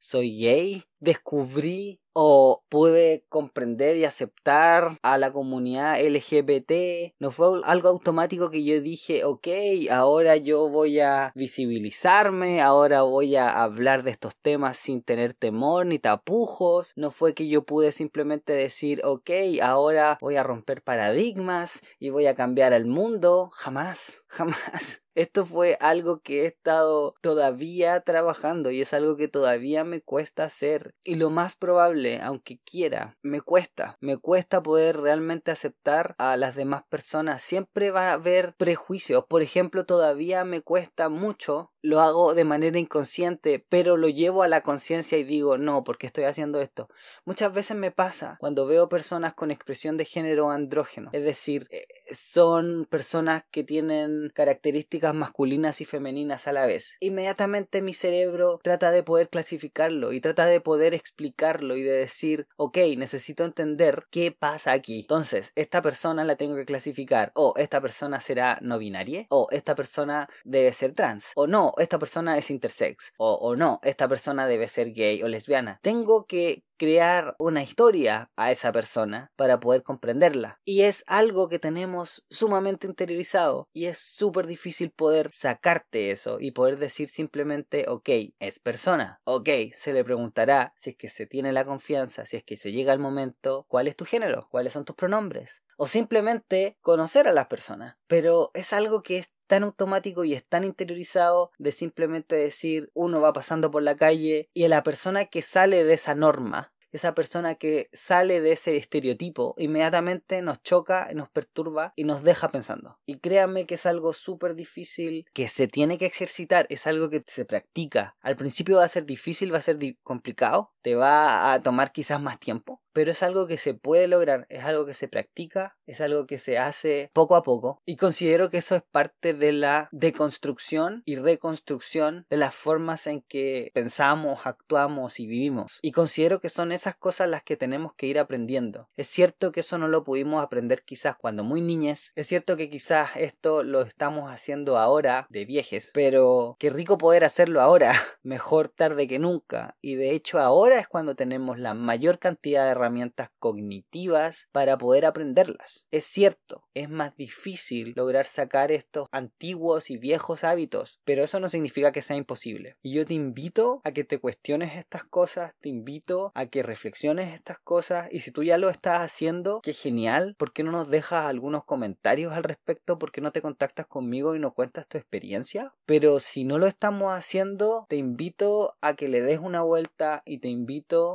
soy 0.06 0.38
gay, 0.38 0.84
descubrí 1.00 2.00
o 2.18 2.64
pude 2.70 3.26
comprender 3.28 3.98
y 3.98 4.06
aceptar 4.06 4.98
a 5.02 5.18
la 5.18 5.32
comunidad 5.32 6.00
LGBT. 6.00 7.14
No 7.20 7.32
fue 7.32 7.60
algo 7.66 7.90
automático 7.90 8.50
que 8.52 8.64
yo 8.64 8.80
dije, 8.80 9.26
ok, 9.26 9.48
ahora 9.92 10.38
yo 10.38 10.70
voy 10.70 11.02
a 11.02 11.34
visibilizarme, 11.36 12.62
ahora 12.62 13.02
voy 13.02 13.36
a 13.36 13.62
hablar 13.62 14.04
de 14.04 14.12
estos 14.12 14.34
temas 14.38 14.78
sin 14.78 15.04
tener 15.04 15.34
temor 15.34 15.88
ni 15.88 16.00
tapujos. 16.00 16.94
No 16.96 17.12
fue 17.12 17.34
que 17.34 17.50
yo 17.50 17.66
pude 17.66 17.92
simplemente 17.92 18.54
decir, 18.54 19.02
ok, 19.04 19.30
ahora 19.62 20.18
voy 20.22 20.38
a 20.38 20.44
romper 20.44 20.82
paradigmas 20.84 21.82
y 22.00 22.12
voy 22.12 22.28
a 22.28 22.36
cambiar 22.36 22.72
el 22.72 22.86
mundo. 22.86 23.50
Jamás, 23.52 24.24
jamás. 24.28 25.05
Esto 25.16 25.46
fue 25.46 25.78
algo 25.80 26.20
que 26.20 26.44
he 26.44 26.46
estado 26.46 27.16
todavía 27.22 28.02
trabajando 28.02 28.70
y 28.70 28.82
es 28.82 28.94
algo 28.94 29.16
que 29.16 29.30
todavía 29.30 29.86
me 29.86 30.02
cuesta 30.02 30.44
hacer. 30.44 30.94
Y 31.06 31.16
lo 31.16 31.30
más 31.30 31.56
probable, 31.56 32.20
aunque 32.22 32.60
quiera, 32.60 33.18
me 33.22 33.40
cuesta. 33.40 33.98
Me 34.02 34.18
cuesta 34.18 34.62
poder 34.62 34.98
realmente 34.98 35.52
aceptar 35.52 36.16
a 36.18 36.36
las 36.36 36.56
demás 36.56 36.84
personas. 36.90 37.42
Siempre 37.42 37.92
va 37.92 38.10
a 38.10 38.14
haber 38.14 38.56
prejuicios. 38.56 39.26
Por 39.26 39.42
ejemplo, 39.42 39.86
todavía 39.86 40.44
me 40.44 40.62
cuesta 40.62 41.08
mucho 41.08 41.72
lo 41.86 42.02
hago 42.02 42.34
de 42.34 42.44
manera 42.44 42.80
inconsciente, 42.80 43.64
pero 43.70 43.96
lo 43.96 44.10
llevo 44.10 44.44
a 44.44 44.48
la 44.48 44.62
conciencia 44.62 45.18
y 45.18 45.24
digo, 45.24 45.58
no, 45.58 45.84
porque 45.84 46.08
estoy 46.08 46.24
haciendo 46.24 46.60
esto. 46.60 46.90
Muchas 47.26 47.54
veces 47.54 47.78
me 47.78 47.92
pasa 47.92 48.38
cuando 48.40 48.66
veo 48.66 48.90
personas 48.90 49.36
con 49.36 49.52
expresión 49.52 49.96
de 49.96 50.06
género 50.06 50.50
andrógeno, 50.50 51.10
es 51.14 51.24
decir, 51.24 51.68
eh, 51.70 51.86
son 52.12 52.88
personas 52.90 53.44
que 53.52 53.64
tienen 53.64 54.32
características 54.34 55.14
masculinas 55.14 55.80
y 55.80 55.86
femeninas 55.86 56.48
a 56.48 56.54
la 56.54 56.66
vez. 56.66 56.98
Inmediatamente 57.00 57.82
mi 57.82 57.94
cerebro 57.94 58.60
trata 58.64 58.92
de 58.92 59.04
poder 59.04 59.30
clasificarlo 59.30 60.12
y 60.12 60.22
trata 60.22 60.48
de 60.48 60.62
poder 60.62 60.94
explicarlo 60.94 61.78
y 61.78 61.84
de 61.84 61.98
decir, 61.98 62.48
ok, 62.58 62.78
necesito 62.98 63.46
entender 63.46 64.08
qué 64.10 64.32
pasa 64.32 64.72
aquí. 64.72 65.02
Entonces, 65.02 65.52
esta 65.56 65.82
persona 65.84 66.24
la 66.24 66.36
tengo 66.36 66.56
que 66.56 66.66
clasificar, 66.66 67.32
o 67.36 67.54
esta 67.58 67.80
persona 67.80 68.20
será 68.20 68.58
no 68.62 68.80
binaria, 68.80 69.28
o 69.30 69.48
esta 69.52 69.76
persona 69.76 70.28
debe 70.44 70.74
ser 70.74 70.94
trans, 70.94 71.32
o 71.36 71.46
no, 71.46 71.75
esta 71.78 72.00
persona 72.00 72.38
es 72.38 72.50
intersex, 72.50 73.14
o, 73.18 73.34
o 73.34 73.56
no, 73.56 73.80
esta 73.84 74.08
persona 74.08 74.48
debe 74.48 74.68
ser 74.68 74.94
gay 74.94 75.22
o 75.24 75.28
lesbiana. 75.28 75.80
Tengo 75.82 76.26
que 76.26 76.64
crear 76.78 77.36
una 77.40 77.64
historia 77.64 78.32
a 78.36 78.52
esa 78.52 78.72
persona 78.72 79.32
para 79.36 79.60
poder 79.60 79.84
comprenderla. 79.84 80.60
Y 80.66 80.82
es 80.82 81.04
algo 81.08 81.48
que 81.48 81.60
tenemos 81.60 82.26
sumamente 82.30 82.88
interiorizado 82.88 83.70
y 83.74 83.86
es 83.86 83.98
súper 83.98 84.48
difícil 84.48 84.92
poder 84.92 85.32
sacarte 85.32 86.12
eso 86.12 86.38
y 86.40 86.52
poder 86.52 86.78
decir 86.78 87.08
simplemente, 87.08 87.86
ok, 87.88 88.10
es 88.40 88.60
persona. 88.60 89.22
Ok, 89.24 89.50
se 89.74 89.94
le 89.94 90.04
preguntará 90.04 90.74
si 90.76 90.92
es 90.92 90.98
que 90.98 91.08
se 91.08 91.26
tiene 91.26 91.52
la 91.54 91.66
confianza, 91.66 92.26
si 92.26 92.38
es 92.38 92.44
que 92.44 92.58
se 92.58 92.72
llega 92.72 92.94
el 92.94 93.00
momento, 93.00 93.66
cuál 93.68 93.88
es 93.88 93.96
tu 93.96 94.06
género, 94.06 94.48
cuáles 94.52 94.74
son 94.74 94.86
tus 94.86 94.96
pronombres. 94.96 95.64
O 95.78 95.88
simplemente 95.88 96.78
conocer 96.82 97.28
a 97.28 97.34
las 97.34 97.48
personas. 97.48 97.98
Pero 98.08 98.52
es 98.54 98.72
algo 98.72 99.04
que 99.04 99.18
es 99.18 99.34
tan 99.48 99.64
automático 99.64 100.24
y 100.24 100.34
es 100.34 100.44
tan 100.44 100.64
interiorizado 100.64 101.52
de 101.58 101.72
simplemente 101.72 102.36
decir 102.36 102.92
uno 102.94 103.22
va 103.22 103.34
pasando 103.34 103.72
por 103.72 103.84
la 103.84 103.96
calle 103.96 104.50
y 104.54 104.64
a 104.66 104.70
la 104.70 104.84
persona 104.84 105.26
que 105.26 105.42
sale 105.42 105.84
de 105.84 105.94
esa 105.94 106.16
norma 106.16 106.74
esa 106.96 107.14
persona 107.14 107.56
que 107.56 107.90
sale 107.94 108.42
de 108.42 108.54
ese 108.54 108.78
estereotipo 108.78 109.56
inmediatamente 109.58 110.42
nos 110.42 110.62
choca, 110.64 111.10
nos 111.14 111.30
perturba 111.30 111.94
y 111.96 112.06
nos 112.06 112.24
deja 112.24 112.50
pensando. 112.50 113.00
Y 113.06 113.20
créanme 113.20 113.66
que 113.66 113.76
es 113.76 113.86
algo 113.86 114.14
súper 114.14 114.56
difícil, 114.56 115.26
que 115.34 115.48
se 115.48 115.68
tiene 115.68 115.98
que 115.98 116.06
ejercitar, 116.06 116.66
es 116.70 116.88
algo 116.88 117.10
que 117.10 117.24
se 117.28 117.46
practica. 117.46 118.16
Al 118.22 118.36
principio 118.36 118.78
va 118.78 118.86
a 118.86 118.90
ser 118.90 119.06
difícil, 119.06 119.54
va 119.54 119.58
a 119.60 119.62
ser 119.62 119.78
complicado, 120.04 120.74
te 120.86 120.94
va 120.94 121.52
a 121.52 121.60
tomar 121.64 121.92
quizás 121.92 122.22
más 122.22 122.40
tiempo, 122.40 122.80
pero 122.94 123.12
es 123.12 123.24
algo 123.24 123.48
que 123.48 123.58
se 123.58 123.74
puede 123.74 124.08
lograr, 124.08 124.46
es 124.50 124.66
algo 124.66 124.86
que 124.86 124.94
se 124.94 125.08
practica, 125.08 125.80
es 125.88 126.00
algo 126.00 126.28
que 126.28 126.38
se 126.38 126.60
hace 126.60 127.10
poco 127.12 127.36
a 127.36 127.42
poco 127.42 127.82
y 127.88 127.96
considero 127.96 128.52
que 128.52 128.60
eso 128.60 128.76
es 128.76 128.84
parte 128.84 129.34
de 129.34 129.52
la 129.52 129.90
deconstrucción 129.92 131.02
y 131.04 131.16
reconstrucción 131.16 132.28
de 132.30 132.38
las 132.38 132.54
formas 132.54 133.08
en 133.08 133.22
que 133.22 133.72
pensamos, 133.74 134.42
actuamos 134.46 135.20
y 135.20 135.26
vivimos. 135.26 135.80
Y 135.82 135.92
considero 135.92 136.40
que 136.40 136.50
son 136.50 136.72
esas 136.72 136.96
cosas 136.96 137.30
las 137.30 137.42
que 137.42 137.58
tenemos 137.58 137.96
que 137.96 138.06
ir 138.06 138.20
aprendiendo. 138.20 138.88
Es 138.96 139.08
cierto 139.08 139.52
que 139.52 139.62
eso 139.62 139.80
no 139.80 139.88
lo 139.88 140.04
pudimos 140.04 140.44
aprender 140.44 140.84
quizás 140.84 141.16
cuando 141.16 141.44
muy 141.44 141.62
niñes, 141.62 142.14
es 142.16 142.28
cierto 142.28 142.58
que 142.58 142.70
quizás 142.70 143.10
esto 143.16 143.64
lo 143.64 143.82
estamos 143.82 144.32
haciendo 144.32 144.78
ahora 144.78 145.26
de 145.32 145.46
viejes, 145.46 145.90
pero 145.96 146.58
qué 146.60 146.70
rico 146.70 147.00
poder 147.00 147.24
hacerlo 147.24 147.60
ahora, 147.60 147.92
mejor 148.22 148.68
tarde 148.68 149.08
que 149.08 149.18
nunca. 149.18 149.76
Y 149.82 149.96
de 149.96 150.12
hecho 150.12 150.38
ahora 150.38 150.75
es 150.80 150.88
cuando 150.88 151.16
tenemos 151.16 151.60
la 151.60 151.74
mayor 151.74 152.20
cantidad 152.20 152.66
de 152.66 152.72
herramientas 152.72 153.30
cognitivas 153.40 154.50
para 154.52 154.78
poder 154.78 155.06
aprenderlas. 155.06 155.88
Es 155.92 156.06
cierto, 156.06 156.64
es 156.74 156.90
más 156.90 157.16
difícil 157.16 157.94
lograr 157.96 158.26
sacar 158.26 158.72
estos 158.72 159.08
antiguos 159.12 159.90
y 159.90 159.98
viejos 159.98 160.44
hábitos, 160.44 161.00
pero 161.06 161.24
eso 161.24 161.40
no 161.40 161.50
significa 161.50 161.92
que 161.92 162.02
sea 162.02 162.16
imposible. 162.16 162.78
Y 162.82 162.94
yo 162.94 163.06
te 163.06 163.14
invito 163.14 163.82
a 163.84 163.92
que 163.92 164.04
te 164.04 164.20
cuestiones 164.20 164.76
estas 164.76 165.04
cosas, 165.04 165.54
te 165.62 165.70
invito 165.70 166.32
a 166.36 166.46
que 166.48 166.64
reflexiones 166.64 167.34
estas 167.34 167.60
cosas 167.60 168.08
y 168.12 168.20
si 168.20 168.32
tú 168.32 168.44
ya 168.44 168.58
lo 168.58 168.70
estás 168.70 169.02
haciendo, 169.02 169.62
qué 169.62 169.74
genial, 169.74 170.36
¿por 170.38 170.54
qué 170.54 170.64
no 170.64 170.72
nos 170.72 170.90
dejas 170.90 171.26
algunos 171.26 171.64
comentarios 171.64 172.34
al 172.34 172.44
respecto? 172.44 172.98
¿Por 172.98 173.12
qué 173.12 173.22
no 173.22 173.32
te 173.32 173.42
contactas 173.42 173.88
conmigo 173.88 174.36
y 174.36 174.40
no 174.40 174.54
cuentas 174.54 174.88
tu 174.88 174.98
experiencia? 174.98 175.74
Pero 175.86 176.20
si 176.20 176.44
no 176.44 176.58
lo 176.58 176.68
estamos 176.68 177.12
haciendo, 177.12 177.86
te 177.90 177.96
invito 177.96 178.76
a 178.82 178.96
que 178.96 179.08
le 179.08 179.22
des 179.22 179.40
una 179.40 179.62
vuelta 179.62 180.24
y 180.26 180.40
te 180.40 180.48
invito 180.48 180.65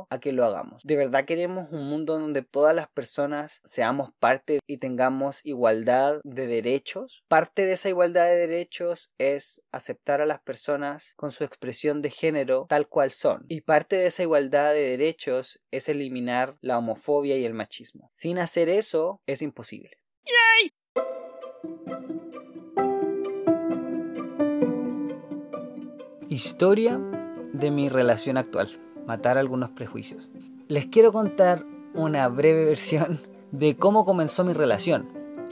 a 0.09 0.19
que 0.19 0.31
lo 0.31 0.45
hagamos. 0.45 0.81
De 0.83 0.95
verdad 0.95 1.25
queremos 1.25 1.67
un 1.71 1.87
mundo 1.87 2.17
donde 2.17 2.41
todas 2.41 2.75
las 2.75 2.87
personas 2.87 3.61
seamos 3.63 4.11
parte 4.19 4.59
y 4.67 4.77
tengamos 4.77 5.41
igualdad 5.43 6.19
de 6.23 6.47
derechos. 6.47 7.23
Parte 7.27 7.65
de 7.65 7.73
esa 7.73 7.89
igualdad 7.89 8.25
de 8.25 8.35
derechos 8.35 9.13
es 9.17 9.63
aceptar 9.71 10.21
a 10.21 10.25
las 10.25 10.41
personas 10.41 11.13
con 11.15 11.31
su 11.31 11.43
expresión 11.43 12.01
de 12.01 12.09
género 12.09 12.65
tal 12.69 12.87
cual 12.87 13.11
son. 13.11 13.45
Y 13.49 13.61
parte 13.61 13.95
de 13.95 14.07
esa 14.07 14.23
igualdad 14.23 14.73
de 14.73 14.89
derechos 14.89 15.61
es 15.71 15.89
eliminar 15.89 16.57
la 16.61 16.77
homofobia 16.77 17.37
y 17.37 17.45
el 17.45 17.53
machismo. 17.53 18.07
Sin 18.11 18.39
hacer 18.39 18.69
eso 18.69 19.21
es 19.25 19.41
imposible. 19.41 19.97
Historia 26.29 26.97
de 27.53 27.71
mi 27.71 27.89
relación 27.89 28.37
actual. 28.37 28.90
Matar 29.11 29.37
algunos 29.37 29.71
prejuicios 29.71 30.29
les 30.71 30.85
quiero 30.85 31.11
contar 31.11 31.65
una 31.93 32.29
breve 32.29 32.63
versión 32.63 33.19
de 33.51 33.75
cómo 33.75 34.05
comenzó 34.05 34.45
mi 34.45 34.53
relación. 34.53 35.09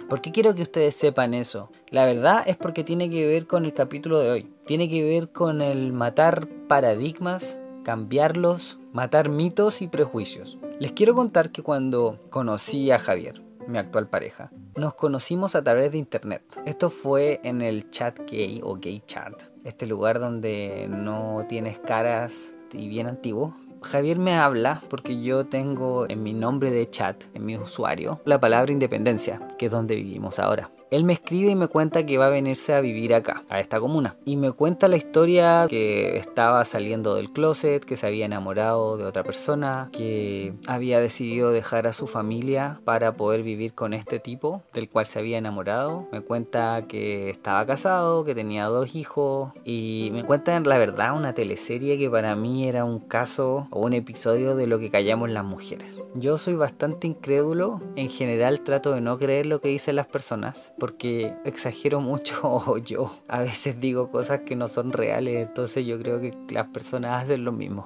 ¿Por 0.07 0.21
qué 0.21 0.31
quiero 0.31 0.55
que 0.55 0.61
ustedes 0.61 0.95
sepan 0.95 1.33
eso? 1.33 1.69
La 1.89 2.05
verdad 2.05 2.43
es 2.47 2.55
porque 2.55 2.85
tiene 2.85 3.09
que 3.09 3.27
ver 3.27 3.45
con 3.45 3.65
el 3.65 3.73
capítulo 3.73 4.19
de 4.19 4.31
hoy. 4.31 4.53
Tiene 4.65 4.87
que 4.87 5.03
ver 5.03 5.27
con 5.27 5.61
el 5.61 5.91
matar 5.91 6.47
paradigmas, 6.69 7.59
cambiarlos, 7.83 8.79
matar 8.93 9.27
mitos 9.27 9.81
y 9.81 9.89
prejuicios. 9.89 10.57
Les 10.79 10.93
quiero 10.93 11.15
contar 11.15 11.51
que 11.51 11.63
cuando 11.63 12.17
conocí 12.29 12.89
a 12.91 12.97
Javier, 12.97 13.43
mi 13.67 13.77
actual 13.77 14.07
pareja, 14.07 14.53
nos 14.77 14.93
conocimos 14.93 15.53
a 15.55 15.63
través 15.65 15.91
de 15.91 15.97
internet. 15.97 16.43
Esto 16.65 16.89
fue 16.89 17.41
en 17.43 17.61
el 17.61 17.91
chat 17.91 18.17
gay 18.31 18.61
o 18.63 18.75
gay 18.75 19.01
chat, 19.01 19.33
este 19.65 19.85
lugar 19.85 20.21
donde 20.21 20.87
no 20.89 21.45
tienes 21.49 21.77
caras 21.77 22.55
y 22.73 22.87
bien 22.87 23.07
antiguo, 23.07 23.55
Javier 23.81 24.19
me 24.19 24.35
habla 24.35 24.81
porque 24.89 25.21
yo 25.21 25.45
tengo 25.45 26.09
en 26.09 26.23
mi 26.23 26.33
nombre 26.33 26.71
de 26.71 26.89
chat, 26.89 27.23
en 27.33 27.45
mi 27.45 27.55
usuario, 27.57 28.21
la 28.25 28.39
palabra 28.39 28.71
independencia, 28.71 29.41
que 29.57 29.67
es 29.67 29.71
donde 29.71 29.95
vivimos 29.95 30.39
ahora. 30.39 30.71
Él 30.91 31.03
me 31.03 31.13
escribe 31.13 31.51
y 31.51 31.55
me 31.55 31.67
cuenta 31.67 32.05
que 32.05 32.17
va 32.17 32.27
a 32.27 32.31
venirse 32.31 32.73
a 32.73 32.81
vivir 32.81 33.13
acá, 33.13 33.43
a 33.47 33.59
esta 33.59 33.79
comuna. 33.79 34.17
Y 34.25 34.37
me 34.37 34.51
cuenta 34.51 34.87
la 34.87 34.97
historia 34.97 35.67
que 35.69 36.17
estaba 36.17 36.65
saliendo 36.65 37.13
del 37.13 37.31
closet, 37.31 37.85
que 37.85 37.95
se 37.95 38.07
había 38.07 38.25
enamorado 38.25 38.97
de 38.97 39.05
otra 39.05 39.23
persona, 39.23 39.89
que 39.91 40.53
había 40.67 40.99
decidido 40.99 41.51
dejar 41.51 41.85
a 41.85 41.93
su 41.93 42.07
familia 42.07 42.81
para 42.85 43.15
poder 43.15 43.43
vivir 43.43 43.73
con 43.73 43.93
este 43.93 44.19
tipo 44.19 44.63
del 44.73 44.89
cual 44.89 45.05
se 45.05 45.19
había 45.19 45.37
enamorado. 45.37 46.07
Me 46.11 46.21
cuenta 46.21 46.87
que 46.87 47.29
estaba 47.29 47.65
casado, 47.67 48.23
que 48.23 48.33
tenía 48.33 48.65
dos 48.65 48.95
hijos 48.95 49.51
y 49.63 50.09
me 50.11 50.23
cuenta 50.23 50.55
en 50.55 50.67
la 50.67 50.79
verdad 50.79 51.15
una 51.15 51.35
teleserie 51.35 51.99
que 51.99 52.09
para 52.09 52.35
mí 52.35 52.67
era 52.67 52.83
un 52.83 52.99
caso 52.99 53.67
o 53.69 53.85
un 53.85 53.93
episodio 53.93 54.55
de 54.55 54.65
lo 54.65 54.79
que 54.79 54.89
callamos 54.89 55.29
las 55.29 55.45
mujeres. 55.45 55.99
Yo 56.15 56.39
soy 56.39 56.55
bastante 56.55 57.05
incrédulo, 57.05 57.79
en 57.95 58.09
general 58.09 58.61
trato 58.61 58.93
de 58.93 59.01
no 59.01 59.19
creer 59.19 59.45
lo 59.45 59.61
que 59.61 59.69
dicen 59.69 59.95
las 59.95 60.07
personas 60.07 60.73
porque 60.79 61.35
exagero 61.45 61.99
mucho 62.01 62.39
o 62.43 62.77
yo 62.77 63.11
a 63.27 63.41
veces 63.41 63.79
digo 63.79 64.09
cosas 64.09 64.41
que 64.45 64.55
no 64.55 64.67
son 64.67 64.91
reales, 64.93 65.47
entonces 65.47 65.85
yo 65.85 65.99
creo 65.99 66.19
que 66.19 66.33
las 66.49 66.67
personas 66.67 67.23
hacen 67.23 67.43
lo 67.45 67.51
mismo. 67.51 67.85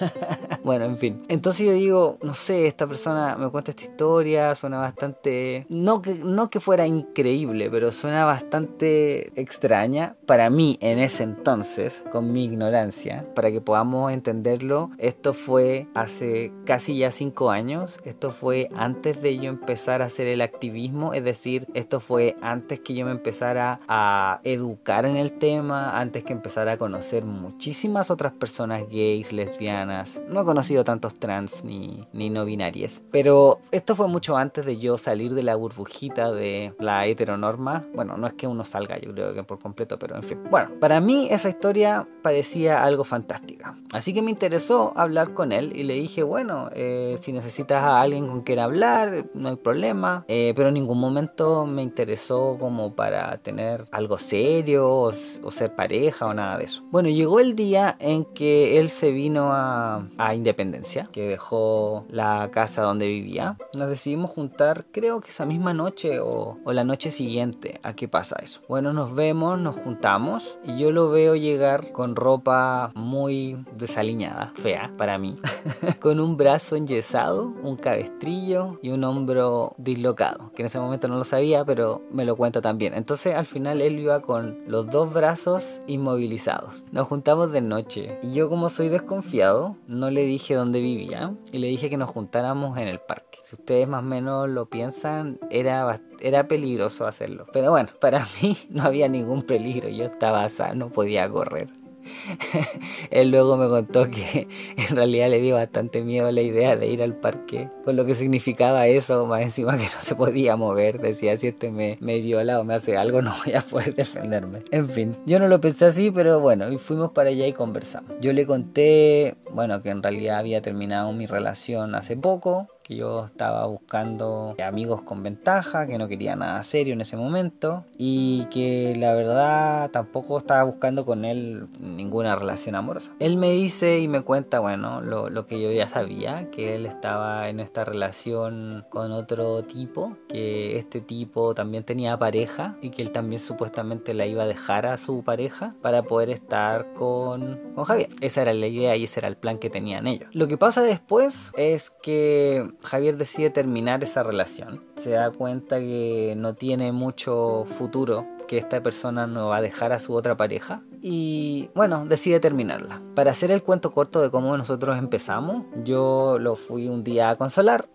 bueno, 0.68 0.84
en 0.84 0.98
fin. 0.98 1.22
Entonces 1.28 1.66
yo 1.66 1.72
digo, 1.72 2.18
no 2.20 2.34
sé, 2.34 2.66
esta 2.66 2.86
persona 2.86 3.38
me 3.38 3.48
cuenta 3.48 3.70
esta 3.70 3.84
historia, 3.84 4.54
suena 4.54 4.76
bastante... 4.76 5.64
No 5.70 6.02
que, 6.02 6.16
no 6.16 6.50
que 6.50 6.60
fuera 6.60 6.86
increíble, 6.86 7.70
pero 7.70 7.90
suena 7.90 8.26
bastante 8.26 9.32
extraña 9.40 10.16
para 10.26 10.50
mí 10.50 10.76
en 10.82 10.98
ese 10.98 11.22
entonces, 11.22 12.04
con 12.12 12.34
mi 12.34 12.44
ignorancia, 12.44 13.26
para 13.34 13.50
que 13.50 13.62
podamos 13.62 14.12
entenderlo. 14.12 14.90
Esto 14.98 15.32
fue 15.32 15.88
hace 15.94 16.52
casi 16.66 16.98
ya 16.98 17.12
cinco 17.12 17.50
años, 17.50 17.98
esto 18.04 18.30
fue 18.30 18.68
antes 18.76 19.22
de 19.22 19.38
yo 19.38 19.44
empezar 19.44 20.02
a 20.02 20.04
hacer 20.04 20.26
el 20.26 20.42
activismo, 20.42 21.14
es 21.14 21.24
decir, 21.24 21.66
esto 21.72 21.98
fue 21.98 22.36
antes 22.42 22.80
que 22.80 22.92
yo 22.92 23.06
me 23.06 23.12
empezara 23.12 23.78
a 23.88 24.40
educar 24.44 25.06
en 25.06 25.16
el 25.16 25.32
tema, 25.32 25.98
antes 25.98 26.24
que 26.24 26.34
empezara 26.34 26.72
a 26.72 26.76
conocer 26.76 27.24
muchísimas 27.24 28.10
otras 28.10 28.34
personas 28.34 28.82
gays, 28.90 29.32
lesbianas. 29.32 30.20
No 30.28 30.44
conocido 30.58 30.82
tantos 30.82 31.14
trans 31.14 31.62
ni, 31.62 32.04
ni 32.12 32.30
no 32.30 32.44
binarias, 32.44 33.00
pero 33.12 33.60
esto 33.70 33.94
fue 33.94 34.08
mucho 34.08 34.36
antes 34.36 34.66
de 34.66 34.76
yo 34.76 34.98
salir 34.98 35.34
de 35.34 35.44
la 35.44 35.54
burbujita 35.54 36.32
de 36.32 36.74
la 36.80 37.06
heteronorma. 37.06 37.86
Bueno, 37.94 38.16
no 38.16 38.26
es 38.26 38.32
que 38.32 38.48
uno 38.48 38.64
salga, 38.64 38.98
yo 38.98 39.12
creo 39.12 39.34
que 39.34 39.44
por 39.44 39.60
completo, 39.60 40.00
pero 40.00 40.16
en 40.16 40.24
fin. 40.24 40.42
Bueno, 40.50 40.70
para 40.80 41.00
mí 41.00 41.28
esa 41.30 41.48
historia 41.48 42.08
parecía 42.22 42.82
algo 42.82 43.04
fantástica. 43.04 43.78
Así 43.92 44.12
que 44.12 44.20
me 44.20 44.32
interesó 44.32 44.92
hablar 44.96 45.32
con 45.32 45.52
él 45.52 45.72
y 45.74 45.84
le 45.84 45.94
dije, 45.94 46.24
bueno, 46.24 46.68
eh, 46.74 47.18
si 47.22 47.32
necesitas 47.32 47.82
a 47.84 48.00
alguien 48.00 48.26
con 48.26 48.42
quien 48.42 48.58
hablar, 48.58 49.26
no 49.34 49.50
hay 49.50 49.56
problema. 49.56 50.24
Eh, 50.28 50.52
pero 50.56 50.68
en 50.68 50.74
ningún 50.74 50.98
momento 50.98 51.66
me 51.66 51.82
interesó 51.82 52.56
como 52.58 52.94
para 52.94 53.38
tener 53.38 53.84
algo 53.92 54.18
serio 54.18 54.90
o, 54.90 55.12
ser 55.12 55.74
pareja 55.74 56.26
o 56.26 56.34
nada 56.34 56.58
de 56.58 56.64
eso. 56.64 56.82
Bueno, 56.90 57.08
llegó 57.08 57.40
el 57.40 57.54
día 57.54 57.96
en 58.00 58.24
que 58.24 58.78
él 58.78 58.88
se 58.90 59.10
vino 59.10 59.50
a, 59.52 60.06
Independencia, 60.48 61.10
que 61.12 61.28
dejó 61.28 62.06
la 62.08 62.50
casa 62.50 62.80
donde 62.80 63.06
vivía. 63.06 63.58
Nos 63.74 63.90
decidimos 63.90 64.30
juntar, 64.30 64.86
creo 64.92 65.20
que 65.20 65.28
esa 65.28 65.44
misma 65.44 65.74
noche 65.74 66.20
o, 66.20 66.56
o 66.64 66.72
la 66.72 66.84
noche 66.84 67.10
siguiente. 67.10 67.80
¿A 67.82 67.92
qué 67.92 68.08
pasa 68.08 68.36
eso? 68.42 68.62
Bueno, 68.66 68.94
nos 68.94 69.14
vemos, 69.14 69.58
nos 69.58 69.76
juntamos 69.76 70.56
y 70.64 70.78
yo 70.78 70.90
lo 70.90 71.10
veo 71.10 71.36
llegar 71.36 71.92
con 71.92 72.16
ropa 72.16 72.92
muy 72.94 73.62
desaliñada, 73.76 74.54
fea 74.54 74.90
para 74.96 75.18
mí, 75.18 75.34
con 76.00 76.18
un 76.18 76.38
brazo 76.38 76.76
enyesado, 76.76 77.52
un 77.62 77.76
cabestrillo 77.76 78.78
y 78.82 78.88
un 78.88 79.04
hombro 79.04 79.74
dislocado, 79.76 80.50
que 80.54 80.62
en 80.62 80.66
ese 80.66 80.80
momento 80.80 81.08
no 81.08 81.18
lo 81.18 81.24
sabía, 81.24 81.62
pero 81.66 82.00
me 82.10 82.24
lo 82.24 82.36
cuenta 82.36 82.62
también. 82.62 82.94
Entonces 82.94 83.34
al 83.34 83.44
final 83.44 83.82
él 83.82 83.98
iba 83.98 84.22
con 84.22 84.60
los 84.66 84.88
dos 84.88 85.12
brazos 85.12 85.82
inmovilizados. 85.86 86.84
Nos 86.90 87.06
juntamos 87.06 87.52
de 87.52 87.60
noche 87.60 88.18
y 88.22 88.32
yo 88.32 88.48
como 88.48 88.70
soy 88.70 88.88
desconfiado, 88.88 89.76
no 89.86 90.10
le 90.10 90.22
dije 90.22 90.37
dónde 90.54 90.80
vivía 90.80 91.34
y 91.52 91.58
le 91.58 91.68
dije 91.68 91.90
que 91.90 91.96
nos 91.96 92.10
juntáramos 92.10 92.78
en 92.78 92.88
el 92.88 93.00
parque. 93.00 93.38
Si 93.42 93.56
ustedes 93.56 93.88
más 93.88 94.02
o 94.02 94.06
menos 94.06 94.48
lo 94.48 94.66
piensan, 94.66 95.38
era, 95.50 96.00
era 96.20 96.48
peligroso 96.48 97.06
hacerlo. 97.06 97.46
Pero 97.52 97.70
bueno, 97.70 97.90
para 98.00 98.26
mí 98.42 98.56
no 98.70 98.82
había 98.82 99.08
ningún 99.08 99.42
peligro, 99.42 99.88
yo 99.88 100.04
estaba 100.04 100.48
sano, 100.48 100.90
podía 100.90 101.28
correr. 101.28 101.68
Él 103.10 103.30
luego 103.30 103.56
me 103.56 103.68
contó 103.68 104.10
que 104.10 104.48
en 104.76 104.96
realidad 104.96 105.30
le 105.30 105.40
dio 105.40 105.54
bastante 105.54 106.02
miedo 106.02 106.30
la 106.32 106.42
idea 106.42 106.76
de 106.76 106.86
ir 106.86 107.02
al 107.02 107.14
parque, 107.14 107.68
con 107.84 107.96
lo 107.96 108.04
que 108.04 108.14
significaba 108.14 108.86
eso, 108.86 109.26
más 109.26 109.42
encima 109.42 109.76
que 109.76 109.84
no 109.84 110.00
se 110.00 110.14
podía 110.14 110.56
mover. 110.56 111.00
Decía, 111.00 111.36
si 111.36 111.48
este 111.48 111.70
me, 111.70 111.98
me 112.00 112.20
viola 112.20 112.60
o 112.60 112.64
me 112.64 112.74
hace 112.74 112.96
algo, 112.96 113.22
no 113.22 113.34
voy 113.44 113.54
a 113.54 113.60
poder 113.60 113.94
defenderme. 113.94 114.62
En 114.70 114.88
fin, 114.88 115.16
yo 115.26 115.38
no 115.38 115.48
lo 115.48 115.60
pensé 115.60 115.86
así, 115.86 116.10
pero 116.10 116.40
bueno, 116.40 116.70
y 116.72 116.78
fuimos 116.78 117.12
para 117.12 117.30
allá 117.30 117.46
y 117.46 117.52
conversamos. 117.52 118.16
Yo 118.20 118.32
le 118.32 118.46
conté, 118.46 119.36
bueno, 119.52 119.82
que 119.82 119.90
en 119.90 120.02
realidad 120.02 120.38
había 120.38 120.62
terminado 120.62 121.12
mi 121.12 121.26
relación 121.26 121.94
hace 121.94 122.16
poco, 122.16 122.68
que 122.88 122.96
yo 122.96 123.26
estaba 123.26 123.66
buscando 123.66 124.56
amigos 124.64 125.02
con 125.02 125.22
ventaja, 125.22 125.86
que 125.86 125.98
no 125.98 126.08
quería 126.08 126.34
nada 126.36 126.62
serio 126.62 126.94
en 126.94 127.02
ese 127.02 127.18
momento 127.18 127.84
y 127.98 128.46
que 128.46 128.96
la 128.96 129.14
verdad 129.14 129.90
tampoco 129.90 130.38
estaba 130.38 130.62
buscando 130.62 131.04
con 131.04 131.26
él 131.26 131.68
ninguna 131.80 132.34
relación 132.34 132.74
amorosa. 132.74 133.12
Él 133.18 133.36
me 133.36 133.50
dice 133.50 133.98
y 133.98 134.08
me 134.08 134.22
cuenta, 134.22 134.60
bueno, 134.60 135.02
lo, 135.02 135.28
lo 135.28 135.44
que 135.44 135.60
yo 135.60 135.70
ya 135.70 135.86
sabía, 135.86 136.50
que 136.50 136.74
él 136.74 136.86
estaba 136.86 137.50
en 137.50 137.60
esta 137.60 137.84
relación 137.84 138.86
con 138.88 139.12
otro 139.12 139.62
tipo, 139.64 140.16
que 140.28 140.78
este 140.78 141.02
tipo 141.02 141.54
también 141.54 141.84
tenía 141.84 142.18
pareja 142.18 142.78
y 142.80 142.88
que 142.88 143.02
él 143.02 143.12
también 143.12 143.40
supuestamente 143.40 144.14
la 144.14 144.24
iba 144.24 144.44
a 144.44 144.46
dejar 144.46 144.86
a 144.86 144.96
su 144.96 145.22
pareja 145.22 145.74
para 145.82 146.04
poder 146.04 146.30
estar 146.30 146.94
con, 146.94 147.60
con 147.74 147.84
Javier. 147.84 148.08
Esa 148.22 148.42
era 148.42 148.54
la 148.54 148.66
idea 148.66 148.96
y 148.96 149.04
ese 149.04 149.20
era 149.20 149.28
el 149.28 149.36
plan 149.36 149.58
que 149.58 149.68
tenían 149.68 150.06
ellos. 150.06 150.30
Lo 150.32 150.48
que 150.48 150.56
pasa 150.56 150.82
después 150.82 151.52
es 151.54 151.90
que 151.90 152.77
Javier 152.84 153.16
decide 153.16 153.50
terminar 153.50 154.02
esa 154.04 154.22
relación. 154.22 154.84
Se 154.96 155.10
da 155.10 155.30
cuenta 155.30 155.78
que 155.78 156.34
no 156.36 156.54
tiene 156.54 156.92
mucho 156.92 157.66
futuro, 157.78 158.26
que 158.46 158.58
esta 158.58 158.82
persona 158.82 159.26
no 159.26 159.48
va 159.48 159.56
a 159.56 159.62
dejar 159.62 159.92
a 159.92 159.98
su 159.98 160.14
otra 160.14 160.36
pareja 160.36 160.82
y 161.02 161.70
bueno, 161.74 162.04
decide 162.06 162.40
terminarla. 162.40 163.02
Para 163.14 163.32
hacer 163.32 163.50
el 163.50 163.62
cuento 163.62 163.92
corto 163.92 164.20
de 164.20 164.30
cómo 164.30 164.56
nosotros 164.56 164.98
empezamos, 164.98 165.64
yo 165.84 166.38
lo 166.38 166.56
fui 166.56 166.88
un 166.88 167.04
día 167.04 167.30
a 167.30 167.36
consolar 167.36 167.88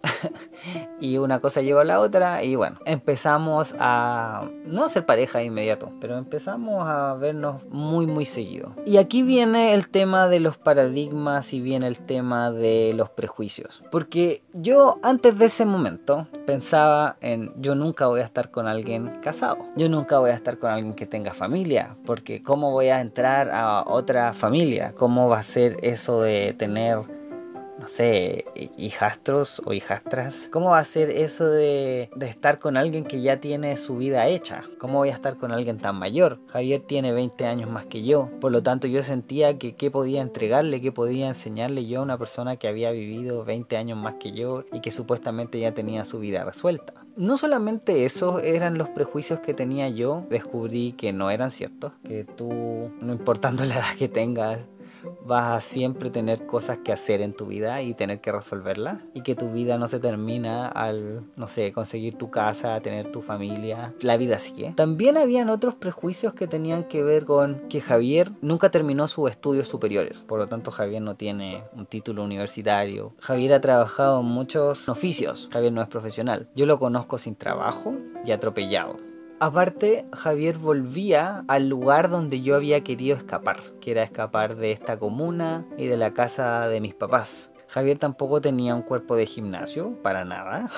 y 0.99 1.17
una 1.17 1.39
cosa 1.39 1.61
llevó 1.61 1.79
a 1.79 1.85
la 1.85 1.99
otra 1.99 2.43
y 2.43 2.55
bueno, 2.55 2.79
empezamos 2.85 3.75
a 3.79 4.49
no 4.65 4.89
ser 4.89 5.05
pareja 5.05 5.39
de 5.39 5.45
inmediato, 5.45 5.91
pero 5.99 6.17
empezamos 6.17 6.87
a 6.87 7.13
vernos 7.15 7.63
muy 7.69 8.07
muy 8.07 8.25
seguido. 8.25 8.75
Y 8.85 8.97
aquí 8.97 9.23
viene 9.23 9.73
el 9.73 9.89
tema 9.89 10.27
de 10.27 10.39
los 10.39 10.57
paradigmas 10.57 11.53
y 11.53 11.61
viene 11.61 11.87
el 11.87 11.99
tema 11.99 12.51
de 12.51 12.93
los 12.95 13.09
prejuicios, 13.09 13.83
porque 13.91 14.43
yo 14.53 14.99
antes 15.03 15.37
de 15.37 15.45
ese 15.45 15.65
momento 15.65 16.27
pensaba 16.45 17.17
en 17.21 17.53
yo 17.57 17.75
nunca 17.75 18.07
voy 18.07 18.21
a 18.21 18.25
estar 18.25 18.51
con 18.51 18.67
alguien 18.67 19.19
casado, 19.21 19.57
yo 19.75 19.89
nunca 19.89 20.19
voy 20.19 20.31
a 20.31 20.35
estar 20.35 20.57
con 20.57 20.71
alguien 20.71 20.93
que 20.93 21.05
tenga 21.05 21.33
familia, 21.33 21.95
porque 22.05 22.43
cómo 22.43 22.71
voy 22.71 22.89
a 22.89 22.92
entrar 23.01 23.49
a 23.51 23.83
otra 23.87 24.33
familia? 24.33 24.93
¿Cómo 24.95 25.29
va 25.29 25.39
a 25.39 25.43
ser 25.43 25.77
eso 25.81 26.21
de 26.21 26.53
tener, 26.57 26.99
no 27.83 27.89
sé, 27.89 28.45
hijastros 28.77 29.61
o 29.65 29.73
hijastras? 29.73 30.47
¿Cómo 30.53 30.69
va 30.69 30.79
a 30.79 30.85
ser 30.85 31.09
eso 31.09 31.49
de, 31.49 32.09
de 32.15 32.27
estar 32.27 32.57
con 32.57 32.77
alguien 32.77 33.03
que 33.03 33.21
ya 33.21 33.41
tiene 33.41 33.75
su 33.75 33.97
vida 33.97 34.25
hecha? 34.27 34.63
¿Cómo 34.77 34.99
voy 34.99 35.09
a 35.09 35.13
estar 35.13 35.35
con 35.35 35.51
alguien 35.51 35.79
tan 35.79 35.97
mayor? 35.97 36.39
Javier 36.47 36.81
tiene 36.87 37.11
20 37.11 37.45
años 37.45 37.69
más 37.69 37.85
que 37.85 38.01
yo, 38.01 38.31
por 38.39 38.53
lo 38.53 38.63
tanto 38.63 38.87
yo 38.87 39.03
sentía 39.03 39.57
que 39.57 39.75
qué 39.75 39.91
podía 39.91 40.21
entregarle, 40.21 40.79
qué 40.79 40.93
podía 40.93 41.27
enseñarle 41.27 41.85
yo 41.85 41.99
a 41.99 42.03
una 42.03 42.17
persona 42.17 42.55
que 42.55 42.69
había 42.69 42.89
vivido 42.91 43.43
20 43.43 43.75
años 43.75 43.97
más 43.97 44.15
que 44.15 44.31
yo 44.31 44.63
y 44.71 44.79
que 44.79 44.91
supuestamente 44.91 45.59
ya 45.59 45.73
tenía 45.73 46.05
su 46.05 46.19
vida 46.19 46.45
resuelta 46.45 46.93
no 47.15 47.37
solamente 47.37 48.05
esos 48.05 48.41
eran 48.43 48.77
los 48.77 48.89
prejuicios 48.89 49.39
que 49.39 49.53
tenía 49.53 49.89
yo, 49.89 50.25
descubrí 50.29 50.93
que 50.93 51.13
no 51.13 51.29
eran 51.29 51.51
ciertos, 51.51 51.93
que 52.03 52.23
tú, 52.23 52.91
no 53.01 53.13
importando 53.13 53.65
la 53.65 53.75
edad 53.75 53.95
que 53.97 54.09
tengas, 54.09 54.59
vas 55.25 55.57
a 55.57 55.61
siempre 55.61 56.09
tener 56.09 56.45
cosas 56.45 56.77
que 56.77 56.91
hacer 56.91 57.21
en 57.21 57.33
tu 57.33 57.45
vida 57.45 57.81
y 57.81 57.93
tener 57.93 58.21
que 58.21 58.31
resolverlas 58.31 58.99
y 59.13 59.21
que 59.21 59.35
tu 59.35 59.51
vida 59.51 59.77
no 59.77 59.87
se 59.87 59.99
termina 59.99 60.67
al, 60.67 61.23
no 61.35 61.47
sé, 61.47 61.71
conseguir 61.71 62.15
tu 62.15 62.29
casa, 62.29 62.79
tener 62.81 63.11
tu 63.11 63.21
familia, 63.21 63.93
la 64.01 64.17
vida 64.17 64.39
sigue. 64.39 64.73
También 64.75 65.17
habían 65.17 65.49
otros 65.49 65.75
prejuicios 65.75 66.33
que 66.33 66.47
tenían 66.47 66.85
que 66.85 67.03
ver 67.03 67.25
con 67.25 67.67
que 67.69 67.81
Javier 67.81 68.31
nunca 68.41 68.71
terminó 68.71 69.07
sus 69.07 69.29
estudios 69.29 69.67
superiores, 69.67 70.19
por 70.19 70.39
lo 70.39 70.47
tanto 70.47 70.71
Javier 70.71 71.01
no 71.01 71.15
tiene 71.15 71.63
un 71.73 71.85
título 71.85 72.23
universitario. 72.23 73.13
Javier 73.19 73.53
ha 73.53 73.61
trabajado 73.61 74.21
en 74.21 74.25
muchos 74.25 74.89
oficios, 74.89 75.49
Javier 75.51 75.73
no 75.73 75.81
es 75.81 75.87
profesional. 75.87 76.49
Yo 76.55 76.65
lo 76.65 76.79
conozco 76.79 77.17
sin 77.17 77.35
trabajo 77.35 77.93
y 78.25 78.31
atropellado. 78.31 79.12
Aparte, 79.43 80.05
Javier 80.13 80.57
volvía 80.57 81.43
al 81.49 81.67
lugar 81.67 82.09
donde 82.09 82.41
yo 82.41 82.55
había 82.55 82.81
querido 82.81 83.17
escapar, 83.17 83.57
que 83.81 83.91
era 83.91 84.01
escapar 84.01 84.55
de 84.55 84.71
esta 84.71 84.97
comuna 84.97 85.67
y 85.77 85.87
de 85.87 85.97
la 85.97 86.13
casa 86.13 86.69
de 86.69 86.79
mis 86.79 86.93
papás. 86.93 87.51
Javier 87.67 87.99
tampoco 87.99 88.39
tenía 88.39 88.73
un 88.73 88.83
cuerpo 88.83 89.17
de 89.17 89.25
gimnasio, 89.25 90.01
para 90.01 90.23
nada. 90.23 90.71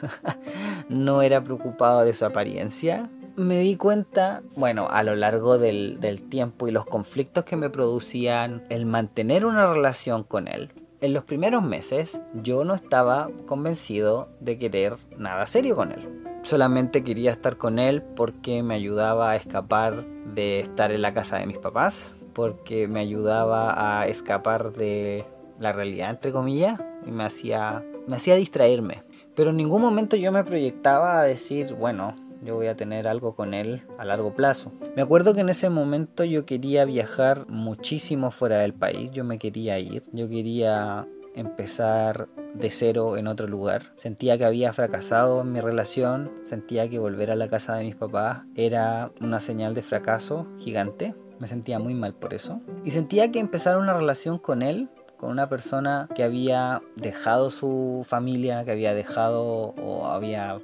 no 0.88 1.22
era 1.22 1.42
preocupado 1.42 2.04
de 2.04 2.14
su 2.14 2.24
apariencia. 2.24 3.10
Me 3.34 3.58
di 3.58 3.74
cuenta, 3.74 4.44
bueno, 4.54 4.86
a 4.88 5.02
lo 5.02 5.16
largo 5.16 5.58
del, 5.58 5.98
del 5.98 6.22
tiempo 6.22 6.68
y 6.68 6.70
los 6.70 6.86
conflictos 6.86 7.42
que 7.42 7.56
me 7.56 7.70
producían 7.70 8.62
el 8.68 8.86
mantener 8.86 9.44
una 9.44 9.66
relación 9.66 10.22
con 10.22 10.46
él, 10.46 10.70
en 11.00 11.12
los 11.12 11.24
primeros 11.24 11.64
meses 11.64 12.20
yo 12.34 12.62
no 12.62 12.76
estaba 12.76 13.30
convencido 13.46 14.28
de 14.38 14.58
querer 14.58 14.94
nada 15.18 15.44
serio 15.48 15.74
con 15.74 15.90
él 15.90 16.21
solamente 16.42 17.04
quería 17.04 17.30
estar 17.30 17.56
con 17.56 17.78
él 17.78 18.02
porque 18.02 18.62
me 18.62 18.74
ayudaba 18.74 19.32
a 19.32 19.36
escapar 19.36 20.04
de 20.34 20.60
estar 20.60 20.92
en 20.92 21.02
la 21.02 21.14
casa 21.14 21.38
de 21.38 21.46
mis 21.46 21.58
papás, 21.58 22.14
porque 22.32 22.88
me 22.88 23.00
ayudaba 23.00 24.00
a 24.00 24.06
escapar 24.06 24.72
de 24.72 25.24
la 25.58 25.72
realidad, 25.72 26.10
entre 26.10 26.32
comillas, 26.32 26.80
y 27.06 27.10
me 27.10 27.24
hacía, 27.24 27.84
me 28.06 28.16
hacía 28.16 28.36
distraerme. 28.36 29.02
Pero 29.34 29.50
en 29.50 29.56
ningún 29.56 29.80
momento 29.80 30.16
yo 30.16 30.32
me 30.32 30.44
proyectaba 30.44 31.20
a 31.20 31.24
decir, 31.24 31.74
bueno, 31.74 32.14
yo 32.44 32.56
voy 32.56 32.66
a 32.66 32.76
tener 32.76 33.06
algo 33.06 33.34
con 33.34 33.54
él 33.54 33.82
a 33.98 34.04
largo 34.04 34.34
plazo. 34.34 34.72
Me 34.96 35.02
acuerdo 35.02 35.34
que 35.34 35.40
en 35.40 35.48
ese 35.48 35.70
momento 35.70 36.24
yo 36.24 36.44
quería 36.44 36.84
viajar 36.84 37.46
muchísimo 37.48 38.30
fuera 38.30 38.58
del 38.58 38.74
país, 38.74 39.10
yo 39.12 39.24
me 39.24 39.38
quería 39.38 39.78
ir, 39.78 40.04
yo 40.12 40.28
quería 40.28 41.06
empezar 41.34 42.28
de 42.54 42.70
cero 42.70 43.16
en 43.16 43.26
otro 43.26 43.46
lugar. 43.46 43.92
Sentía 43.96 44.38
que 44.38 44.44
había 44.44 44.72
fracasado 44.72 45.42
en 45.42 45.52
mi 45.52 45.60
relación, 45.60 46.32
sentía 46.44 46.88
que 46.88 46.98
volver 46.98 47.30
a 47.30 47.36
la 47.36 47.48
casa 47.48 47.76
de 47.76 47.84
mis 47.84 47.96
papás 47.96 48.42
era 48.54 49.10
una 49.20 49.40
señal 49.40 49.74
de 49.74 49.82
fracaso 49.82 50.46
gigante. 50.58 51.14
Me 51.38 51.46
sentía 51.48 51.78
muy 51.78 51.94
mal 51.94 52.14
por 52.14 52.34
eso. 52.34 52.60
Y 52.84 52.92
sentía 52.92 53.32
que 53.32 53.40
empezar 53.40 53.76
una 53.78 53.94
relación 53.94 54.38
con 54.38 54.62
él 54.62 54.90
con 55.22 55.30
una 55.30 55.48
persona 55.48 56.08
que 56.16 56.24
había 56.24 56.82
dejado 56.96 57.50
su 57.50 58.04
familia, 58.04 58.64
que 58.64 58.72
había 58.72 58.92
dejado 58.92 59.72
o 59.80 60.06
había 60.06 60.60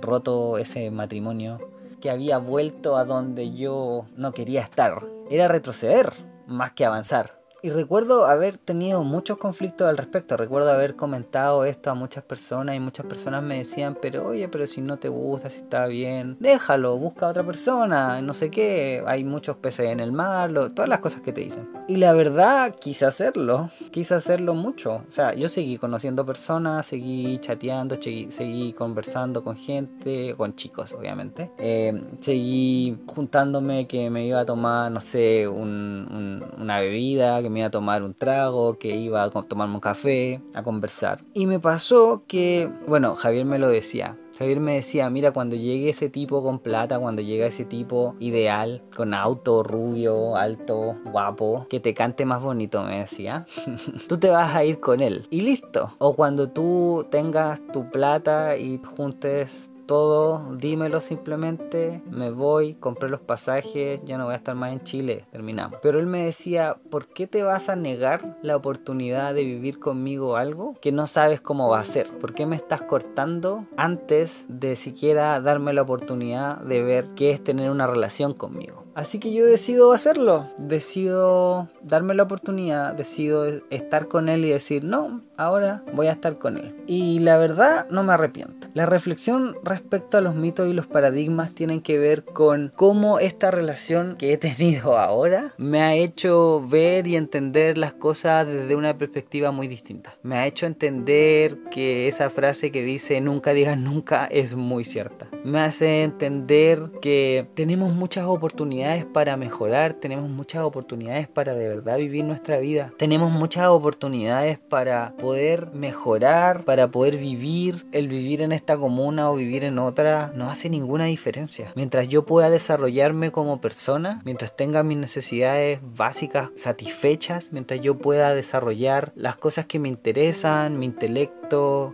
roto 0.00 0.58
ese 0.58 0.92
matrimonio, 0.92 1.58
que 2.00 2.08
había 2.08 2.38
vuelto 2.38 2.98
a 2.98 3.04
donde 3.04 3.52
yo 3.56 4.06
no 4.14 4.30
quería 4.30 4.60
estar. 4.60 5.02
Era 5.28 5.48
retroceder 5.48 6.12
más 6.46 6.70
que 6.70 6.84
avanzar. 6.84 7.35
Y 7.62 7.70
recuerdo 7.70 8.26
haber 8.26 8.58
tenido 8.58 9.02
muchos 9.02 9.38
conflictos 9.38 9.88
al 9.88 9.96
respecto. 9.96 10.36
Recuerdo 10.36 10.70
haber 10.70 10.94
comentado 10.94 11.64
esto 11.64 11.90
a 11.90 11.94
muchas 11.94 12.22
personas 12.22 12.76
y 12.76 12.80
muchas 12.80 13.06
personas 13.06 13.42
me 13.42 13.58
decían, 13.58 13.96
pero 14.00 14.26
oye, 14.26 14.46
pero 14.48 14.66
si 14.66 14.82
no 14.82 14.98
te 14.98 15.08
gusta, 15.08 15.48
si 15.48 15.58
está 15.58 15.86
bien, 15.86 16.36
déjalo, 16.38 16.96
busca 16.98 17.26
a 17.26 17.30
otra 17.30 17.44
persona, 17.44 18.20
no 18.20 18.34
sé 18.34 18.50
qué, 18.50 19.02
hay 19.06 19.24
muchos 19.24 19.56
peces 19.56 19.88
en 19.88 20.00
el 20.00 20.12
mar, 20.12 20.52
todas 20.52 20.88
las 20.88 20.98
cosas 20.98 21.22
que 21.22 21.32
te 21.32 21.40
dicen. 21.40 21.68
Y 21.88 21.96
la 21.96 22.12
verdad, 22.12 22.74
quise 22.78 23.06
hacerlo, 23.06 23.70
quise 23.90 24.14
hacerlo 24.14 24.54
mucho. 24.54 25.04
O 25.08 25.12
sea, 25.12 25.34
yo 25.34 25.48
seguí 25.48 25.78
conociendo 25.78 26.26
personas, 26.26 26.84
seguí 26.86 27.38
chateando, 27.38 27.96
seguí, 27.96 28.74
conversando 28.74 29.42
con 29.42 29.56
gente, 29.56 30.34
con 30.36 30.54
chicos, 30.56 30.92
obviamente. 30.92 31.50
Eh, 31.58 32.02
seguí 32.20 32.98
juntándome 33.06 33.86
que 33.86 34.10
me 34.10 34.26
iba 34.26 34.40
a 34.40 34.44
tomar, 34.44 34.92
no 34.92 35.00
sé, 35.00 35.48
una 35.48 36.80
bebida 36.80 37.40
que 37.46 37.50
me 37.50 37.60
iba 37.60 37.68
a 37.68 37.70
tomar 37.70 38.02
un 38.02 38.12
trago, 38.12 38.76
que 38.76 38.96
iba 38.96 39.22
a 39.22 39.30
tomarme 39.30 39.74
un 39.74 39.80
café, 39.80 40.42
a 40.52 40.64
conversar. 40.64 41.22
Y 41.32 41.46
me 41.46 41.60
pasó 41.60 42.24
que, 42.26 42.68
bueno, 42.88 43.14
Javier 43.14 43.44
me 43.44 43.60
lo 43.60 43.68
decía, 43.68 44.18
Javier 44.36 44.58
me 44.58 44.74
decía, 44.74 45.08
mira, 45.10 45.30
cuando 45.30 45.54
llegue 45.54 45.88
ese 45.88 46.08
tipo 46.08 46.42
con 46.42 46.58
plata, 46.58 46.98
cuando 46.98 47.22
llegue 47.22 47.46
ese 47.46 47.64
tipo 47.64 48.16
ideal, 48.18 48.82
con 48.96 49.14
auto, 49.14 49.62
rubio, 49.62 50.34
alto, 50.34 50.96
guapo, 51.04 51.68
que 51.70 51.78
te 51.78 51.94
cante 51.94 52.24
más 52.24 52.42
bonito, 52.42 52.82
me 52.82 52.98
decía, 52.98 53.46
tú 54.08 54.18
te 54.18 54.28
vas 54.28 54.56
a 54.56 54.64
ir 54.64 54.80
con 54.80 55.00
él. 55.00 55.28
Y 55.30 55.42
listo. 55.42 55.94
O 55.98 56.16
cuando 56.16 56.50
tú 56.50 57.06
tengas 57.12 57.60
tu 57.72 57.92
plata 57.92 58.56
y 58.56 58.80
juntes 58.96 59.70
todo, 59.86 60.56
dímelo 60.56 61.00
simplemente, 61.00 62.02
me 62.10 62.30
voy, 62.30 62.74
compré 62.74 63.08
los 63.08 63.20
pasajes, 63.20 64.02
ya 64.04 64.18
no 64.18 64.24
voy 64.24 64.34
a 64.34 64.36
estar 64.36 64.54
más 64.54 64.72
en 64.72 64.82
Chile, 64.82 65.24
terminamos. 65.30 65.78
Pero 65.82 65.98
él 65.98 66.06
me 66.06 66.24
decía, 66.24 66.76
¿por 66.90 67.08
qué 67.08 67.26
te 67.26 67.42
vas 67.42 67.68
a 67.68 67.76
negar 67.76 68.38
la 68.42 68.56
oportunidad 68.56 69.34
de 69.34 69.44
vivir 69.44 69.78
conmigo 69.78 70.36
algo 70.36 70.74
que 70.80 70.92
no 70.92 71.06
sabes 71.06 71.40
cómo 71.40 71.68
va 71.68 71.80
a 71.80 71.84
ser? 71.84 72.10
¿Por 72.18 72.34
qué 72.34 72.46
me 72.46 72.56
estás 72.56 72.82
cortando 72.82 73.66
antes 73.76 74.46
de 74.48 74.76
siquiera 74.76 75.40
darme 75.40 75.72
la 75.72 75.82
oportunidad 75.82 76.58
de 76.58 76.82
ver 76.82 77.14
qué 77.14 77.30
es 77.30 77.42
tener 77.42 77.70
una 77.70 77.86
relación 77.86 78.34
conmigo? 78.34 78.85
Así 78.96 79.18
que 79.18 79.30
yo 79.30 79.44
decido 79.44 79.92
hacerlo, 79.92 80.48
decido 80.56 81.68
darme 81.82 82.14
la 82.14 82.22
oportunidad, 82.22 82.94
decido 82.94 83.44
estar 83.68 84.08
con 84.08 84.30
él 84.30 84.46
y 84.46 84.48
decir, 84.48 84.84
no, 84.84 85.20
ahora 85.36 85.84
voy 85.92 86.06
a 86.06 86.12
estar 86.12 86.38
con 86.38 86.56
él. 86.56 86.74
Y 86.86 87.18
la 87.18 87.36
verdad 87.36 87.86
no 87.90 88.02
me 88.04 88.14
arrepiento. 88.14 88.68
La 88.72 88.86
reflexión 88.86 89.54
respecto 89.62 90.16
a 90.16 90.22
los 90.22 90.34
mitos 90.34 90.66
y 90.66 90.72
los 90.72 90.86
paradigmas 90.86 91.54
tienen 91.54 91.82
que 91.82 91.98
ver 91.98 92.24
con 92.24 92.72
cómo 92.74 93.18
esta 93.18 93.50
relación 93.50 94.16
que 94.16 94.32
he 94.32 94.38
tenido 94.38 94.98
ahora 94.98 95.52
me 95.58 95.82
ha 95.82 95.94
hecho 95.94 96.66
ver 96.66 97.06
y 97.06 97.16
entender 97.16 97.76
las 97.76 97.92
cosas 97.92 98.46
desde 98.46 98.76
una 98.76 98.96
perspectiva 98.96 99.50
muy 99.50 99.68
distinta. 99.68 100.14
Me 100.22 100.36
ha 100.36 100.46
hecho 100.46 100.64
entender 100.64 101.58
que 101.70 102.08
esa 102.08 102.30
frase 102.30 102.72
que 102.72 102.82
dice 102.82 103.20
nunca 103.20 103.52
digas 103.52 103.76
nunca 103.76 104.24
es 104.24 104.54
muy 104.54 104.84
cierta. 104.84 105.28
Me 105.44 105.60
hace 105.60 106.02
entender 106.02 106.90
que 107.02 107.46
tenemos 107.54 107.92
muchas 107.92 108.24
oportunidades 108.24 108.85
para 109.12 109.36
mejorar, 109.36 109.94
tenemos 109.94 110.30
muchas 110.30 110.62
oportunidades 110.62 111.28
para 111.28 111.54
de 111.54 111.68
verdad 111.68 111.98
vivir 111.98 112.24
nuestra 112.24 112.58
vida, 112.58 112.92
tenemos 112.98 113.32
muchas 113.32 113.66
oportunidades 113.68 114.58
para 114.58 115.14
poder 115.18 115.70
mejorar, 115.72 116.64
para 116.64 116.88
poder 116.88 117.16
vivir. 117.16 117.86
El 117.92 118.08
vivir 118.08 118.42
en 118.42 118.52
esta 118.52 118.76
comuna 118.76 119.30
o 119.30 119.36
vivir 119.36 119.64
en 119.64 119.78
otra 119.78 120.32
no 120.34 120.48
hace 120.48 120.70
ninguna 120.70 121.06
diferencia. 121.06 121.72
Mientras 121.74 122.08
yo 122.08 122.24
pueda 122.24 122.50
desarrollarme 122.50 123.32
como 123.32 123.60
persona, 123.60 124.20
mientras 124.24 124.54
tenga 124.54 124.82
mis 124.82 124.98
necesidades 124.98 125.80
básicas 125.82 126.50
satisfechas, 126.54 127.52
mientras 127.52 127.80
yo 127.80 127.98
pueda 127.98 128.34
desarrollar 128.34 129.12
las 129.14 129.36
cosas 129.36 129.66
que 129.66 129.78
me 129.78 129.88
interesan, 129.88 130.78
mi 130.78 130.86
intelecto, 130.86 131.35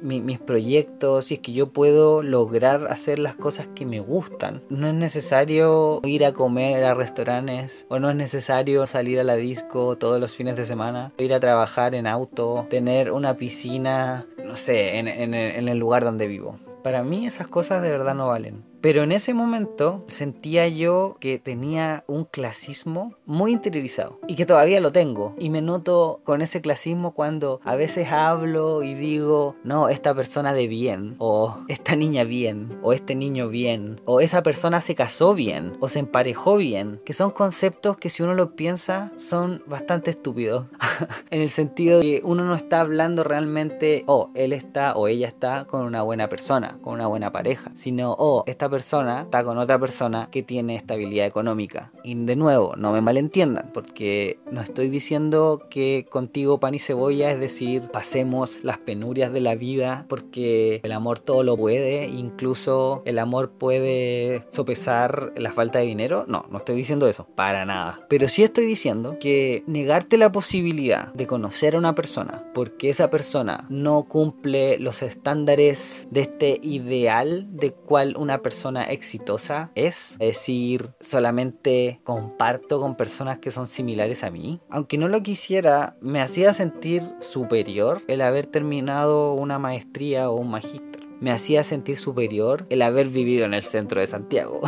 mis 0.03 0.38
proyectos, 0.38 1.26
si 1.26 1.34
es 1.34 1.40
que 1.40 1.53
yo 1.53 1.72
puedo 1.72 2.22
lograr 2.22 2.86
hacer 2.88 3.18
las 3.18 3.34
cosas 3.34 3.68
que 3.74 3.86
me 3.86 4.00
gustan. 4.00 4.62
No 4.68 4.88
es 4.88 4.94
necesario 4.94 6.00
ir 6.05 6.24
a 6.24 6.32
comer 6.32 6.84
a 6.84 6.94
restaurantes 6.94 7.86
o 7.88 7.98
no 7.98 8.11
es 8.11 8.16
necesario 8.16 8.86
salir 8.86 9.20
a 9.20 9.24
la 9.24 9.36
disco 9.36 9.96
todos 9.96 10.20
los 10.20 10.36
fines 10.36 10.57
de 10.57 10.64
semana, 10.64 11.12
ir 11.18 11.34
a 11.34 11.40
trabajar 11.40 11.94
en 11.94 12.07
auto, 12.07 12.66
tener 12.70 13.12
una 13.12 13.36
piscina, 13.36 14.26
no 14.44 14.57
sé, 14.57 14.98
en 14.98 15.34
el 15.68 15.78
lugar 15.78 16.05
donde 16.05 16.26
vivo. 16.26 16.59
Para 16.82 17.03
mí 17.03 17.26
esas 17.26 17.46
cosas 17.46 17.82
de 17.82 17.90
verdad 17.90 18.14
no 18.14 18.28
valen. 18.28 18.71
Pero 18.82 19.04
en 19.04 19.12
ese 19.12 19.32
momento 19.32 20.04
sentía 20.08 20.66
yo 20.66 21.16
que 21.20 21.38
tenía 21.38 22.02
un 22.08 22.24
clasismo 22.24 23.14
muy 23.26 23.52
interiorizado 23.52 24.18
y 24.26 24.34
que 24.34 24.44
todavía 24.44 24.80
lo 24.80 24.90
tengo. 24.90 25.36
Y 25.38 25.50
me 25.50 25.62
noto 25.62 26.20
con 26.24 26.42
ese 26.42 26.60
clasismo 26.60 27.12
cuando 27.12 27.60
a 27.62 27.76
veces 27.76 28.10
hablo 28.10 28.82
y 28.82 28.94
digo, 28.94 29.54
no, 29.62 29.88
esta 29.88 30.16
persona 30.16 30.52
de 30.52 30.66
bien, 30.66 31.14
o 31.18 31.60
esta 31.68 31.94
niña 31.94 32.24
bien, 32.24 32.76
o 32.82 32.92
este 32.92 33.14
niño 33.14 33.48
bien, 33.48 34.00
o 34.04 34.20
esa 34.20 34.42
persona 34.42 34.80
se 34.80 34.96
casó 34.96 35.32
bien, 35.34 35.76
o 35.78 35.88
se 35.88 36.00
emparejó 36.00 36.56
bien, 36.56 37.00
que 37.04 37.12
son 37.12 37.30
conceptos 37.30 37.96
que 37.98 38.10
si 38.10 38.24
uno 38.24 38.34
lo 38.34 38.56
piensa 38.56 39.12
son 39.16 39.62
bastante 39.66 40.10
estúpidos. 40.10 40.66
en 41.30 41.40
el 41.40 41.50
sentido 41.50 41.98
de 41.98 42.04
que 42.04 42.20
uno 42.24 42.44
no 42.44 42.56
está 42.56 42.80
hablando 42.80 43.22
realmente, 43.22 44.02
oh, 44.08 44.30
él 44.34 44.52
está 44.52 44.94
o 44.94 45.06
ella 45.06 45.28
está 45.28 45.66
con 45.66 45.82
una 45.82 46.02
buena 46.02 46.28
persona, 46.28 46.78
con 46.82 46.94
una 46.94 47.06
buena 47.06 47.30
pareja, 47.30 47.70
sino, 47.74 48.16
oh, 48.18 48.42
esta 48.48 48.71
persona 48.72 49.20
está 49.20 49.44
con 49.44 49.58
otra 49.58 49.78
persona 49.78 50.28
que 50.32 50.42
tiene 50.42 50.76
estabilidad 50.76 51.26
económica. 51.26 51.92
Y 52.02 52.14
de 52.14 52.36
nuevo, 52.36 52.74
no 52.76 52.92
me 52.92 53.02
malentiendan, 53.02 53.70
porque 53.74 54.38
no 54.50 54.62
estoy 54.62 54.88
diciendo 54.88 55.66
que 55.68 56.06
contigo 56.10 56.58
pan 56.58 56.74
y 56.74 56.78
cebolla, 56.78 57.30
es 57.30 57.38
decir, 57.38 57.90
pasemos 57.92 58.64
las 58.64 58.78
penurias 58.78 59.30
de 59.32 59.42
la 59.42 59.54
vida, 59.54 60.06
porque 60.08 60.80
el 60.82 60.92
amor 60.92 61.18
todo 61.18 61.42
lo 61.42 61.56
puede, 61.56 62.08
incluso 62.08 63.02
el 63.04 63.18
amor 63.18 63.50
puede 63.50 64.46
sopesar 64.50 65.32
la 65.36 65.52
falta 65.52 65.80
de 65.80 65.84
dinero. 65.84 66.24
No, 66.26 66.46
no 66.50 66.58
estoy 66.58 66.76
diciendo 66.76 67.06
eso, 67.08 67.26
para 67.36 67.66
nada. 67.66 68.00
Pero 68.08 68.28
sí 68.28 68.42
estoy 68.42 68.64
diciendo 68.64 69.18
que 69.20 69.62
negarte 69.66 70.16
la 70.16 70.32
posibilidad 70.32 71.12
de 71.12 71.26
conocer 71.26 71.74
a 71.74 71.78
una 71.78 71.94
persona 71.94 72.44
porque 72.54 72.88
esa 72.88 73.10
persona 73.10 73.66
no 73.68 74.04
cumple 74.04 74.78
los 74.78 75.02
estándares 75.02 76.08
de 76.10 76.22
este 76.22 76.58
ideal 76.62 77.46
de 77.50 77.72
cual 77.72 78.16
una 78.16 78.38
persona 78.38 78.61
exitosa 78.70 79.70
es. 79.74 80.16
decir, 80.18 80.94
solamente 81.00 82.00
comparto 82.04 82.80
con 82.80 82.96
personas 82.96 83.38
que 83.38 83.50
son 83.50 83.66
similares 83.66 84.24
a 84.24 84.30
mí. 84.30 84.60
Aunque 84.70 84.98
no 84.98 85.08
lo 85.08 85.22
quisiera, 85.22 85.96
me 86.00 86.20
hacía 86.20 86.52
sentir 86.54 87.02
superior 87.20 88.02
el 88.08 88.20
haber 88.20 88.46
terminado 88.46 89.34
una 89.34 89.58
maestría 89.58 90.30
o 90.30 90.36
un 90.36 90.50
magíster 90.50 90.91
me 91.22 91.30
hacía 91.30 91.62
sentir 91.62 91.96
superior 91.98 92.66
el 92.68 92.82
haber 92.82 93.06
vivido 93.06 93.44
en 93.44 93.54
el 93.54 93.62
centro 93.62 94.00
de 94.00 94.08
Santiago. 94.08 94.60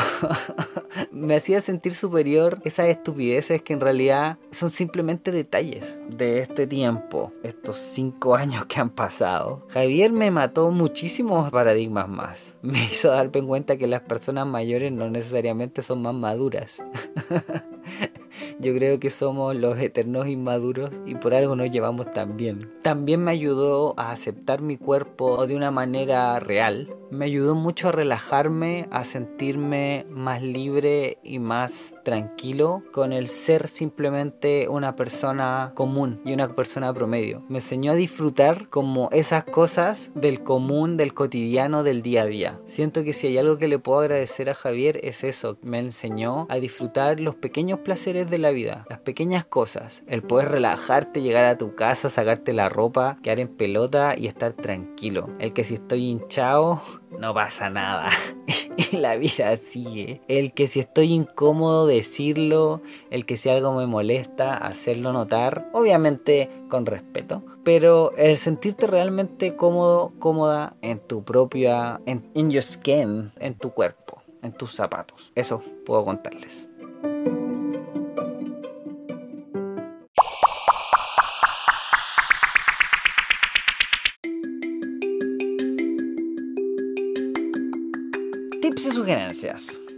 me 1.10 1.34
hacía 1.34 1.60
sentir 1.60 1.94
superior 1.94 2.60
esas 2.64 2.86
estupideces 2.86 3.60
que 3.60 3.72
en 3.72 3.80
realidad 3.80 4.38
son 4.52 4.70
simplemente 4.70 5.32
detalles 5.32 5.98
de 6.16 6.38
este 6.38 6.68
tiempo, 6.68 7.32
estos 7.42 7.78
cinco 7.78 8.36
años 8.36 8.66
que 8.66 8.78
han 8.78 8.90
pasado. 8.90 9.66
Javier 9.70 10.12
me 10.12 10.30
mató 10.30 10.70
muchísimos 10.70 11.50
paradigmas 11.50 12.08
más. 12.08 12.54
Me 12.62 12.84
hizo 12.84 13.10
darme 13.10 13.42
cuenta 13.42 13.76
que 13.76 13.88
las 13.88 14.02
personas 14.02 14.46
mayores 14.46 14.92
no 14.92 15.10
necesariamente 15.10 15.82
son 15.82 16.02
más 16.02 16.14
maduras. 16.14 16.80
Yo 18.60 18.74
creo 18.74 19.00
que 19.00 19.10
somos 19.10 19.54
los 19.56 19.78
eternos 19.78 20.28
inmaduros 20.28 20.90
y 21.06 21.14
por 21.14 21.34
algo 21.34 21.56
nos 21.56 21.70
llevamos 21.70 22.12
tan 22.12 22.36
bien. 22.36 22.72
También 22.82 23.22
me 23.24 23.30
ayudó 23.30 23.94
a 23.96 24.10
aceptar 24.10 24.62
mi 24.62 24.76
cuerpo 24.76 25.46
de 25.46 25.56
una 25.56 25.70
manera 25.70 26.38
real. 26.40 26.94
Me 27.10 27.26
ayudó 27.26 27.54
mucho 27.54 27.88
a 27.88 27.92
relajarme, 27.92 28.88
a 28.90 29.04
sentirme 29.04 30.06
más 30.10 30.42
libre 30.42 31.18
y 31.22 31.38
más 31.38 31.94
tranquilo 32.04 32.82
con 32.92 33.12
el 33.12 33.28
ser 33.28 33.68
simplemente 33.68 34.68
una 34.68 34.96
persona 34.96 35.72
común 35.74 36.20
y 36.24 36.32
una 36.32 36.54
persona 36.54 36.92
promedio. 36.92 37.42
Me 37.48 37.58
enseñó 37.58 37.92
a 37.92 37.96
disfrutar 37.96 38.68
como 38.68 39.08
esas 39.12 39.44
cosas 39.44 40.10
del 40.14 40.42
común, 40.42 40.96
del 40.96 41.14
cotidiano, 41.14 41.82
del 41.82 42.02
día 42.02 42.22
a 42.22 42.26
día. 42.26 42.60
Siento 42.66 43.04
que 43.04 43.12
si 43.12 43.28
hay 43.28 43.38
algo 43.38 43.58
que 43.58 43.68
le 43.68 43.78
puedo 43.78 44.00
agradecer 44.00 44.50
a 44.50 44.54
Javier 44.54 45.00
es 45.02 45.24
eso. 45.24 45.58
Me 45.62 45.78
enseñó 45.78 46.46
a 46.50 46.56
disfrutar 46.56 47.20
los 47.20 47.34
pequeños 47.34 47.80
placeres 47.80 48.28
de 48.30 48.38
la 48.38 48.43
la 48.44 48.52
vida, 48.52 48.84
las 48.90 49.00
pequeñas 49.00 49.44
cosas, 49.44 50.02
el 50.06 50.22
poder 50.22 50.50
relajarte, 50.50 51.22
llegar 51.22 51.46
a 51.46 51.56
tu 51.56 51.74
casa, 51.74 52.10
sacarte 52.10 52.52
la 52.52 52.68
ropa, 52.68 53.18
quedar 53.22 53.40
en 53.40 53.48
pelota 53.48 54.14
y 54.16 54.26
estar 54.26 54.52
tranquilo. 54.52 55.30
El 55.38 55.54
que 55.54 55.64
si 55.64 55.74
estoy 55.74 56.10
hinchado, 56.10 56.82
no 57.18 57.32
pasa 57.32 57.70
nada. 57.70 58.10
y 58.76 58.96
la 58.98 59.16
vida 59.16 59.56
sigue. 59.56 60.20
El 60.28 60.52
que 60.52 60.68
si 60.68 60.80
estoy 60.80 61.12
incómodo 61.12 61.86
decirlo, 61.86 62.82
el 63.10 63.24
que 63.24 63.36
si 63.36 63.48
algo 63.48 63.72
me 63.72 63.86
molesta 63.86 64.54
hacerlo 64.56 65.12
notar, 65.12 65.68
obviamente 65.72 66.50
con 66.68 66.86
respeto, 66.86 67.42
pero 67.64 68.12
el 68.16 68.36
sentirte 68.36 68.86
realmente 68.86 69.56
cómodo, 69.56 70.12
cómoda 70.18 70.76
en 70.82 70.98
tu 70.98 71.24
propia, 71.24 72.00
en 72.04 72.30
in 72.34 72.50
your 72.50 72.62
skin, 72.62 73.32
en 73.40 73.54
tu 73.54 73.70
cuerpo, 73.70 74.22
en 74.42 74.52
tus 74.52 74.74
zapatos. 74.74 75.32
Eso 75.34 75.62
puedo 75.86 76.04
contarles. 76.04 76.68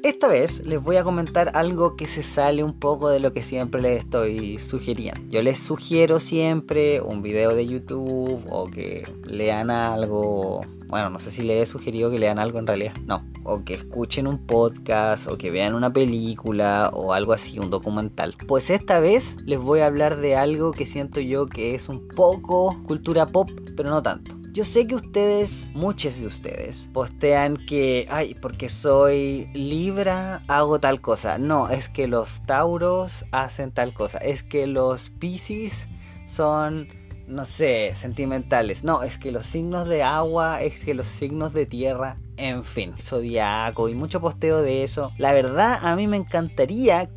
Esta 0.02 0.28
vez 0.28 0.64
les 0.64 0.82
voy 0.82 0.96
a 0.96 1.04
comentar 1.04 1.50
algo 1.54 1.94
que 1.94 2.06
se 2.06 2.22
sale 2.22 2.64
un 2.64 2.72
poco 2.72 3.10
de 3.10 3.20
lo 3.20 3.34
que 3.34 3.42
siempre 3.42 3.82
les 3.82 3.98
estoy 3.98 4.58
sugiriendo. 4.58 5.20
Yo 5.28 5.42
les 5.42 5.58
sugiero 5.58 6.20
siempre 6.20 7.02
un 7.02 7.20
video 7.20 7.54
de 7.54 7.66
YouTube 7.66 8.42
o 8.48 8.66
que 8.66 9.04
lean 9.26 9.70
algo. 9.70 10.62
Bueno, 10.88 11.10
no 11.10 11.18
sé 11.18 11.30
si 11.30 11.42
les 11.42 11.62
he 11.62 11.66
sugerido 11.66 12.10
que 12.10 12.18
lean 12.18 12.38
algo 12.38 12.58
en 12.58 12.66
realidad. 12.66 12.94
No. 13.04 13.26
O 13.44 13.62
que 13.62 13.74
escuchen 13.74 14.26
un 14.26 14.38
podcast 14.46 15.28
o 15.28 15.36
que 15.36 15.50
vean 15.50 15.74
una 15.74 15.92
película 15.92 16.90
o 16.94 17.12
algo 17.12 17.34
así, 17.34 17.58
un 17.58 17.70
documental. 17.70 18.34
Pues 18.46 18.70
esta 18.70 19.00
vez 19.00 19.36
les 19.44 19.60
voy 19.60 19.80
a 19.80 19.86
hablar 19.86 20.16
de 20.16 20.36
algo 20.36 20.72
que 20.72 20.86
siento 20.86 21.20
yo 21.20 21.46
que 21.46 21.74
es 21.74 21.90
un 21.90 22.08
poco 22.08 22.74
cultura 22.86 23.26
pop, 23.26 23.50
pero 23.76 23.90
no 23.90 24.02
tanto. 24.02 24.35
Yo 24.56 24.64
sé 24.64 24.86
que 24.86 24.94
ustedes, 24.94 25.68
muchos 25.74 26.18
de 26.18 26.26
ustedes, 26.26 26.88
postean 26.94 27.58
que, 27.66 28.06
ay, 28.08 28.32
porque 28.32 28.70
soy 28.70 29.50
Libra, 29.52 30.44
hago 30.48 30.80
tal 30.80 31.02
cosa. 31.02 31.36
No, 31.36 31.68
es 31.68 31.90
que 31.90 32.06
los 32.06 32.42
Tauros 32.44 33.26
hacen 33.32 33.70
tal 33.70 33.92
cosa. 33.92 34.16
Es 34.16 34.42
que 34.42 34.66
los 34.66 35.10
Pisces 35.10 35.88
son, 36.24 36.88
no 37.28 37.44
sé, 37.44 37.94
sentimentales. 37.94 38.82
No, 38.82 39.02
es 39.02 39.18
que 39.18 39.30
los 39.30 39.44
signos 39.44 39.88
de 39.88 40.02
agua, 40.02 40.62
es 40.62 40.86
que 40.86 40.94
los 40.94 41.06
signos 41.06 41.52
de 41.52 41.66
tierra 41.66 42.16
en 42.38 42.64
fin, 42.64 42.94
zodiaco 43.00 43.88
y 43.88 43.94
mucho 43.94 44.20
posteo 44.20 44.62
de 44.62 44.82
eso. 44.82 45.12
La 45.18 45.32
verdad, 45.32 45.78
a 45.82 45.96
mí 45.96 46.06
me 46.06 46.16
encantaría 46.16 47.10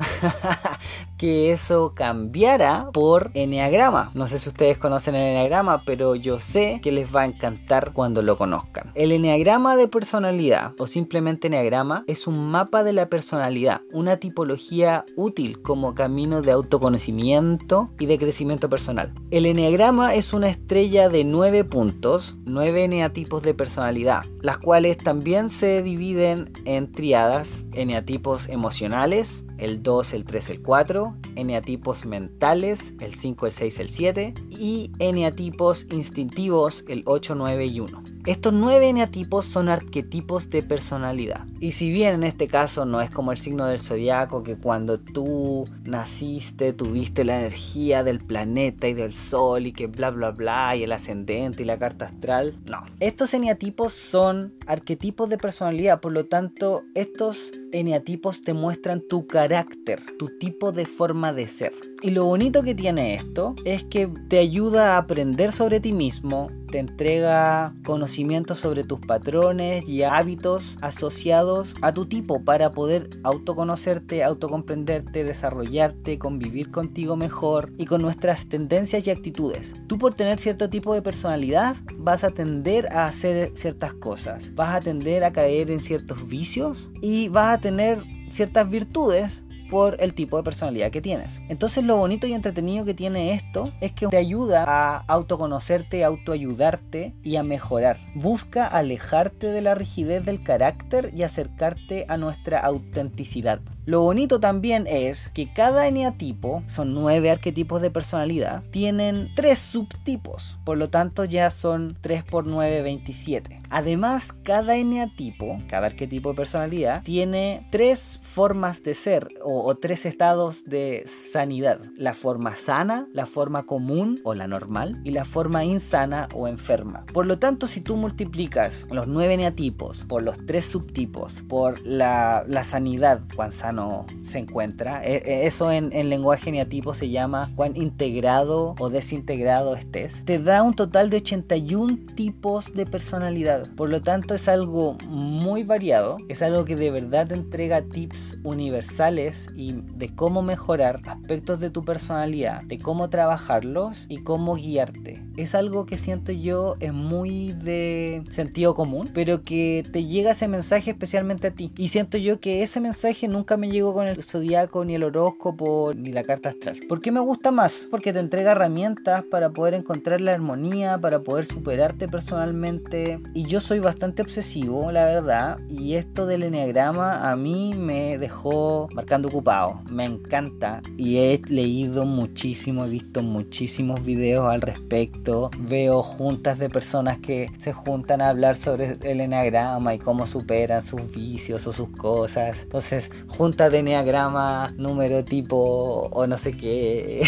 que 1.20 1.51
eso 1.51 1.93
cambiara 1.93 2.89
por 2.93 3.30
Enneagrama. 3.34 4.09
No 4.15 4.26
sé 4.26 4.39
si 4.39 4.47
ustedes 4.47 4.78
conocen 4.78 5.15
el 5.15 5.28
Enneagrama, 5.28 5.84
pero 5.86 6.15
yo 6.15 6.39
sé 6.39 6.80
que 6.82 6.93
les 6.93 7.13
va 7.13 7.22
a 7.22 7.26
encantar 7.26 7.91
cuando 7.91 8.22
lo 8.22 8.38
conozcan. 8.38 8.91
El 8.95 9.11
Enneagrama 9.11 9.76
de 9.76 9.89
personalidad 9.89 10.72
o 10.80 10.88
simplemente 10.88 11.47
Enneagrama 11.47 12.05
es 12.07 12.26
un 12.26 12.49
mapa 12.49 12.84
de 12.84 12.93
la 12.93 13.09
personalidad, 13.09 13.82
una 13.91 14.17
tipología 14.17 15.05
útil 15.17 15.61
como 15.61 15.93
camino 15.93 16.41
de 16.41 16.53
autoconocimiento 16.53 17.89
y 17.99 18.05
de 18.05 18.17
crecimiento 18.17 18.70
personal. 18.70 19.13
El 19.30 19.45
Enneagrama 19.45 20.15
es 20.15 20.32
una 20.32 20.49
estrella 20.49 21.09
de 21.09 21.26
nueve 21.26 21.65
puntos, 21.65 22.38
nueve 22.45 22.86
eneatipos 22.86 23.43
de 23.43 23.53
personalidad, 23.53 24.24
las 24.41 24.57
cuales 24.57 24.97
también 24.97 25.49
se 25.49 25.84
dividen 25.84 26.53
en 26.63 26.93
triadas, 26.93 27.61
eneatipos 27.74 28.47
emocionales, 28.47 29.43
el 29.60 29.84
2, 29.84 30.14
el 30.14 30.26
3, 30.26 30.49
el 30.49 30.62
4, 30.62 31.16
eneatipos 31.36 32.05
mentales, 32.05 32.93
el 32.99 33.14
5, 33.14 33.47
el 33.47 33.53
6, 33.53 33.80
el 33.80 33.89
7 33.89 34.34
y 34.49 34.91
eneatipos 34.99 35.88
instintivos, 35.91 36.84
el 36.88 37.03
8, 37.05 37.36
9 37.36 37.66
y 37.66 37.80
1. 37.80 38.03
Estos 38.26 38.53
nueve 38.53 38.89
eneatipos 38.89 39.45
son 39.45 39.70
arquetipos 39.70 40.49
de 40.49 40.61
personalidad. 40.61 41.45
Y 41.61 41.72
si 41.72 41.91
bien 41.91 42.15
en 42.15 42.24
este 42.24 42.47
caso 42.47 42.86
no 42.86 43.01
es 43.01 43.09
como 43.09 43.32
el 43.32 43.38
signo 43.38 43.65
del 43.65 43.80
zodiaco, 43.80 44.43
que 44.43 44.57
cuando 44.57 44.99
tú 44.99 45.65
naciste 45.86 46.74
tuviste 46.74 47.24
la 47.24 47.39
energía 47.39 48.03
del 48.03 48.20
planeta 48.20 48.88
y 48.88 48.93
del 48.93 49.13
sol 49.13 49.65
y 49.65 49.72
que 49.72 49.88
bla 49.88 50.09
bla 50.09 50.32
bla 50.32 50.76
y 50.76 50.84
el 50.84 50.91
ascendente 50.91 51.63
y 51.63 51.65
la 51.65 51.80
carta 51.80 52.05
astral, 52.05 52.57
no. 52.65 52.86
Estos 52.99 53.34
eneatipos 53.34 53.93
son 53.93 54.53
arquetipos 54.67 55.30
de 55.30 55.38
personalidad, 55.38 56.01
por 56.01 56.11
lo 56.11 56.26
tanto, 56.26 56.84
estos 56.95 57.51
eneatipos 57.72 58.41
te 58.41 58.53
muestran 58.53 59.01
tu 59.01 59.28
carácter, 59.28 60.01
tu 60.17 60.38
tipo 60.38 60.72
de 60.72 60.86
forma 60.86 61.34
de 61.34 61.47
ser. 61.47 61.74
Y 62.01 62.11
lo 62.11 62.23
bonito 62.23 62.63
que 62.63 62.75
tiene 62.75 63.15
esto 63.15 63.55
es 63.65 63.83
que 63.83 64.07
te 64.07 64.39
ayuda 64.39 64.95
a 64.95 64.99
aprender 64.99 65.51
sobre 65.51 65.81
ti 65.81 65.91
mismo, 65.91 66.47
te 66.71 66.79
entrega 66.79 67.75
conocimiento 67.83 68.55
sobre 68.55 68.85
tus 68.85 69.01
patrones 69.01 69.85
y 69.85 70.03
hábitos 70.03 70.77
asociados 70.81 71.75
a 71.81 71.93
tu 71.93 72.05
tipo 72.05 72.45
para 72.45 72.71
poder 72.71 73.09
autoconocerte, 73.23 74.23
autocomprenderte, 74.23 75.25
desarrollarte, 75.25 76.19
convivir 76.19 76.71
contigo 76.71 77.17
mejor 77.17 77.73
y 77.77 77.83
con 77.83 78.01
nuestras 78.01 78.47
tendencias 78.47 79.05
y 79.05 79.11
actitudes. 79.11 79.73
Tú 79.87 79.97
por 79.97 80.13
tener 80.13 80.39
cierto 80.39 80.69
tipo 80.69 80.93
de 80.93 81.01
personalidad 81.01 81.75
vas 81.97 82.23
a 82.23 82.31
tender 82.31 82.87
a 82.93 83.07
hacer 83.07 83.51
ciertas 83.55 83.93
cosas, 83.93 84.55
vas 84.55 84.73
a 84.73 84.79
tender 84.79 85.25
a 85.25 85.33
caer 85.33 85.69
en 85.69 85.81
ciertos 85.81 86.29
vicios 86.29 86.91
y 87.01 87.27
vas 87.27 87.55
a 87.55 87.59
tener 87.59 88.01
ciertas 88.31 88.69
virtudes 88.69 89.43
por 89.70 89.97
el 89.99 90.13
tipo 90.13 90.38
de 90.38 90.43
personalidad 90.43 90.91
que 90.91 91.01
tienes. 91.01 91.41
Entonces 91.49 91.84
lo 91.84 91.97
bonito 91.97 92.28
y 92.28 92.34
entretenido 92.34 92.86
que 92.86 92.93
tiene 92.93 93.34
esto 93.34 93.72
es 93.82 93.91
que 93.91 94.07
te 94.07 94.17
ayuda 94.17 94.65
a 94.67 94.97
autoconocerte, 95.07 96.03
autoayudarte 96.03 97.13
y 97.24 97.36
a 97.36 97.43
mejorar. 97.43 97.97
Busca 98.15 98.65
alejarte 98.65 99.47
de 99.47 99.61
la 99.61 99.76
rigidez 99.76 100.26
del 100.26 100.43
carácter 100.43 101.11
y 101.15 101.24
acercarte 101.24 102.05
a 102.09 102.17
nuestra 102.17 102.59
autenticidad. 102.59 103.59
Lo 103.86 104.01
bonito 104.01 104.39
también 104.39 104.86
es 104.88 105.30
que 105.30 105.51
cada 105.51 105.88
eneatipo, 105.88 106.63
son 106.67 106.93
nueve 106.93 107.32
arquetipos 107.32 107.82
de 107.82 107.91
personalidad, 107.91 108.63
tienen 108.71 109.32
tres 109.36 109.59
subtipos, 109.59 110.59
por 110.63 110.77
lo 110.77 110.89
tanto 110.89 111.25
ya 111.25 111.49
son 111.51 111.97
3 112.01 112.23
por 112.23 112.47
9, 112.47 112.82
27. 112.82 113.61
Además, 113.69 114.34
cada 114.34 114.75
eneatipo, 114.75 115.59
cada 115.67 115.88
arquetipo 115.88 116.30
de 116.30 116.36
personalidad, 116.36 117.03
tiene 117.03 117.67
tres 117.71 118.19
formas 118.23 118.82
de 118.84 118.93
ser 118.93 119.27
o, 119.43 119.75
tres 119.75 120.05
estados 120.05 120.63
de 120.65 121.03
sanidad. 121.05 121.80
La 121.95 122.13
forma 122.13 122.55
sana, 122.55 123.07
la 123.13 123.25
forma 123.25 123.65
común 123.65 124.19
o 124.23 124.34
la 124.34 124.47
normal 124.47 125.01
y 125.03 125.11
la 125.11 125.25
forma 125.25 125.63
insana 125.63 126.27
o 126.34 126.47
enferma. 126.47 127.05
Por 127.13 127.25
lo 127.25 127.38
tanto, 127.39 127.67
si 127.67 127.82
tú 127.82 127.95
multiplicas 127.95 128.88
los 128.89 129.07
nueve 129.07 129.36
eneatipos 129.36 130.05
por 130.07 130.23
los 130.23 130.45
tres 130.45 130.65
subtipos, 130.65 131.43
por 131.47 131.80
la, 131.86 132.45
sanidad, 132.63 133.21
cuán 133.36 133.51
sano 133.70 134.05
se 134.22 134.39
encuentra. 134.39 135.03
E, 135.03 135.17
e, 135.17 135.45
eso 135.45 135.72
en, 135.72 136.09
lenguaje 136.09 136.49
eneatipo 136.49 136.93
se 136.93 137.09
llama 137.09 137.51
cuán 137.55 137.76
integrado 137.76 138.76
o 138.80 138.89
desintegrado 138.89 139.76
estés. 139.76 140.24
Te 140.26 140.39
da 140.39 140.63
un 140.63 140.74
total 140.74 141.09
de 141.09 141.17
81 141.17 141.97
tipos 142.15 142.74
de 142.74 142.86
personalidad. 142.86 143.70
Por 143.76 143.89
lo 143.89 144.01
tanto 144.01 144.34
es 144.34 144.47
algo 144.47 144.97
muy 145.07 145.63
variado. 145.63 146.17
Es 146.30 146.41
algo 146.41 146.65
que 146.65 146.76
de 146.76 146.89
verdad 146.89 147.28
te 147.28 147.36
entrega 147.36 147.82
tips 147.82 148.38
universales 148.43 149.49
y 149.55 149.82
de 149.93 150.15
cómo 150.15 150.41
mejorar 150.41 151.01
aspectos 151.05 151.59
de 151.59 151.70
tu 151.70 151.84
personalidad, 151.84 152.63
de 152.63 152.80
cómo 152.80 153.09
trabajarlos 153.09 154.05
y 154.09 154.17
cómo 154.24 154.55
guiarte. 154.55 155.24
Es 155.38 155.55
algo 155.55 155.86
que 155.86 155.97
siento 155.97 156.32
yo 156.32 156.76
es 156.80 156.93
muy 156.93 157.53
de 157.53 158.24
sentido 158.30 158.74
común, 158.74 159.09
pero 159.13 159.43
que 159.43 159.84
te 159.91 160.05
llega 160.05 160.32
ese 160.32 160.47
mensaje 160.47 160.91
especialmente 160.91 161.47
a 161.47 161.51
ti. 161.51 161.72
Y 161.78 161.89
siento 161.89 162.17
yo 162.17 162.39
que 162.39 162.61
ese 162.63 162.82
mensaje 162.82 163.28
nunca 163.28 163.57
me 163.60 163.70
llegó 163.70 163.93
con 163.93 164.07
el 164.07 164.24
zodiaco, 164.24 164.86
ni 164.86 164.95
el 164.95 165.03
horóscopo, 165.03 165.91
ni 165.95 166.12
la 166.12 166.24
carta 166.24 166.49
astral. 166.49 166.80
¿Por 166.88 167.01
qué 167.01 167.12
me 167.12 167.20
gusta 167.20 167.51
más? 167.51 167.88
Porque 167.91 168.14
te 168.14 168.20
entrega 168.20 168.53
herramientas 168.53 169.24
para 169.30 169.51
poder 169.51 169.74
encontrar 169.74 170.22
la 170.22 170.34
armonía, 170.34 170.97
para 170.97 171.20
poder 171.20 171.45
superarte 171.45 172.07
personalmente. 172.07 173.20
Y 173.34 173.43
yo 173.43 173.60
soy 173.60 173.80
bastante 173.80 174.22
obsesivo, 174.22 174.91
la 174.91 175.05
verdad. 175.05 175.60
Y 175.70 175.95
esto 175.95 176.26
del 176.26 176.43
enneagrama 176.43 177.30
a 177.30 177.36
mí 177.36 177.74
me 177.76 178.18
dejó 178.18 178.88
marcando 178.93 179.28
ocupado. 179.28 179.82
Me 179.91 180.05
encanta. 180.05 180.82
Y 180.97 181.18
he 181.18 181.41
leído 181.49 182.05
muchísimo, 182.05 182.86
he 182.86 182.89
visto 182.89 183.22
muchísimos 183.22 184.03
videos 184.03 184.49
al 184.49 184.62
respecto. 184.62 185.51
Veo 185.60 186.01
juntas 186.01 186.60
de 186.60 186.70
personas 186.70 187.18
que 187.18 187.51
se 187.60 187.74
juntan 187.74 188.22
a 188.22 188.30
hablar 188.30 188.55
sobre 188.55 188.97
el 189.03 189.20
enneagrama 189.20 189.93
y 189.93 189.99
cómo 189.99 190.26
superan 190.26 190.82
sus 190.82 191.12
vicios 191.12 191.68
o 191.68 191.74
sus 191.74 191.89
cosas. 191.89 192.64
Entonces, 192.64 193.12
juntas 193.28 193.48
preguntas 193.49 193.71
de 193.71 193.79
enneagrama, 193.79 194.73
número 194.77 195.25
tipo 195.25 196.07
o 196.11 196.27
no 196.27 196.37
sé 196.37 196.51
qué 196.51 197.23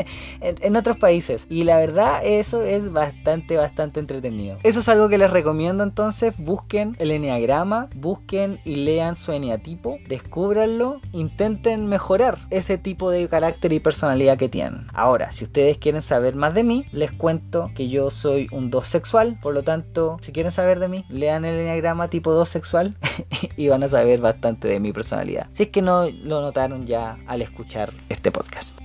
en, 0.40 0.76
otros 0.76 0.96
países. 0.96 1.46
Y 1.48 1.62
la 1.62 1.78
verdad, 1.78 2.20
eso 2.24 2.62
es 2.62 2.92
bastante, 2.92 3.56
bastante 3.56 4.00
entretenido. 4.00 4.58
Eso 4.64 4.80
es 4.80 4.88
algo 4.88 5.08
que 5.08 5.18
les 5.18 5.30
recomiendo 5.30 5.84
entonces. 5.84 6.34
Busquen 6.36 6.96
el 6.98 7.12
enneagrama, 7.12 7.88
busquen 7.94 8.60
y 8.64 8.76
lean 8.76 9.14
su 9.14 9.30
eneatipo, 9.30 9.98
descúbranlo, 10.08 11.00
intenten 11.12 11.86
mejorar 11.86 12.38
ese 12.50 12.76
tipo 12.76 13.10
de 13.10 13.28
carácter 13.28 13.72
y 13.72 13.78
personalidad 13.78 14.38
que 14.38 14.48
tienen. 14.48 14.88
Ahora, 14.92 15.30
si 15.30 15.44
ustedes 15.44 15.78
quieren 15.78 16.02
saber 16.02 16.34
más 16.34 16.54
de 16.54 16.64
mí, 16.64 16.86
les 16.90 17.12
cuento 17.12 17.70
que 17.76 17.88
yo 17.88 18.10
soy 18.10 18.48
un 18.50 18.70
2 18.70 18.84
sexual, 18.84 19.38
por 19.40 19.54
lo 19.54 19.62
tanto, 19.62 20.18
si 20.22 20.32
quieren 20.32 20.50
saber 20.50 20.80
de 20.80 20.88
mí, 20.88 21.04
lean 21.08 21.44
el 21.44 21.54
enneagrama 21.60 22.08
tipo 22.08 22.32
2 22.32 22.48
sexual 22.48 22.96
y 23.56 23.68
van 23.68 23.84
a 23.84 23.88
saber 23.88 24.20
bastante 24.20 24.66
de 24.66 24.80
mi 24.80 24.92
personalidad. 24.92 25.51
Si 25.52 25.64
es 25.64 25.68
que 25.68 25.82
no 25.82 26.08
lo 26.10 26.40
notaron 26.40 26.86
ya 26.86 27.18
al 27.26 27.42
escuchar 27.42 27.92
este 28.08 28.32
podcast. 28.32 28.78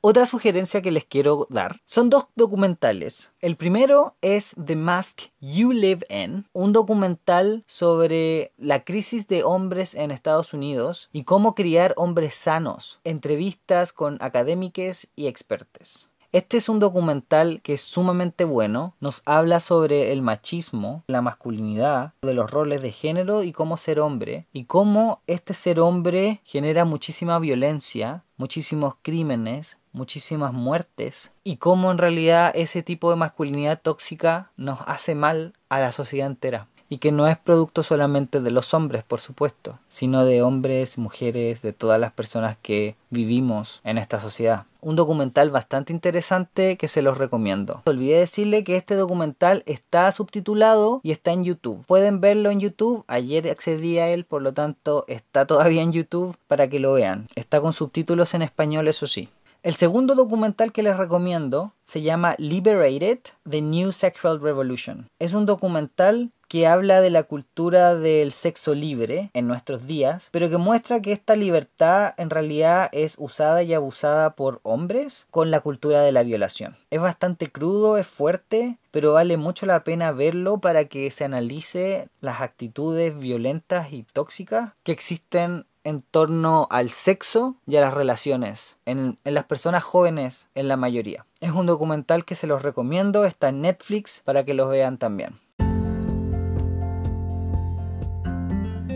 Otra 0.00 0.26
sugerencia 0.26 0.82
que 0.82 0.90
les 0.90 1.04
quiero 1.04 1.46
dar 1.50 1.80
son 1.84 2.10
dos 2.10 2.28
documentales. 2.34 3.32
El 3.40 3.56
primero 3.56 4.16
es 4.20 4.54
The 4.64 4.74
Mask 4.74 5.22
You 5.40 5.72
Live 5.72 6.06
In, 6.08 6.46
un 6.52 6.72
documental 6.72 7.64
sobre 7.66 8.52
la 8.56 8.84
crisis 8.84 9.28
de 9.28 9.44
hombres 9.44 9.94
en 9.94 10.10
Estados 10.10 10.52
Unidos 10.54 11.08
y 11.12 11.24
cómo 11.24 11.54
criar 11.54 11.94
hombres 11.96 12.34
sanos. 12.34 13.00
Entrevistas 13.04 13.92
con 13.92 14.18
académicos 14.20 15.08
y 15.14 15.26
expertos. 15.26 16.10
Este 16.30 16.58
es 16.58 16.68
un 16.68 16.78
documental 16.78 17.62
que 17.62 17.72
es 17.72 17.80
sumamente 17.80 18.44
bueno, 18.44 18.94
nos 19.00 19.22
habla 19.24 19.60
sobre 19.60 20.12
el 20.12 20.20
machismo, 20.20 21.02
la 21.06 21.22
masculinidad, 21.22 22.12
de 22.20 22.34
los 22.34 22.50
roles 22.50 22.82
de 22.82 22.92
género 22.92 23.42
y 23.44 23.52
cómo 23.52 23.78
ser 23.78 23.98
hombre, 23.98 24.46
y 24.52 24.64
cómo 24.64 25.22
este 25.26 25.54
ser 25.54 25.80
hombre 25.80 26.42
genera 26.44 26.84
muchísima 26.84 27.38
violencia, 27.38 28.24
muchísimos 28.36 28.96
crímenes, 29.00 29.78
muchísimas 29.92 30.52
muertes, 30.52 31.32
y 31.44 31.56
cómo 31.56 31.90
en 31.90 31.96
realidad 31.96 32.52
ese 32.54 32.82
tipo 32.82 33.08
de 33.08 33.16
masculinidad 33.16 33.80
tóxica 33.80 34.52
nos 34.58 34.80
hace 34.86 35.14
mal 35.14 35.54
a 35.70 35.80
la 35.80 35.92
sociedad 35.92 36.26
entera 36.26 36.68
y 36.88 36.98
que 36.98 37.12
no 37.12 37.28
es 37.28 37.38
producto 37.38 37.82
solamente 37.82 38.40
de 38.40 38.50
los 38.50 38.74
hombres, 38.74 39.02
por 39.04 39.20
supuesto, 39.20 39.78
sino 39.88 40.24
de 40.24 40.42
hombres, 40.42 40.98
mujeres, 40.98 41.62
de 41.62 41.72
todas 41.72 42.00
las 42.00 42.12
personas 42.12 42.56
que 42.60 42.96
vivimos 43.10 43.80
en 43.84 43.98
esta 43.98 44.20
sociedad. 44.20 44.64
Un 44.80 44.96
documental 44.96 45.50
bastante 45.50 45.92
interesante 45.92 46.76
que 46.76 46.86
se 46.86 47.02
los 47.02 47.18
recomiendo. 47.18 47.82
Olvidé 47.84 48.18
decirle 48.18 48.62
que 48.62 48.76
este 48.76 48.94
documental 48.94 49.64
está 49.66 50.10
subtitulado 50.12 51.00
y 51.02 51.10
está 51.10 51.32
en 51.32 51.44
YouTube. 51.44 51.84
Pueden 51.86 52.20
verlo 52.20 52.50
en 52.50 52.60
YouTube. 52.60 53.04
Ayer 53.08 53.50
accedí 53.50 53.98
a 53.98 54.08
él, 54.08 54.24
por 54.24 54.40
lo 54.40 54.52
tanto 54.52 55.04
está 55.08 55.46
todavía 55.46 55.82
en 55.82 55.92
YouTube 55.92 56.36
para 56.46 56.68
que 56.68 56.78
lo 56.78 56.92
vean. 56.92 57.26
Está 57.34 57.60
con 57.60 57.72
subtítulos 57.72 58.34
en 58.34 58.42
español, 58.42 58.86
eso 58.86 59.06
sí. 59.08 59.28
El 59.64 59.74
segundo 59.74 60.14
documental 60.14 60.70
que 60.70 60.84
les 60.84 60.96
recomiendo 60.96 61.72
se 61.82 62.00
llama 62.00 62.36
Liberated, 62.38 63.18
The 63.48 63.60
New 63.60 63.90
Sexual 63.90 64.40
Revolution. 64.40 65.08
Es 65.18 65.32
un 65.32 65.46
documental 65.46 66.30
que 66.48 66.66
habla 66.66 67.00
de 67.00 67.10
la 67.10 67.22
cultura 67.22 67.94
del 67.94 68.32
sexo 68.32 68.74
libre 68.74 69.30
en 69.34 69.46
nuestros 69.46 69.86
días, 69.86 70.28
pero 70.32 70.50
que 70.50 70.56
muestra 70.56 71.00
que 71.00 71.12
esta 71.12 71.36
libertad 71.36 72.14
en 72.16 72.30
realidad 72.30 72.88
es 72.92 73.16
usada 73.18 73.62
y 73.62 73.74
abusada 73.74 74.34
por 74.34 74.60
hombres 74.62 75.26
con 75.30 75.50
la 75.50 75.60
cultura 75.60 76.02
de 76.02 76.12
la 76.12 76.22
violación. 76.22 76.76
Es 76.90 77.00
bastante 77.00 77.50
crudo, 77.50 77.98
es 77.98 78.06
fuerte, 78.06 78.78
pero 78.90 79.12
vale 79.12 79.36
mucho 79.36 79.66
la 79.66 79.84
pena 79.84 80.12
verlo 80.12 80.58
para 80.58 80.86
que 80.86 81.10
se 81.10 81.24
analice 81.24 82.08
las 82.20 82.40
actitudes 82.40 83.18
violentas 83.18 83.92
y 83.92 84.02
tóxicas 84.02 84.72
que 84.82 84.92
existen 84.92 85.66
en 85.84 86.02
torno 86.02 86.66
al 86.70 86.90
sexo 86.90 87.56
y 87.66 87.76
a 87.76 87.80
las 87.80 87.94
relaciones, 87.94 88.76
en, 88.84 89.18
en, 89.24 89.34
las 89.34 89.44
personas 89.44 89.82
jóvenes 89.82 90.48
en 90.54 90.68
la 90.68 90.76
mayoría. 90.76 91.24
Es 91.40 91.52
un 91.52 91.66
documental 91.66 92.24
que 92.24 92.34
se 92.34 92.46
los 92.46 92.62
recomiendo, 92.62 93.24
está 93.24 93.48
en 93.48 93.62
Netflix 93.62 94.22
para 94.24 94.44
que 94.44 94.54
los 94.54 94.68
vean 94.68 94.98
también. 94.98 95.38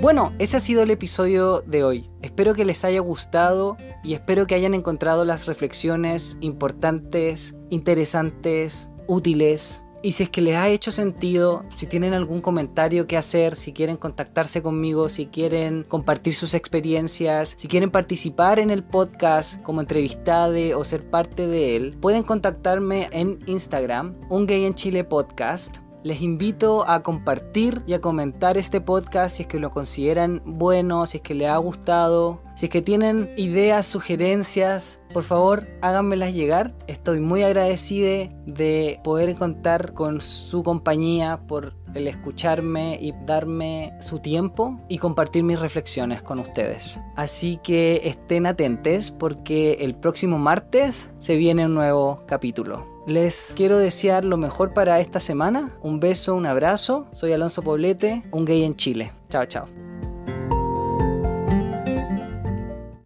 Bueno, 0.03 0.35
ese 0.41 0.57
ha 0.57 0.61
sido 0.61 0.83
el 0.83 0.91
episodio 0.91 1.61
de 1.61 1.85
hoy. 1.85 2.11
Espero 2.23 2.55
que 2.55 2.65
les 2.65 2.85
haya 2.85 2.99
gustado 2.99 3.77
y 4.03 4.15
espero 4.15 4.49
que 4.49 4.57
hayan 4.57 4.75
encontrado 4.75 5.25
las 5.25 5.47
reflexiones 5.47 6.39
importantes, 6.41 7.55
interesantes, 7.71 8.91
útiles. 9.07 9.85
Y 10.03 10.11
si 10.11 10.25
es 10.25 10.31
que 10.31 10.41
les 10.41 10.57
ha 10.57 10.69
hecho 10.69 10.91
sentido, 10.91 11.65
si 11.77 11.87
tienen 11.87 12.15
algún 12.15 12.41
comentario 12.41 13.07
que 13.07 13.17
hacer, 13.17 13.55
si 13.55 13.73
quieren 13.73 13.97
contactarse 13.97 14.61
conmigo, 14.61 15.09
si 15.09 15.27
quieren 15.27 15.85
compartir 15.85 16.35
sus 16.35 16.55
experiencias, 16.55 17.55
si 17.57 17.69
quieren 17.69 17.93
participar 17.93 18.59
en 18.59 18.73
el 18.73 18.83
podcast 18.83 19.63
como 19.63 19.83
entrevistade 19.83 20.75
o 20.75 20.83
ser 20.83 21.09
parte 21.11 21.47
de 21.47 21.77
él, 21.77 21.97
pueden 22.01 22.25
contactarme 22.25 23.09
en 23.13 23.39
Instagram, 23.47 24.17
un 24.31 24.47
gay 24.47 24.65
en 24.65 24.75
Chile 24.75 25.05
podcast 25.05 25.82
les 26.03 26.21
invito 26.21 26.89
a 26.89 27.03
compartir 27.03 27.83
y 27.87 27.95
a 27.95 28.01
comentar 28.01 28.57
este 28.57 28.81
podcast 28.81 29.37
si 29.37 29.43
es 29.43 29.49
que 29.49 29.59
lo 29.59 29.71
consideran 29.71 30.43
bueno, 30.45 31.07
si 31.07 31.19
es 31.19 31.23
que 31.23 31.35
les 31.35 31.49
ha 31.49 31.57
gustado, 31.59 32.43
si 32.57 32.67
es 32.67 32.71
que 32.71 32.83
tienen 32.83 33.33
ideas, 33.37 33.87
sugerencias, 33.87 35.01
por 35.13 35.23
favor 35.23 35.69
háganmelas 35.81 36.33
llegar. 36.33 36.75
Estoy 36.87 37.21
muy 37.21 37.43
agradecido 37.43 38.31
de 38.47 39.01
poder 39.05 39.35
contar 39.35 39.95
con 39.95 40.21
su 40.21 40.63
compañía 40.63 41.41
por 41.47 41.75
el 41.95 42.09
escucharme 42.09 42.99
y 43.01 43.13
darme 43.27 43.93
su 44.01 44.19
tiempo 44.19 44.81
y 44.89 44.99
compartir 44.99 45.43
mis 45.45 45.61
reflexiones 45.61 46.23
con 46.23 46.39
ustedes. 46.39 46.99
Así 47.17 47.59
que 47.63 48.01
estén 48.05 48.47
atentos 48.47 49.11
porque 49.11 49.79
el 49.81 49.95
próximo 49.95 50.39
martes 50.39 51.11
se 51.19 51.37
viene 51.37 51.67
un 51.67 51.75
nuevo 51.75 52.25
capítulo. 52.27 52.92
Les 53.07 53.53
quiero 53.57 53.79
desear 53.79 54.25
lo 54.25 54.37
mejor 54.37 54.73
para 54.75 55.01
esta 55.01 55.19
semana. 55.19 55.77
Un 55.83 55.99
beso, 55.99 56.37
un 56.37 56.47
abrazo. 56.47 57.09
Soy 57.13 57.33
Alonso 57.33 57.63
Poblete, 57.63 58.23
un 58.31 58.45
gay 58.45 58.63
en 58.63 58.77
Chile. 58.77 59.13
Chao, 59.29 59.45
chao. 59.47 59.92